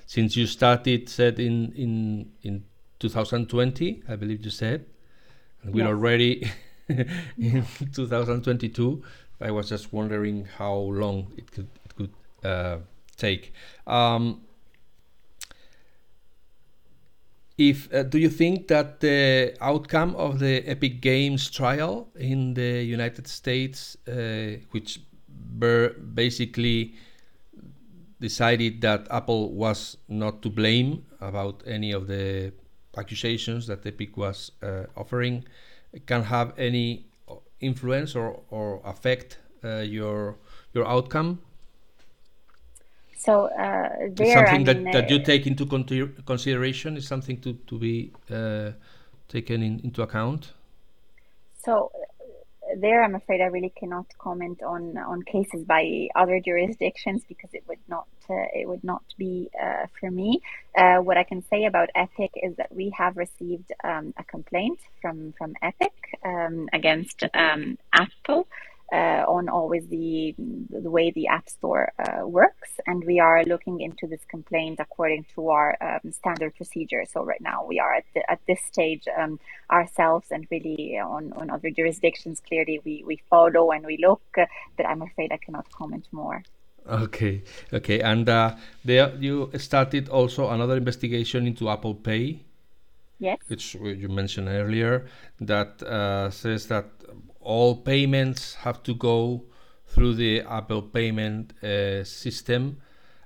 since 0.05 0.37
you 0.37 0.47
started 0.47 1.09
said 1.09 1.39
in 1.39 1.73
in 1.73 2.31
in 2.41 2.63
2020, 2.99 4.03
I 4.07 4.15
believe 4.15 4.43
you 4.45 4.51
said. 4.51 4.85
And 5.61 5.73
we're 5.73 5.81
yes. 5.81 5.89
already 5.89 6.51
in 7.37 7.65
2022. 7.93 9.03
I 9.41 9.51
was 9.51 9.69
just 9.69 9.91
wondering 9.91 10.47
how 10.57 10.73
long 10.75 11.31
it 11.37 11.51
could 11.51 11.67
it 11.85 11.95
could 11.95 12.13
uh, 12.43 12.77
take. 13.17 13.53
Um, 13.85 14.41
if 17.57 17.93
uh, 17.93 18.03
do 18.03 18.17
you 18.17 18.29
think 18.29 18.67
that 18.67 18.99
the 18.99 19.55
outcome 19.61 20.15
of 20.15 20.39
the 20.39 20.63
Epic 20.67 21.01
Games 21.01 21.49
trial 21.49 22.09
in 22.15 22.53
the 22.53 22.83
United 22.83 23.27
States, 23.27 23.97
uh, 24.07 24.57
which 24.71 24.99
basically 26.13 26.95
decided 28.19 28.81
that 28.81 29.07
Apple 29.11 29.51
was 29.51 29.97
not 30.07 30.41
to 30.41 30.49
blame 30.49 31.05
about 31.19 31.61
any 31.67 31.91
of 31.91 32.07
the 32.07 32.53
accusations 32.97 33.67
that 33.67 33.85
Epic 33.85 34.15
was 34.17 34.51
uh, 34.61 34.85
offering 34.95 35.43
can 36.05 36.23
have 36.23 36.53
any 36.57 37.05
influence 37.59 38.15
or, 38.15 38.41
or 38.49 38.81
affect 38.85 39.39
uh, 39.63 39.77
your 39.77 40.37
your 40.73 40.87
outcome? 40.87 41.39
So 43.17 43.45
uh, 43.45 43.89
there, 44.11 44.33
something 44.33 44.67
I 44.69 44.73
mean, 44.73 44.83
that, 44.83 44.91
that 44.91 45.09
you 45.09 45.23
take 45.23 45.47
into 45.47 45.65
consideration 46.25 46.97
is 46.97 47.07
something 47.07 47.39
to 47.41 47.53
to 47.53 47.79
be 47.79 48.11
uh, 48.29 48.71
taken 49.29 49.63
in, 49.63 49.79
into 49.83 50.01
account. 50.01 50.53
So 51.63 51.91
there, 52.79 53.03
I'm 53.03 53.15
afraid 53.15 53.41
I 53.41 53.45
really 53.45 53.73
cannot 53.77 54.05
comment 54.17 54.61
on 54.63 54.97
on 54.97 55.21
cases 55.23 55.63
by 55.63 56.07
other 56.15 56.39
jurisdictions 56.39 57.23
because 57.27 57.49
it 57.53 57.63
would 57.67 57.79
not 57.87 58.07
uh, 58.29 58.47
it 58.53 58.67
would 58.67 58.83
not 58.83 59.03
be 59.17 59.49
uh, 59.61 59.87
for 59.99 60.09
me. 60.09 60.41
Uh, 60.77 60.97
what 60.97 61.17
I 61.17 61.23
can 61.23 61.43
say 61.49 61.65
about 61.65 61.89
Epic 61.95 62.31
is 62.35 62.55
that 62.57 62.73
we 62.73 62.89
have 62.97 63.17
received 63.17 63.71
um, 63.83 64.13
a 64.17 64.23
complaint 64.23 64.79
from 65.01 65.33
from 65.37 65.55
Epic 65.61 65.93
um, 66.23 66.69
against 66.73 67.23
um, 67.33 67.77
Apple 67.93 68.47
uh, 68.91 69.23
on 69.27 69.49
always 69.49 69.87
the 69.87 70.35
the 70.37 70.89
way 70.89 71.11
the 71.11 71.27
App 71.27 71.49
Store 71.49 71.91
uh, 71.97 72.27
works, 72.27 72.79
and 72.85 73.03
we 73.05 73.19
are 73.19 73.43
looking 73.45 73.81
into 73.81 74.07
this 74.07 74.23
complaint 74.29 74.79
according 74.79 75.25
to 75.35 75.49
our 75.49 75.77
um, 75.81 76.11
standard 76.11 76.55
procedure. 76.55 77.03
So 77.11 77.23
right 77.23 77.41
now 77.41 77.65
we 77.65 77.79
are 77.79 77.93
at 77.95 78.05
the, 78.13 78.29
at 78.29 78.39
this 78.47 78.61
stage 78.65 79.07
um, 79.17 79.39
ourselves, 79.71 80.27
and 80.31 80.45
really 80.51 80.97
on, 80.97 81.33
on 81.33 81.49
other 81.49 81.69
jurisdictions. 81.69 82.41
Clearly, 82.47 82.81
we 82.83 83.03
we 83.05 83.21
follow 83.29 83.71
and 83.71 83.85
we 83.85 83.97
look, 83.97 84.21
uh, 84.37 84.45
but 84.77 84.85
I'm 84.85 85.01
afraid 85.01 85.31
I 85.31 85.37
cannot 85.37 85.71
comment 85.71 86.07
more. 86.11 86.43
Okay, 86.85 87.43
okay, 87.71 88.01
and 88.01 88.27
uh, 88.27 88.55
there 88.83 89.15
you 89.15 89.49
started 89.57 90.09
also 90.09 90.49
another 90.49 90.75
investigation 90.77 91.47
into 91.47 91.69
Apple 91.69 91.95
Pay. 91.95 92.41
Yes. 93.19 93.37
Which 93.47 93.75
you 93.75 94.09
mentioned 94.09 94.49
earlier, 94.49 95.05
that 95.39 95.81
uh, 95.81 96.29
says 96.29 96.67
that 96.67 96.85
all 97.43 97.75
payments 97.75 98.55
have 98.55 98.83
to 98.83 98.93
go 98.93 99.43
through 99.87 100.15
the 100.15 100.41
Apple 100.41 100.81
payment 100.81 101.53
uh, 101.63 102.03
system, 102.03 102.77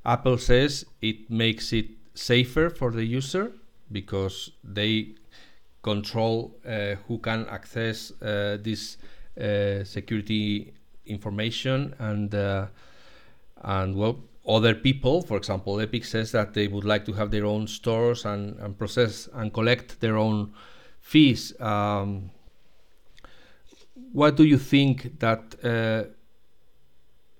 Apple 0.06 0.38
says 0.38 0.86
it 1.02 1.30
makes 1.30 1.74
it 1.74 1.88
safer 2.14 2.70
for 2.70 2.92
the 2.92 3.06
user 3.06 3.52
because 3.92 4.52
they 4.64 5.16
control 5.82 6.58
uh, 6.66 6.96
who 7.08 7.18
can 7.20 7.48
access 7.48 8.12
uh, 8.22 8.58
this 8.62 8.98
uh, 9.40 9.84
security 9.84 10.74
information 11.06 11.94
and 12.00 12.36
uh, 12.36 12.68
and 13.64 13.96
well 13.96 14.18
other 14.48 14.76
people. 14.76 15.22
For 15.22 15.38
example 15.38 15.80
epic 15.80 16.06
says 16.06 16.32
that 16.32 16.54
they 16.54 16.68
would 16.68 16.86
like 16.86 17.06
to 17.06 17.14
have 17.14 17.32
their 17.32 17.46
own 17.46 17.68
stores 17.68 18.26
and, 18.26 18.58
and 18.60 18.78
process 18.78 19.30
and 19.34 19.54
collect 19.54 20.00
their 20.00 20.18
own 20.18 20.54
fees. 21.00 21.54
Um, 21.60 22.32
what 24.14 24.36
do 24.36 24.44
you 24.44 24.58
think 24.58 25.20
that 25.20 25.56
uh, 25.64 26.04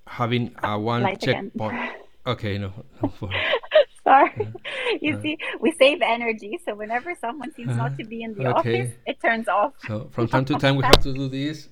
having 0.08 0.56
a 0.64 0.80
one 0.80 1.04
Light 1.04 1.20
checkpoint 1.22 1.74
again. 1.74 1.92
okay 2.28 2.58
no, 2.58 2.72
no 3.02 3.12
Sorry. 4.04 4.32
You 5.02 5.20
see, 5.22 5.38
we 5.60 5.72
save 5.74 6.02
energy, 6.02 6.58
so 6.66 6.74
whenever 6.74 7.14
someone 7.20 7.52
seems 7.54 7.76
not 7.76 7.98
to 7.98 8.06
be 8.06 8.24
in 8.24 8.34
the 8.36 8.48
Okay. 8.48 8.82
office, 8.84 8.96
it 9.06 9.20
turns 9.22 9.48
off. 9.50 9.74
so 9.86 10.08
from 10.12 10.28
time 10.28 10.46
to 10.46 10.56
time 10.64 10.76
we 10.78 10.84
have 10.84 11.02
to 11.02 11.14
do 11.14 11.28
this 11.28 11.68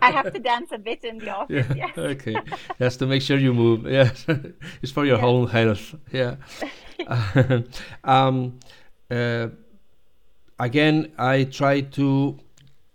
I 0.00 0.10
have 0.10 0.32
to 0.32 0.38
dance 0.38 0.70
a 0.72 0.78
bit 0.78 1.04
in 1.04 1.18
the 1.18 1.30
office. 1.30 1.66
yeah 1.74 1.76
Yes. 1.82 1.98
okay 1.98 2.36
just 2.78 2.98
to 3.00 3.06
make 3.06 3.22
sure 3.22 3.38
you 3.38 3.52
move 3.52 3.86
yes 3.90 4.24
it's 4.82 4.92
for 4.92 5.04
your 5.04 5.16
Yeah. 5.18 5.22
whole 5.26 5.46
health 5.46 5.94
yeah 6.12 6.36
um, 8.04 8.58
uh, 9.10 9.48
again 10.58 11.12
i 11.18 11.44
try 11.44 11.80
to 11.80 12.36
uh, 12.38 12.42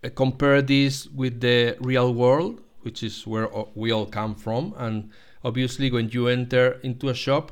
Uh, 0.03 0.09
compare 0.15 0.61
this 0.61 1.07
with 1.07 1.39
the 1.39 1.77
real 1.79 2.13
world 2.13 2.61
which 2.81 3.03
is 3.03 3.25
where 3.25 3.55
uh, 3.55 3.63
we 3.75 3.91
all 3.91 4.05
come 4.05 4.35
from 4.35 4.73
and 4.77 5.09
obviously 5.43 5.91
when 5.91 6.09
you 6.09 6.27
enter 6.27 6.79
into 6.83 7.09
a 7.09 7.13
shop 7.13 7.51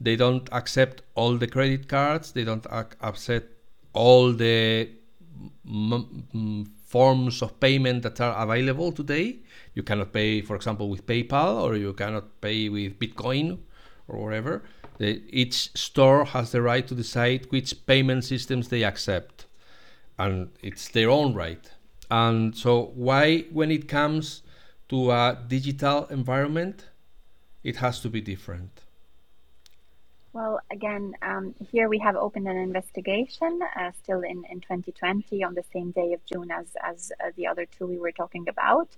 they 0.00 0.14
don't 0.14 0.48
accept 0.52 1.02
all 1.14 1.36
the 1.36 1.46
credit 1.46 1.88
cards 1.88 2.32
they 2.32 2.44
don't 2.44 2.66
ac- 2.70 2.96
accept 3.00 3.52
all 3.92 4.32
the 4.32 4.88
forms 6.88 7.42
of 7.42 7.60
payment 7.60 8.02
that 8.02 8.20
are 8.20 8.42
available 8.42 8.90
today. 8.92 9.36
You 9.74 9.82
cannot 9.82 10.12
pay, 10.12 10.40
for 10.40 10.56
example, 10.56 10.88
with 10.88 11.06
PayPal 11.06 11.62
or 11.62 11.76
you 11.76 11.92
cannot 11.92 12.40
pay 12.40 12.68
with 12.68 12.98
Bitcoin 12.98 13.58
or 14.08 14.24
whatever. 14.24 14.62
Each 14.98 15.70
store 15.76 16.24
has 16.24 16.50
the 16.50 16.62
right 16.62 16.86
to 16.88 16.94
decide 16.94 17.46
which 17.50 17.86
payment 17.86 18.24
systems 18.24 18.68
they 18.68 18.82
accept, 18.82 19.46
and 20.18 20.50
it's 20.60 20.88
their 20.88 21.08
own 21.08 21.34
right. 21.34 21.70
And 22.10 22.56
so, 22.56 22.92
why, 22.94 23.40
when 23.52 23.70
it 23.70 23.88
comes 23.88 24.42
to 24.88 25.10
a 25.10 25.38
digital 25.46 26.06
environment, 26.06 26.86
it 27.62 27.76
has 27.76 28.00
to 28.00 28.08
be 28.08 28.20
different? 28.20 28.82
Well, 30.34 30.60
again, 30.70 31.14
um, 31.22 31.54
here 31.72 31.88
we 31.88 31.98
have 31.98 32.14
opened 32.14 32.46
an 32.46 32.56
investigation 32.56 33.60
uh, 33.74 33.90
still 34.02 34.20
in, 34.20 34.44
in 34.50 34.60
2020 34.60 35.42
on 35.42 35.54
the 35.54 35.64
same 35.72 35.90
day 35.90 36.12
of 36.12 36.24
June 36.26 36.50
as, 36.50 36.66
as 36.82 37.10
uh, 37.18 37.30
the 37.34 37.46
other 37.46 37.66
two 37.66 37.86
we 37.86 37.98
were 37.98 38.12
talking 38.12 38.46
about. 38.48 38.88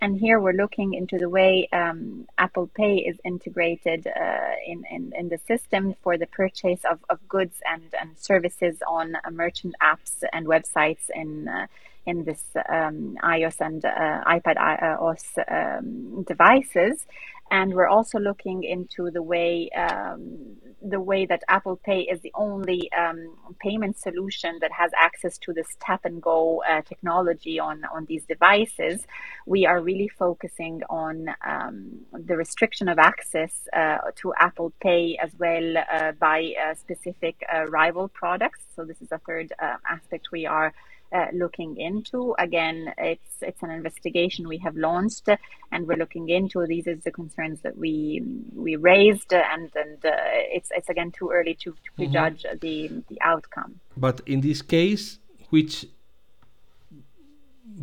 And 0.00 0.18
here 0.18 0.40
we're 0.40 0.52
looking 0.52 0.94
into 0.94 1.16
the 1.16 1.28
way 1.28 1.68
um, 1.72 2.26
Apple 2.38 2.66
Pay 2.66 2.96
is 2.98 3.16
integrated 3.24 4.08
uh, 4.08 4.50
in, 4.66 4.84
in, 4.90 5.12
in 5.16 5.28
the 5.28 5.38
system 5.38 5.94
for 6.02 6.18
the 6.18 6.26
purchase 6.26 6.80
of, 6.84 6.98
of 7.08 7.26
goods 7.28 7.62
and, 7.66 7.94
and 7.98 8.18
services 8.18 8.82
on 8.86 9.14
uh, 9.14 9.30
merchant 9.30 9.76
apps 9.80 10.22
and 10.32 10.46
websites 10.46 11.08
in. 11.14 11.48
Uh, 12.06 12.10
in 12.10 12.24
this 12.24 12.44
um, 12.68 13.16
iOS 13.22 13.60
and 13.60 13.84
uh, 13.84 14.24
iPad 14.26 14.56
iOS 14.56 15.24
um, 15.48 16.22
devices, 16.24 17.06
and 17.50 17.74
we're 17.74 17.88
also 17.88 18.18
looking 18.18 18.62
into 18.62 19.10
the 19.10 19.22
way 19.22 19.68
um, 19.70 20.56
the 20.82 21.00
way 21.00 21.26
that 21.26 21.42
Apple 21.48 21.76
Pay 21.76 22.02
is 22.02 22.20
the 22.20 22.32
only 22.34 22.90
um, 22.92 23.36
payment 23.60 23.98
solution 23.98 24.58
that 24.60 24.72
has 24.72 24.90
access 24.98 25.36
to 25.38 25.52
this 25.52 25.76
tap 25.80 26.04
and 26.04 26.22
go 26.22 26.62
uh, 26.62 26.82
technology 26.82 27.58
on 27.58 27.84
on 27.94 28.06
these 28.06 28.24
devices. 28.24 29.06
We 29.46 29.66
are 29.66 29.80
really 29.80 30.08
focusing 30.08 30.82
on 30.88 31.34
um, 31.46 32.00
the 32.12 32.36
restriction 32.36 32.88
of 32.88 32.98
access 32.98 33.68
uh, 33.72 33.98
to 34.16 34.32
Apple 34.38 34.72
Pay 34.80 35.18
as 35.22 35.32
well 35.38 35.76
uh, 35.78 36.12
by 36.12 36.54
uh, 36.64 36.74
specific 36.74 37.36
uh, 37.52 37.66
rival 37.66 38.08
products. 38.08 38.60
So 38.74 38.84
this 38.84 39.02
is 39.02 39.12
a 39.12 39.18
third 39.18 39.52
uh, 39.60 39.76
aspect 39.88 40.28
we 40.32 40.46
are 40.46 40.72
uh, 41.12 41.26
looking 41.32 41.76
into. 41.76 42.34
Again, 42.38 42.92
it's 42.98 43.42
it's 43.42 43.62
an 43.62 43.70
investigation 43.70 44.46
we 44.48 44.58
have 44.58 44.76
launched, 44.76 45.28
uh, 45.28 45.36
and 45.72 45.86
we're 45.86 45.96
looking 45.96 46.28
into. 46.28 46.66
These 46.66 46.86
are 46.86 46.96
the 46.96 47.10
concerns 47.10 47.60
that 47.62 47.76
we 47.76 48.22
we 48.54 48.76
raised, 48.76 49.32
uh, 49.32 49.42
and 49.52 49.70
and 49.74 50.04
uh, 50.04 50.10
it's 50.56 50.70
it's 50.74 50.88
again 50.88 51.10
too 51.10 51.30
early 51.30 51.54
to, 51.54 51.70
to 51.72 51.92
prejudge 51.96 52.44
the 52.60 53.02
the 53.08 53.20
outcome. 53.20 53.80
But 53.96 54.20
in 54.26 54.40
this 54.40 54.62
case, 54.62 55.18
which 55.50 55.86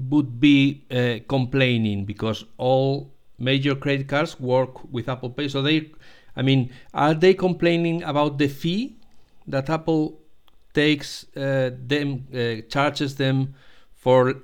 would 0.10 0.40
be 0.40 0.84
uh, 0.92 1.20
complaining 1.28 2.06
because 2.06 2.46
all 2.58 3.12
major 3.40 3.76
credit 3.76 4.08
cards 4.08 4.40
work 4.40 4.92
with 4.92 5.10
Apple 5.10 5.30
Pay. 5.30 5.48
So 5.48 5.62
they, 5.62 5.92
I 6.36 6.42
mean, 6.42 6.72
are 6.94 7.14
they 7.14 7.34
complaining 7.34 8.04
about 8.04 8.38
the 8.38 8.48
fee 8.48 8.98
that 9.48 9.70
Apple 9.70 10.20
takes 10.78 11.26
uh, 11.36 11.72
them, 11.74 12.28
uh, 12.32 12.62
charges 12.70 13.16
them 13.16 13.56
for 13.96 14.36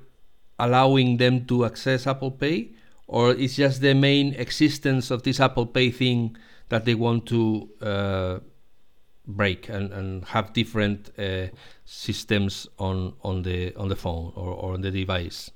allowing 0.58 1.18
them 1.18 1.46
to 1.46 1.64
access 1.64 2.08
Apple 2.08 2.32
Pay, 2.32 2.70
or 3.06 3.30
it's 3.30 3.54
just 3.54 3.80
the 3.80 3.94
main 3.94 4.34
existence 4.34 5.12
of 5.12 5.22
this 5.22 5.38
Apple 5.38 5.66
Pay 5.66 5.92
thing 5.92 6.36
that 6.70 6.84
they 6.86 6.96
want 6.96 7.26
to 7.26 7.68
uh, 7.80 8.38
break 9.26 9.68
and, 9.68 9.92
and 9.92 10.24
have 10.24 10.52
different 10.52 11.16
uh, 11.18 11.46
systems 11.84 12.66
on 12.78 13.14
on 13.22 13.42
the 13.42 13.72
on 13.76 13.88
the 13.88 13.96
phone 13.96 14.32
or, 14.34 14.52
or 14.52 14.74
on 14.74 14.80
the 14.80 14.90
device 14.90 15.50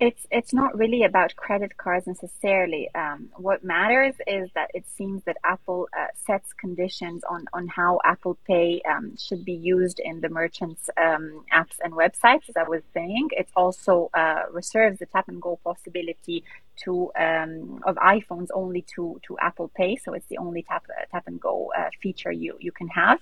It's 0.00 0.26
it's 0.30 0.52
not 0.52 0.76
really 0.76 1.04
about 1.04 1.36
credit 1.36 1.76
cards 1.76 2.08
necessarily. 2.08 2.90
Um, 2.96 3.28
what 3.36 3.62
matters 3.62 4.16
is 4.26 4.50
that 4.54 4.70
it 4.74 4.84
seems 4.88 5.22
that 5.22 5.36
Apple 5.44 5.88
uh, 5.96 6.08
sets 6.26 6.52
conditions 6.52 7.22
on 7.30 7.44
on 7.52 7.68
how 7.68 8.00
Apple 8.04 8.36
Pay 8.44 8.82
um, 8.90 9.16
should 9.16 9.44
be 9.44 9.52
used 9.52 10.00
in 10.00 10.20
the 10.20 10.28
merchants' 10.28 10.90
um, 10.96 11.44
apps 11.52 11.76
and 11.82 11.92
websites. 11.94 12.48
As 12.48 12.56
I 12.56 12.68
was 12.68 12.82
saying, 12.92 13.28
it 13.32 13.48
also 13.54 14.10
uh, 14.14 14.42
reserves 14.50 14.98
the 14.98 15.06
tap 15.06 15.28
and 15.28 15.40
go 15.40 15.60
possibility 15.62 16.42
to 16.84 17.12
um, 17.16 17.80
of 17.84 17.94
iPhones 17.96 18.48
only 18.52 18.82
to 18.96 19.20
to 19.28 19.38
Apple 19.38 19.70
Pay. 19.76 19.94
So 19.96 20.12
it's 20.12 20.26
the 20.26 20.38
only 20.38 20.64
tap 20.64 20.86
tap 21.12 21.24
and 21.28 21.40
go 21.40 21.72
uh, 21.78 21.90
feature 22.02 22.32
you 22.32 22.56
you 22.60 22.72
can 22.72 22.88
have. 22.88 23.20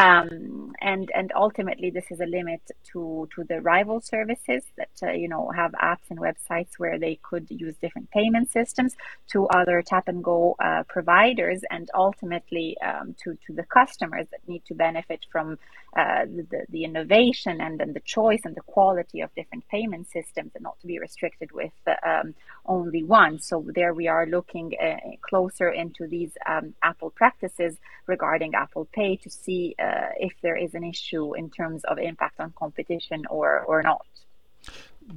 Um, 0.00 0.72
and 0.80 1.10
and 1.14 1.30
ultimately, 1.36 1.90
this 1.90 2.06
is 2.10 2.20
a 2.20 2.26
limit 2.26 2.62
to 2.92 3.28
to 3.34 3.44
the 3.44 3.60
rival 3.60 4.00
services 4.00 4.62
that 4.78 4.96
uh, 5.02 5.10
you 5.12 5.28
know 5.28 5.50
have 5.54 5.72
apps 5.72 6.08
and 6.08 6.18
websites 6.18 6.78
where 6.78 6.98
they 6.98 7.18
could 7.22 7.46
use 7.50 7.76
different 7.76 8.10
payment 8.10 8.50
systems 8.50 8.96
to 9.32 9.46
other 9.48 9.82
tap 9.82 10.08
and 10.08 10.24
go 10.24 10.56
uh, 10.58 10.84
providers, 10.88 11.60
and 11.70 11.90
ultimately 11.94 12.78
um, 12.80 13.14
to 13.22 13.36
to 13.46 13.52
the 13.52 13.64
customers 13.64 14.26
that 14.30 14.40
need 14.48 14.64
to 14.68 14.74
benefit 14.74 15.20
from 15.30 15.58
uh, 15.94 16.24
the 16.24 16.64
the 16.70 16.84
innovation 16.84 17.60
and 17.60 17.78
then 17.78 17.92
the 17.92 18.00
choice 18.00 18.40
and 18.44 18.54
the 18.54 18.62
quality 18.62 19.20
of 19.20 19.34
different 19.34 19.68
payment 19.68 20.08
systems, 20.08 20.52
and 20.54 20.62
not 20.62 20.80
to 20.80 20.86
be 20.86 20.98
restricted 20.98 21.52
with 21.52 21.72
um, 22.06 22.34
only 22.64 23.02
one. 23.02 23.38
So 23.38 23.66
there 23.74 23.92
we 23.92 24.08
are 24.08 24.24
looking 24.24 24.72
uh, 24.82 24.96
closer 25.20 25.68
into 25.68 26.06
these 26.06 26.32
um, 26.48 26.72
Apple 26.82 27.10
practices 27.10 27.76
regarding 28.06 28.54
Apple 28.54 28.88
Pay 28.92 29.16
to 29.16 29.30
see 29.30 29.74
uh, 29.78 29.89
if 30.18 30.32
there 30.42 30.56
is 30.56 30.74
an 30.74 30.84
issue 30.84 31.34
in 31.34 31.50
terms 31.50 31.84
of 31.84 31.98
impact 31.98 32.40
on 32.40 32.52
competition 32.56 33.24
or 33.30 33.60
or 33.60 33.82
not. 33.82 34.06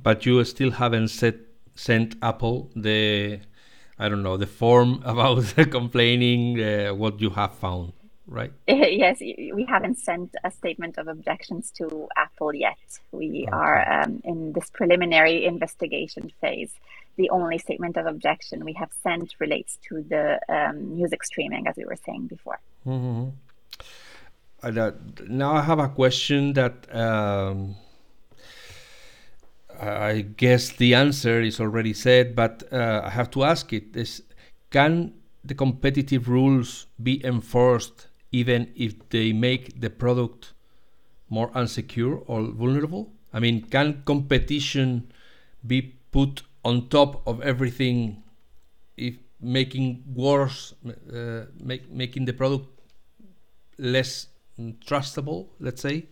but 0.08 0.26
you 0.26 0.44
still 0.44 0.72
haven't 0.72 1.10
set, 1.10 1.36
sent 1.76 2.16
Apple 2.22 2.72
the 2.76 3.40
I 4.00 4.10
don't 4.10 4.24
know 4.24 4.38
the 4.38 4.48
form 4.48 5.02
about 5.14 5.44
complaining 5.72 6.62
uh, 6.62 6.94
what 6.94 7.22
you 7.22 7.30
have 7.32 7.54
found 7.56 7.94
right 8.28 8.54
yes, 8.68 9.20
we 9.20 9.66
haven't 9.68 9.98
sent 10.00 10.36
a 10.44 10.52
statement 10.52 10.98
of 10.98 11.08
objections 11.08 11.72
to 11.72 12.08
Apple 12.16 12.54
yet. 12.54 12.78
We 13.12 13.48
are 13.52 14.04
um, 14.04 14.22
in 14.24 14.54
this 14.54 14.70
preliminary 14.70 15.46
investigation 15.46 16.32
phase. 16.40 16.74
The 17.16 17.30
only 17.30 17.60
statement 17.60 17.98
of 17.98 18.06
objection 18.06 18.66
we 18.66 18.74
have 18.74 18.92
sent 19.04 19.36
relates 19.40 19.78
to 19.90 20.02
the 20.02 20.40
um, 20.50 20.96
music 20.96 21.24
streaming, 21.24 21.68
as 21.68 21.76
we 21.76 21.86
were 21.86 21.98
saying 22.06 22.28
before. 22.28 22.60
mm-hmm. 22.88 23.30
Uh, 24.64 24.92
now 25.28 25.54
I 25.54 25.62
have 25.62 25.80
a 25.80 25.90
question 25.90 26.54
that 26.54 26.88
um, 26.96 27.76
I 29.80 30.22
guess 30.22 30.70
the 30.70 30.96
answer 30.96 31.42
is 31.42 31.60
already 31.60 31.94
said, 31.94 32.36
but 32.36 32.64
uh, 32.72 33.02
I 33.04 33.10
have 33.10 33.30
to 33.32 33.44
ask 33.44 33.74
it: 33.74 33.96
is, 33.96 34.24
Can 34.70 35.14
the 35.44 35.54
competitive 35.54 36.30
rules 36.30 36.88
be 37.02 37.24
enforced 37.26 38.08
even 38.32 38.72
if 38.76 39.10
they 39.10 39.34
make 39.34 39.80
the 39.80 39.90
product 39.90 40.54
more 41.30 41.50
unsecure 41.52 42.24
or 42.28 42.44
vulnerable? 42.44 43.12
I 43.34 43.40
mean, 43.40 43.64
can 43.64 44.04
competition 44.06 45.12
be 45.66 45.96
put 46.12 46.44
on 46.64 46.88
top 46.88 47.28
of 47.28 47.42
everything 47.42 48.24
if 48.96 49.16
making 49.42 50.04
worse, 50.14 50.74
uh, 50.86 51.46
make, 51.60 51.92
making 51.92 52.26
the 52.26 52.34
product 52.34 52.68
less 53.78 54.28
trustable, 54.60 55.48
let's 55.60 55.82
say? 55.82 56.06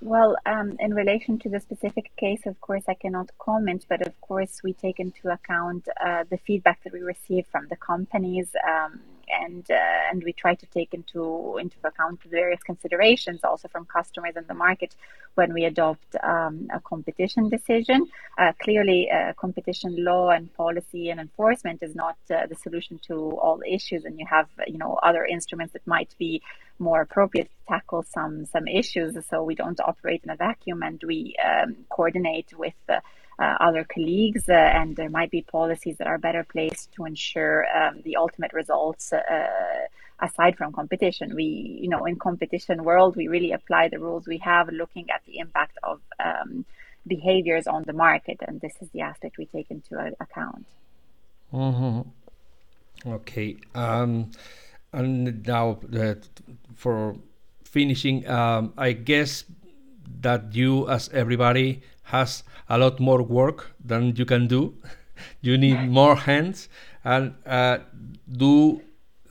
Well, 0.00 0.36
um, 0.44 0.76
in 0.80 0.92
relation 0.92 1.38
to 1.40 1.48
the 1.48 1.60
specific 1.60 2.14
case, 2.16 2.44
of 2.44 2.60
course, 2.60 2.84
I 2.88 2.94
cannot 2.94 3.30
comment, 3.38 3.86
but 3.88 4.06
of 4.06 4.20
course, 4.20 4.60
we 4.62 4.74
take 4.74 5.00
into 5.00 5.30
account 5.30 5.88
uh, 6.04 6.24
the 6.28 6.36
feedback 6.36 6.84
that 6.84 6.92
we 6.92 7.00
receive 7.00 7.46
from 7.50 7.68
the 7.68 7.76
companies. 7.76 8.48
Um, 8.68 9.00
and 9.28 9.70
uh, 9.70 10.10
and 10.10 10.22
we 10.24 10.32
try 10.32 10.54
to 10.54 10.66
take 10.66 10.94
into 10.94 11.58
into 11.58 11.76
account 11.84 12.20
various 12.24 12.62
considerations 12.62 13.40
also 13.44 13.68
from 13.68 13.84
customers 13.84 14.34
and 14.36 14.46
the 14.46 14.54
market 14.54 14.94
when 15.34 15.52
we 15.52 15.64
adopt 15.64 16.16
um, 16.22 16.68
a 16.72 16.80
competition 16.80 17.48
decision. 17.48 18.06
Uh, 18.38 18.52
clearly, 18.62 19.10
uh, 19.10 19.32
competition 19.34 20.04
law 20.04 20.30
and 20.30 20.52
policy 20.54 21.10
and 21.10 21.20
enforcement 21.20 21.82
is 21.82 21.94
not 21.94 22.16
uh, 22.30 22.46
the 22.46 22.54
solution 22.54 22.98
to 23.06 23.14
all 23.14 23.60
issues, 23.66 24.04
and 24.04 24.18
you 24.18 24.26
have 24.26 24.48
you 24.66 24.78
know 24.78 24.98
other 25.02 25.24
instruments 25.24 25.72
that 25.72 25.86
might 25.86 26.14
be 26.18 26.42
more 26.78 27.00
appropriate 27.00 27.48
to 27.48 27.66
tackle 27.68 28.02
some 28.02 28.46
some 28.46 28.66
issues. 28.66 29.16
So 29.28 29.42
we 29.42 29.54
don't 29.54 29.80
operate 29.80 30.22
in 30.24 30.30
a 30.30 30.36
vacuum, 30.36 30.82
and 30.82 31.02
we 31.06 31.36
um, 31.44 31.76
coordinate 31.88 32.52
with. 32.56 32.74
Uh, 33.38 33.44
uh, 33.44 33.56
other 33.60 33.84
colleagues, 33.84 34.48
uh, 34.48 34.52
and 34.52 34.96
there 34.96 35.10
might 35.10 35.30
be 35.30 35.42
policies 35.42 35.96
that 35.98 36.06
are 36.06 36.18
better 36.18 36.44
placed 36.44 36.92
to 36.92 37.04
ensure 37.04 37.66
um, 37.76 38.00
the 38.04 38.16
ultimate 38.16 38.52
results. 38.52 39.12
Uh, 39.12 39.86
aside 40.20 40.56
from 40.56 40.72
competition, 40.72 41.34
we, 41.34 41.78
you 41.82 41.88
know, 41.88 42.04
in 42.04 42.16
competition 42.16 42.84
world, 42.84 43.16
we 43.16 43.28
really 43.28 43.52
apply 43.52 43.88
the 43.88 43.98
rules 43.98 44.26
we 44.26 44.38
have, 44.38 44.68
looking 44.68 45.10
at 45.10 45.22
the 45.26 45.38
impact 45.38 45.76
of 45.82 46.00
um, 46.24 46.64
behaviors 47.06 47.66
on 47.66 47.82
the 47.84 47.92
market, 47.92 48.38
and 48.46 48.60
this 48.60 48.74
is 48.80 48.88
the 48.90 49.00
aspect 49.00 49.36
we 49.36 49.46
take 49.46 49.70
into 49.70 49.98
account. 50.20 50.66
Mm-hmm. 51.52 52.08
Okay, 53.06 53.56
um, 53.74 54.30
and 54.92 55.46
now 55.46 55.78
uh, 55.98 56.14
for 56.74 57.16
finishing, 57.64 58.26
um, 58.28 58.72
I 58.78 58.92
guess 58.92 59.44
that 60.20 60.54
you, 60.54 60.88
as 60.88 61.08
everybody, 61.10 61.82
has 62.04 62.44
a 62.68 62.78
lot 62.78 63.00
more 63.00 63.22
work 63.22 63.74
than 63.84 64.14
you 64.16 64.24
can 64.24 64.46
do. 64.46 64.74
you 65.40 65.56
need 65.58 65.88
more 65.88 66.16
hands 66.16 66.68
and 67.04 67.34
uh, 67.46 67.78
do 68.30 68.82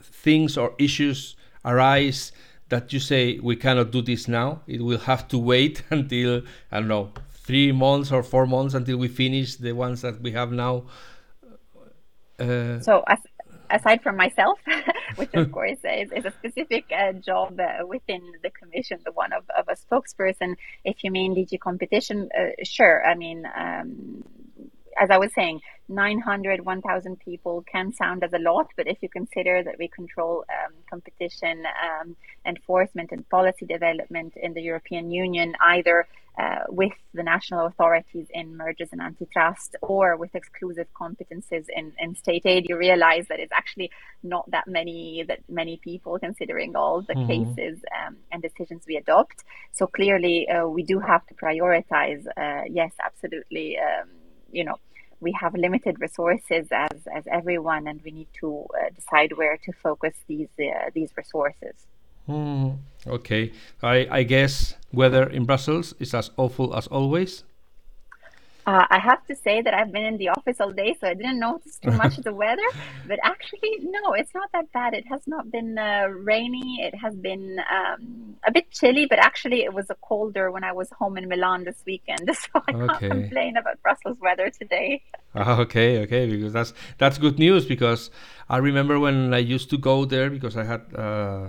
things 0.02 0.56
or 0.56 0.74
issues 0.78 1.36
arise 1.64 2.32
that 2.68 2.92
you 2.92 3.00
say 3.00 3.38
we 3.40 3.56
cannot 3.56 3.90
do 3.90 4.02
this 4.02 4.28
now. 4.28 4.62
It 4.66 4.80
will 4.80 4.98
have 4.98 5.28
to 5.28 5.38
wait 5.38 5.82
until 5.90 6.42
I 6.72 6.80
don't 6.80 6.88
know 6.88 7.12
three 7.32 7.72
months 7.72 8.10
or 8.10 8.22
four 8.22 8.46
months 8.46 8.74
until 8.74 8.96
we 8.96 9.08
finish 9.08 9.56
the 9.56 9.72
ones 9.72 10.00
that 10.00 10.20
we 10.22 10.32
have 10.32 10.50
now. 10.50 10.84
Uh, 12.38 12.80
so 12.80 13.04
as 13.06 13.18
aside 13.70 14.02
from 14.02 14.16
myself, 14.16 14.58
which 15.16 15.32
of 15.34 15.50
course 15.56 15.78
is, 15.84 16.12
is 16.12 16.24
a 16.24 16.30
specific 16.30 16.84
uh, 16.96 17.12
job 17.12 17.58
uh, 17.60 17.86
within 17.86 18.22
the 18.42 18.50
commission, 18.50 18.98
the 19.04 19.12
one 19.12 19.32
of, 19.32 19.44
of 19.56 19.68
a 19.68 19.76
spokesperson. 19.76 20.56
If 20.84 21.04
you 21.04 21.10
mean 21.10 21.34
DG 21.34 21.58
competition, 21.60 22.28
uh, 22.38 22.50
sure. 22.62 23.04
I 23.04 23.14
mean, 23.14 23.44
um, 23.56 24.24
as 25.00 25.10
I 25.10 25.18
was 25.18 25.32
saying, 25.34 25.60
900, 25.88 26.64
1,000 26.64 27.20
people 27.20 27.64
can 27.70 27.92
sound 27.92 28.24
as 28.24 28.32
a 28.32 28.38
lot, 28.38 28.68
but 28.76 28.86
if 28.86 28.98
you 29.02 29.08
consider 29.08 29.62
that 29.62 29.76
we 29.78 29.88
control 29.88 30.44
um, 30.48 30.72
competition 30.88 31.64
um, 31.82 32.16
enforcement 32.46 33.12
and 33.12 33.28
policy 33.28 33.66
development 33.66 34.34
in 34.36 34.54
the 34.54 34.62
European 34.62 35.10
Union, 35.10 35.54
either 35.60 36.06
uh, 36.36 36.64
with 36.68 36.92
the 37.12 37.22
national 37.22 37.66
authorities 37.66 38.26
in 38.30 38.56
mergers 38.56 38.88
and 38.90 39.00
antitrust 39.00 39.76
or 39.82 40.16
with 40.16 40.34
exclusive 40.34 40.88
competences 41.00 41.66
in, 41.76 41.92
in 42.00 42.16
state 42.16 42.42
aid, 42.44 42.66
you 42.68 42.76
realize 42.76 43.26
that 43.28 43.38
it's 43.38 43.52
actually 43.52 43.90
not 44.22 44.50
that 44.50 44.66
many 44.66 45.22
that 45.28 45.38
many 45.48 45.76
people 45.76 46.18
considering 46.18 46.74
all 46.74 47.02
the 47.02 47.14
mm-hmm. 47.14 47.54
cases 47.54 47.78
um, 48.04 48.16
and 48.32 48.42
decisions 48.42 48.82
we 48.88 48.96
adopt. 48.96 49.44
So 49.72 49.86
clearly, 49.86 50.48
uh, 50.48 50.66
we 50.66 50.82
do 50.82 50.98
have 50.98 51.24
to 51.26 51.34
prioritize. 51.34 52.26
Uh, 52.36 52.62
yes, 52.68 52.92
absolutely. 53.04 53.78
Um, 53.78 54.08
you 54.50 54.64
know, 54.64 54.78
we 55.20 55.32
have 55.32 55.54
limited 55.54 56.00
resources 56.00 56.68
as 56.70 57.06
as 57.14 57.24
everyone, 57.30 57.86
and 57.86 58.00
we 58.02 58.10
need 58.10 58.28
to 58.40 58.66
uh, 58.74 58.90
decide 58.94 59.32
where 59.36 59.56
to 59.58 59.72
focus 59.72 60.14
these 60.26 60.48
uh, 60.58 60.90
these 60.94 61.10
resources. 61.16 61.86
Mm, 62.28 62.78
okay, 63.06 63.52
I, 63.82 64.06
I 64.10 64.22
guess 64.22 64.76
weather 64.92 65.28
in 65.28 65.44
Brussels 65.44 65.94
is 65.98 66.14
as 66.14 66.30
awful 66.36 66.74
as 66.74 66.86
always. 66.86 67.44
Uh, 68.66 68.86
I 68.88 68.98
have 68.98 69.26
to 69.26 69.36
say 69.36 69.60
that 69.60 69.74
I've 69.74 69.92
been 69.92 70.06
in 70.06 70.16
the 70.16 70.30
office 70.30 70.58
all 70.58 70.72
day, 70.72 70.96
so 70.98 71.06
I 71.06 71.14
didn't 71.14 71.38
notice 71.38 71.78
too 71.78 71.90
much 71.90 72.16
of 72.16 72.24
the 72.24 72.32
weather. 72.44 72.62
But 73.06 73.18
actually, 73.22 73.78
no, 73.82 74.12
it's 74.14 74.32
not 74.34 74.50
that 74.52 74.72
bad. 74.72 74.94
It 74.94 75.04
has 75.08 75.20
not 75.26 75.50
been 75.50 75.76
uh, 75.76 76.06
rainy. 76.08 76.80
It 76.80 76.94
has 76.94 77.14
been 77.14 77.58
um, 77.70 78.36
a 78.46 78.50
bit 78.50 78.70
chilly, 78.70 79.04
but 79.04 79.18
actually, 79.18 79.64
it 79.64 79.74
was 79.74 79.90
a 79.90 79.96
colder 79.96 80.50
when 80.50 80.64
I 80.64 80.72
was 80.72 80.88
home 80.98 81.18
in 81.18 81.28
Milan 81.28 81.64
this 81.64 81.82
weekend. 81.86 82.30
So 82.44 82.62
I 82.68 82.72
okay. 82.72 82.86
can't 82.86 83.12
complain 83.12 83.56
about 83.56 83.80
Brussels 83.82 84.18
weather 84.20 84.50
today. 84.50 85.02
Ah, 85.34 85.58
okay, 85.60 85.98
okay, 86.00 86.26
because 86.26 86.52
that's 86.52 86.72
that's 86.98 87.16
good 87.16 87.38
news. 87.38 87.64
Because 87.64 88.10
I 88.48 88.58
remember 88.58 88.98
when 88.98 89.32
I 89.32 89.38
used 89.38 89.70
to 89.70 89.78
go 89.78 90.04
there 90.04 90.30
because 90.30 90.56
I 90.56 90.64
had. 90.64 90.82
Uh, 90.94 91.48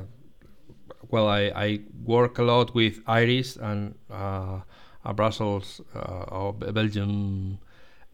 well, 1.09 1.27
I, 1.27 1.51
I 1.55 1.79
work 2.03 2.39
a 2.39 2.43
lot 2.43 2.73
with 2.73 2.99
Iris 3.07 3.57
and 3.57 3.95
uh, 4.09 4.61
a 5.05 5.13
Brussels 5.13 5.81
uh, 5.95 6.25
or 6.29 6.53
Belgium 6.53 7.59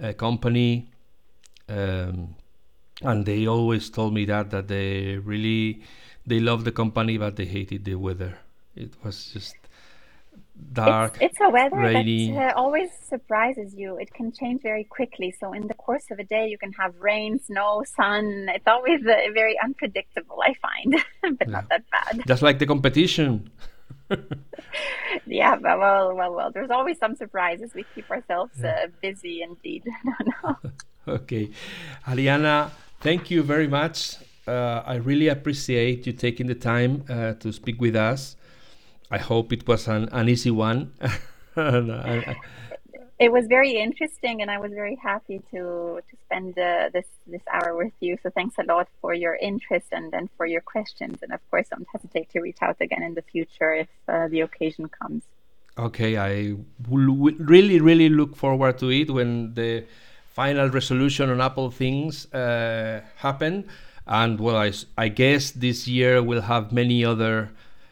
uh, 0.01 0.13
company, 0.13 0.89
um, 1.69 2.35
and 3.01 3.25
they 3.25 3.47
always 3.47 3.89
told 3.89 4.13
me 4.13 4.25
that 4.25 4.51
that 4.51 4.67
they 4.67 5.17
really 5.17 5.81
they 6.25 6.39
love 6.39 6.63
the 6.65 6.71
company, 6.71 7.17
but 7.17 7.35
they 7.35 7.45
hated 7.45 7.85
the 7.85 7.95
weather. 7.95 8.37
It 8.75 8.93
was 9.03 9.31
just 9.33 9.55
dark. 10.73 11.15
It's, 11.15 11.33
it's 11.33 11.41
a 11.41 11.49
weather 11.49 11.77
rainy. 11.77 12.31
that 12.33 12.55
uh, 12.55 12.59
always 12.59 12.89
surprises 13.07 13.73
you. 13.75 13.97
It 13.97 14.13
can 14.13 14.31
change 14.31 14.61
very 14.61 14.83
quickly. 14.83 15.33
So 15.39 15.53
in 15.53 15.67
the 15.67 15.73
course 15.73 16.05
of 16.11 16.19
a 16.19 16.23
day, 16.23 16.47
you 16.47 16.57
can 16.57 16.71
have 16.73 16.93
rain, 16.99 17.39
snow, 17.39 17.83
sun. 17.95 18.47
It's 18.53 18.67
always 18.67 19.01
uh, 19.01 19.15
very 19.33 19.57
unpredictable. 19.63 20.39
I 20.43 20.53
find, 20.53 21.03
but 21.37 21.47
yeah. 21.47 21.53
not 21.53 21.69
that 21.69 21.83
bad. 21.91 22.23
Just 22.27 22.41
like 22.41 22.59
the 22.59 22.65
competition. 22.65 23.49
yeah, 25.25 25.55
well, 25.55 26.15
well, 26.15 26.33
well. 26.33 26.51
There's 26.51 26.69
always 26.69 26.97
some 26.97 27.15
surprises. 27.15 27.71
We 27.73 27.85
keep 27.95 28.09
ourselves 28.09 28.63
uh, 28.63 28.87
busy, 29.01 29.41
indeed. 29.41 29.83
no, 30.05 30.13
no. 30.43 30.55
Okay, 31.07 31.49
Arianna, 32.05 32.69
thank 32.99 33.31
you 33.31 33.41
very 33.41 33.67
much. 33.67 34.17
Uh, 34.47 34.83
I 34.85 34.95
really 34.97 35.29
appreciate 35.29 36.05
you 36.05 36.13
taking 36.13 36.45
the 36.45 36.53
time 36.53 37.03
uh, 37.09 37.33
to 37.33 37.51
speak 37.51 37.81
with 37.81 37.95
us. 37.95 38.35
I 39.09 39.17
hope 39.17 39.51
it 39.51 39.67
was 39.67 39.87
an, 39.87 40.09
an 40.11 40.29
easy 40.29 40.51
one. 40.51 40.93
It 43.21 43.31
was 43.31 43.45
very 43.45 43.73
interesting, 43.77 44.41
and 44.41 44.49
I 44.49 44.57
was 44.57 44.71
very 44.71 44.95
happy 44.95 45.37
to 45.51 45.61
to 46.09 46.13
spend 46.25 46.57
uh, 46.57 46.89
this 46.91 47.05
this 47.27 47.43
hour 47.53 47.75
with 47.81 47.93
you. 47.99 48.17
So 48.23 48.31
thanks 48.31 48.55
a 48.57 48.63
lot 48.63 48.87
for 48.99 49.13
your 49.13 49.35
interest 49.35 49.87
and 49.91 50.11
and 50.17 50.27
for 50.37 50.47
your 50.47 50.61
questions, 50.61 51.19
and 51.21 51.31
of 51.31 51.41
course, 51.51 51.67
don't 51.69 51.87
hesitate 51.93 52.27
to 52.31 52.41
reach 52.41 52.61
out 52.67 52.77
again 52.81 53.03
in 53.03 53.13
the 53.13 53.21
future 53.33 53.71
if 53.83 53.89
uh, 54.07 54.27
the 54.27 54.41
occasion 54.41 54.89
comes. 54.89 55.21
Okay, 55.77 56.17
I 56.17 56.55
really 56.89 57.79
really 57.79 58.09
look 58.09 58.35
forward 58.35 58.79
to 58.79 58.89
it 58.89 59.11
when 59.11 59.53
the 59.53 59.85
final 60.39 60.67
resolution 60.69 61.29
on 61.29 61.39
Apple 61.41 61.69
things 61.69 62.25
uh, 62.33 63.01
happen. 63.17 63.67
And 64.07 64.39
well, 64.39 64.57
I, 64.57 64.71
I 64.97 65.09
guess 65.09 65.51
this 65.51 65.87
year 65.87 66.23
we'll 66.23 66.47
have 66.55 66.71
many 66.71 67.05
other 67.05 67.51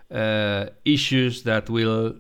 uh, 0.09 0.65
issues 0.84 1.43
that 1.43 1.69
will 1.69 2.15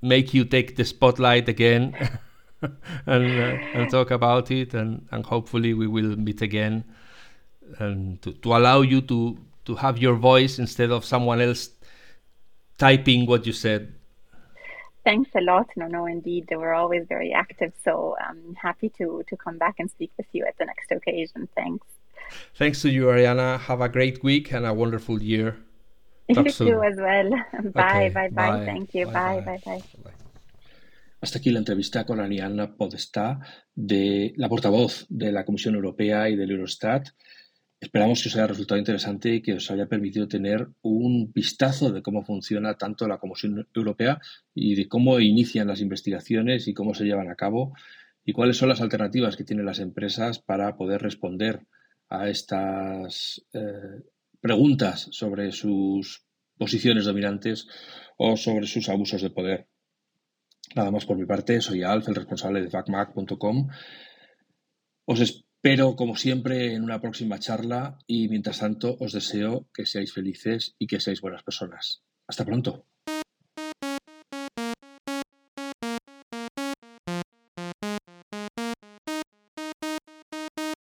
make 0.00 0.32
you 0.32 0.44
take 0.44 0.76
the 0.76 0.84
spotlight 0.84 1.48
again 1.48 1.84
and 3.06 3.24
uh, 3.40 3.78
and 3.78 3.90
talk 3.90 4.10
about 4.10 4.50
it 4.50 4.74
and 4.74 5.06
and 5.10 5.26
hopefully 5.26 5.74
we 5.74 5.86
will 5.86 6.16
meet 6.16 6.42
again 6.42 6.84
and 7.78 8.20
to, 8.22 8.32
to 8.32 8.54
allow 8.56 8.80
you 8.80 9.00
to 9.00 9.38
to 9.64 9.74
have 9.76 9.98
your 9.98 10.14
voice 10.16 10.58
instead 10.58 10.90
of 10.90 11.04
someone 11.04 11.40
else 11.40 11.70
typing 12.78 13.26
what 13.26 13.46
you 13.46 13.52
said. 13.52 13.94
Thanks 15.04 15.30
a 15.34 15.40
lot 15.40 15.68
no 15.76 15.86
no 15.88 16.06
indeed 16.06 16.46
they 16.48 16.56
were 16.56 16.74
always 16.74 17.04
very 17.08 17.32
active 17.32 17.72
so 17.84 18.16
i'm 18.20 18.54
happy 18.54 18.88
to 18.98 19.24
to 19.28 19.36
come 19.36 19.58
back 19.58 19.76
and 19.80 19.90
speak 19.90 20.12
with 20.16 20.26
you 20.32 20.44
at 20.46 20.56
the 20.58 20.64
next 20.64 20.90
occasion. 20.92 21.48
Thanks. 21.56 21.86
Thanks 22.54 22.82
to 22.82 22.88
you 22.88 23.04
arianna. 23.06 23.58
Have 23.60 23.80
a 23.80 23.88
great 23.88 24.22
week 24.22 24.52
and 24.52 24.64
a 24.66 24.72
wonderful 24.72 25.22
year. 25.22 25.56
You 26.28 26.50
too 26.50 26.82
as 26.82 26.96
well. 26.96 27.30
Bye, 27.74 28.10
bye, 28.14 28.28
bye, 28.28 28.64
Thank 28.64 28.94
you. 28.94 29.06
Bye, 29.06 29.42
bye, 29.44 29.60
bye. 29.64 30.12
Hasta 31.22 31.38
aquí 31.38 31.50
la 31.50 31.60
entrevista 31.60 32.04
con 32.04 32.18
Ariana 32.18 32.74
Podestá, 32.74 33.38
de 33.76 34.32
la 34.36 34.48
portavoz 34.48 35.06
de 35.08 35.30
la 35.30 35.44
Comisión 35.44 35.76
Europea 35.76 36.28
y 36.28 36.34
del 36.34 36.50
Eurostat. 36.50 37.10
Esperamos 37.80 38.20
que 38.20 38.28
os 38.28 38.34
haya 38.34 38.48
resultado 38.48 38.76
interesante 38.80 39.36
y 39.36 39.40
que 39.40 39.54
os 39.54 39.70
haya 39.70 39.86
permitido 39.86 40.26
tener 40.26 40.66
un 40.82 41.32
vistazo 41.32 41.92
de 41.92 42.02
cómo 42.02 42.24
funciona 42.24 42.76
tanto 42.76 43.06
la 43.06 43.18
Comisión 43.18 43.68
Europea 43.72 44.20
y 44.52 44.74
de 44.74 44.88
cómo 44.88 45.20
inician 45.20 45.68
las 45.68 45.80
investigaciones 45.80 46.66
y 46.66 46.74
cómo 46.74 46.92
se 46.92 47.04
llevan 47.04 47.30
a 47.30 47.36
cabo 47.36 47.72
y 48.24 48.32
cuáles 48.32 48.56
son 48.56 48.70
las 48.70 48.80
alternativas 48.80 49.36
que 49.36 49.44
tienen 49.44 49.66
las 49.66 49.78
empresas 49.78 50.40
para 50.40 50.76
poder 50.76 51.02
responder 51.02 51.68
a 52.08 52.28
estas 52.30 53.46
eh, 53.52 54.02
preguntas 54.40 55.06
sobre 55.12 55.52
sus 55.52 56.26
posiciones 56.58 57.04
dominantes 57.04 57.68
o 58.16 58.36
sobre 58.36 58.66
sus 58.66 58.88
abusos 58.88 59.22
de 59.22 59.30
poder. 59.30 59.68
Nada 60.74 60.90
más 60.90 61.04
por 61.04 61.16
mi 61.16 61.26
parte, 61.26 61.60
soy 61.60 61.82
Alf, 61.82 62.08
el 62.08 62.14
responsable 62.14 62.62
de 62.62 62.70
facmac.com. 62.70 63.68
Os 65.04 65.20
espero, 65.20 65.96
como 65.96 66.16
siempre, 66.16 66.74
en 66.74 66.82
una 66.82 67.00
próxima 67.00 67.38
charla 67.38 67.98
y 68.06 68.28
mientras 68.28 68.60
tanto 68.60 68.96
os 69.00 69.12
deseo 69.12 69.68
que 69.74 69.86
seáis 69.86 70.12
felices 70.12 70.74
y 70.78 70.86
que 70.86 71.00
seáis 71.00 71.20
buenas 71.20 71.42
personas. 71.42 72.02
Hasta 72.26 72.44
pronto. 72.44 72.86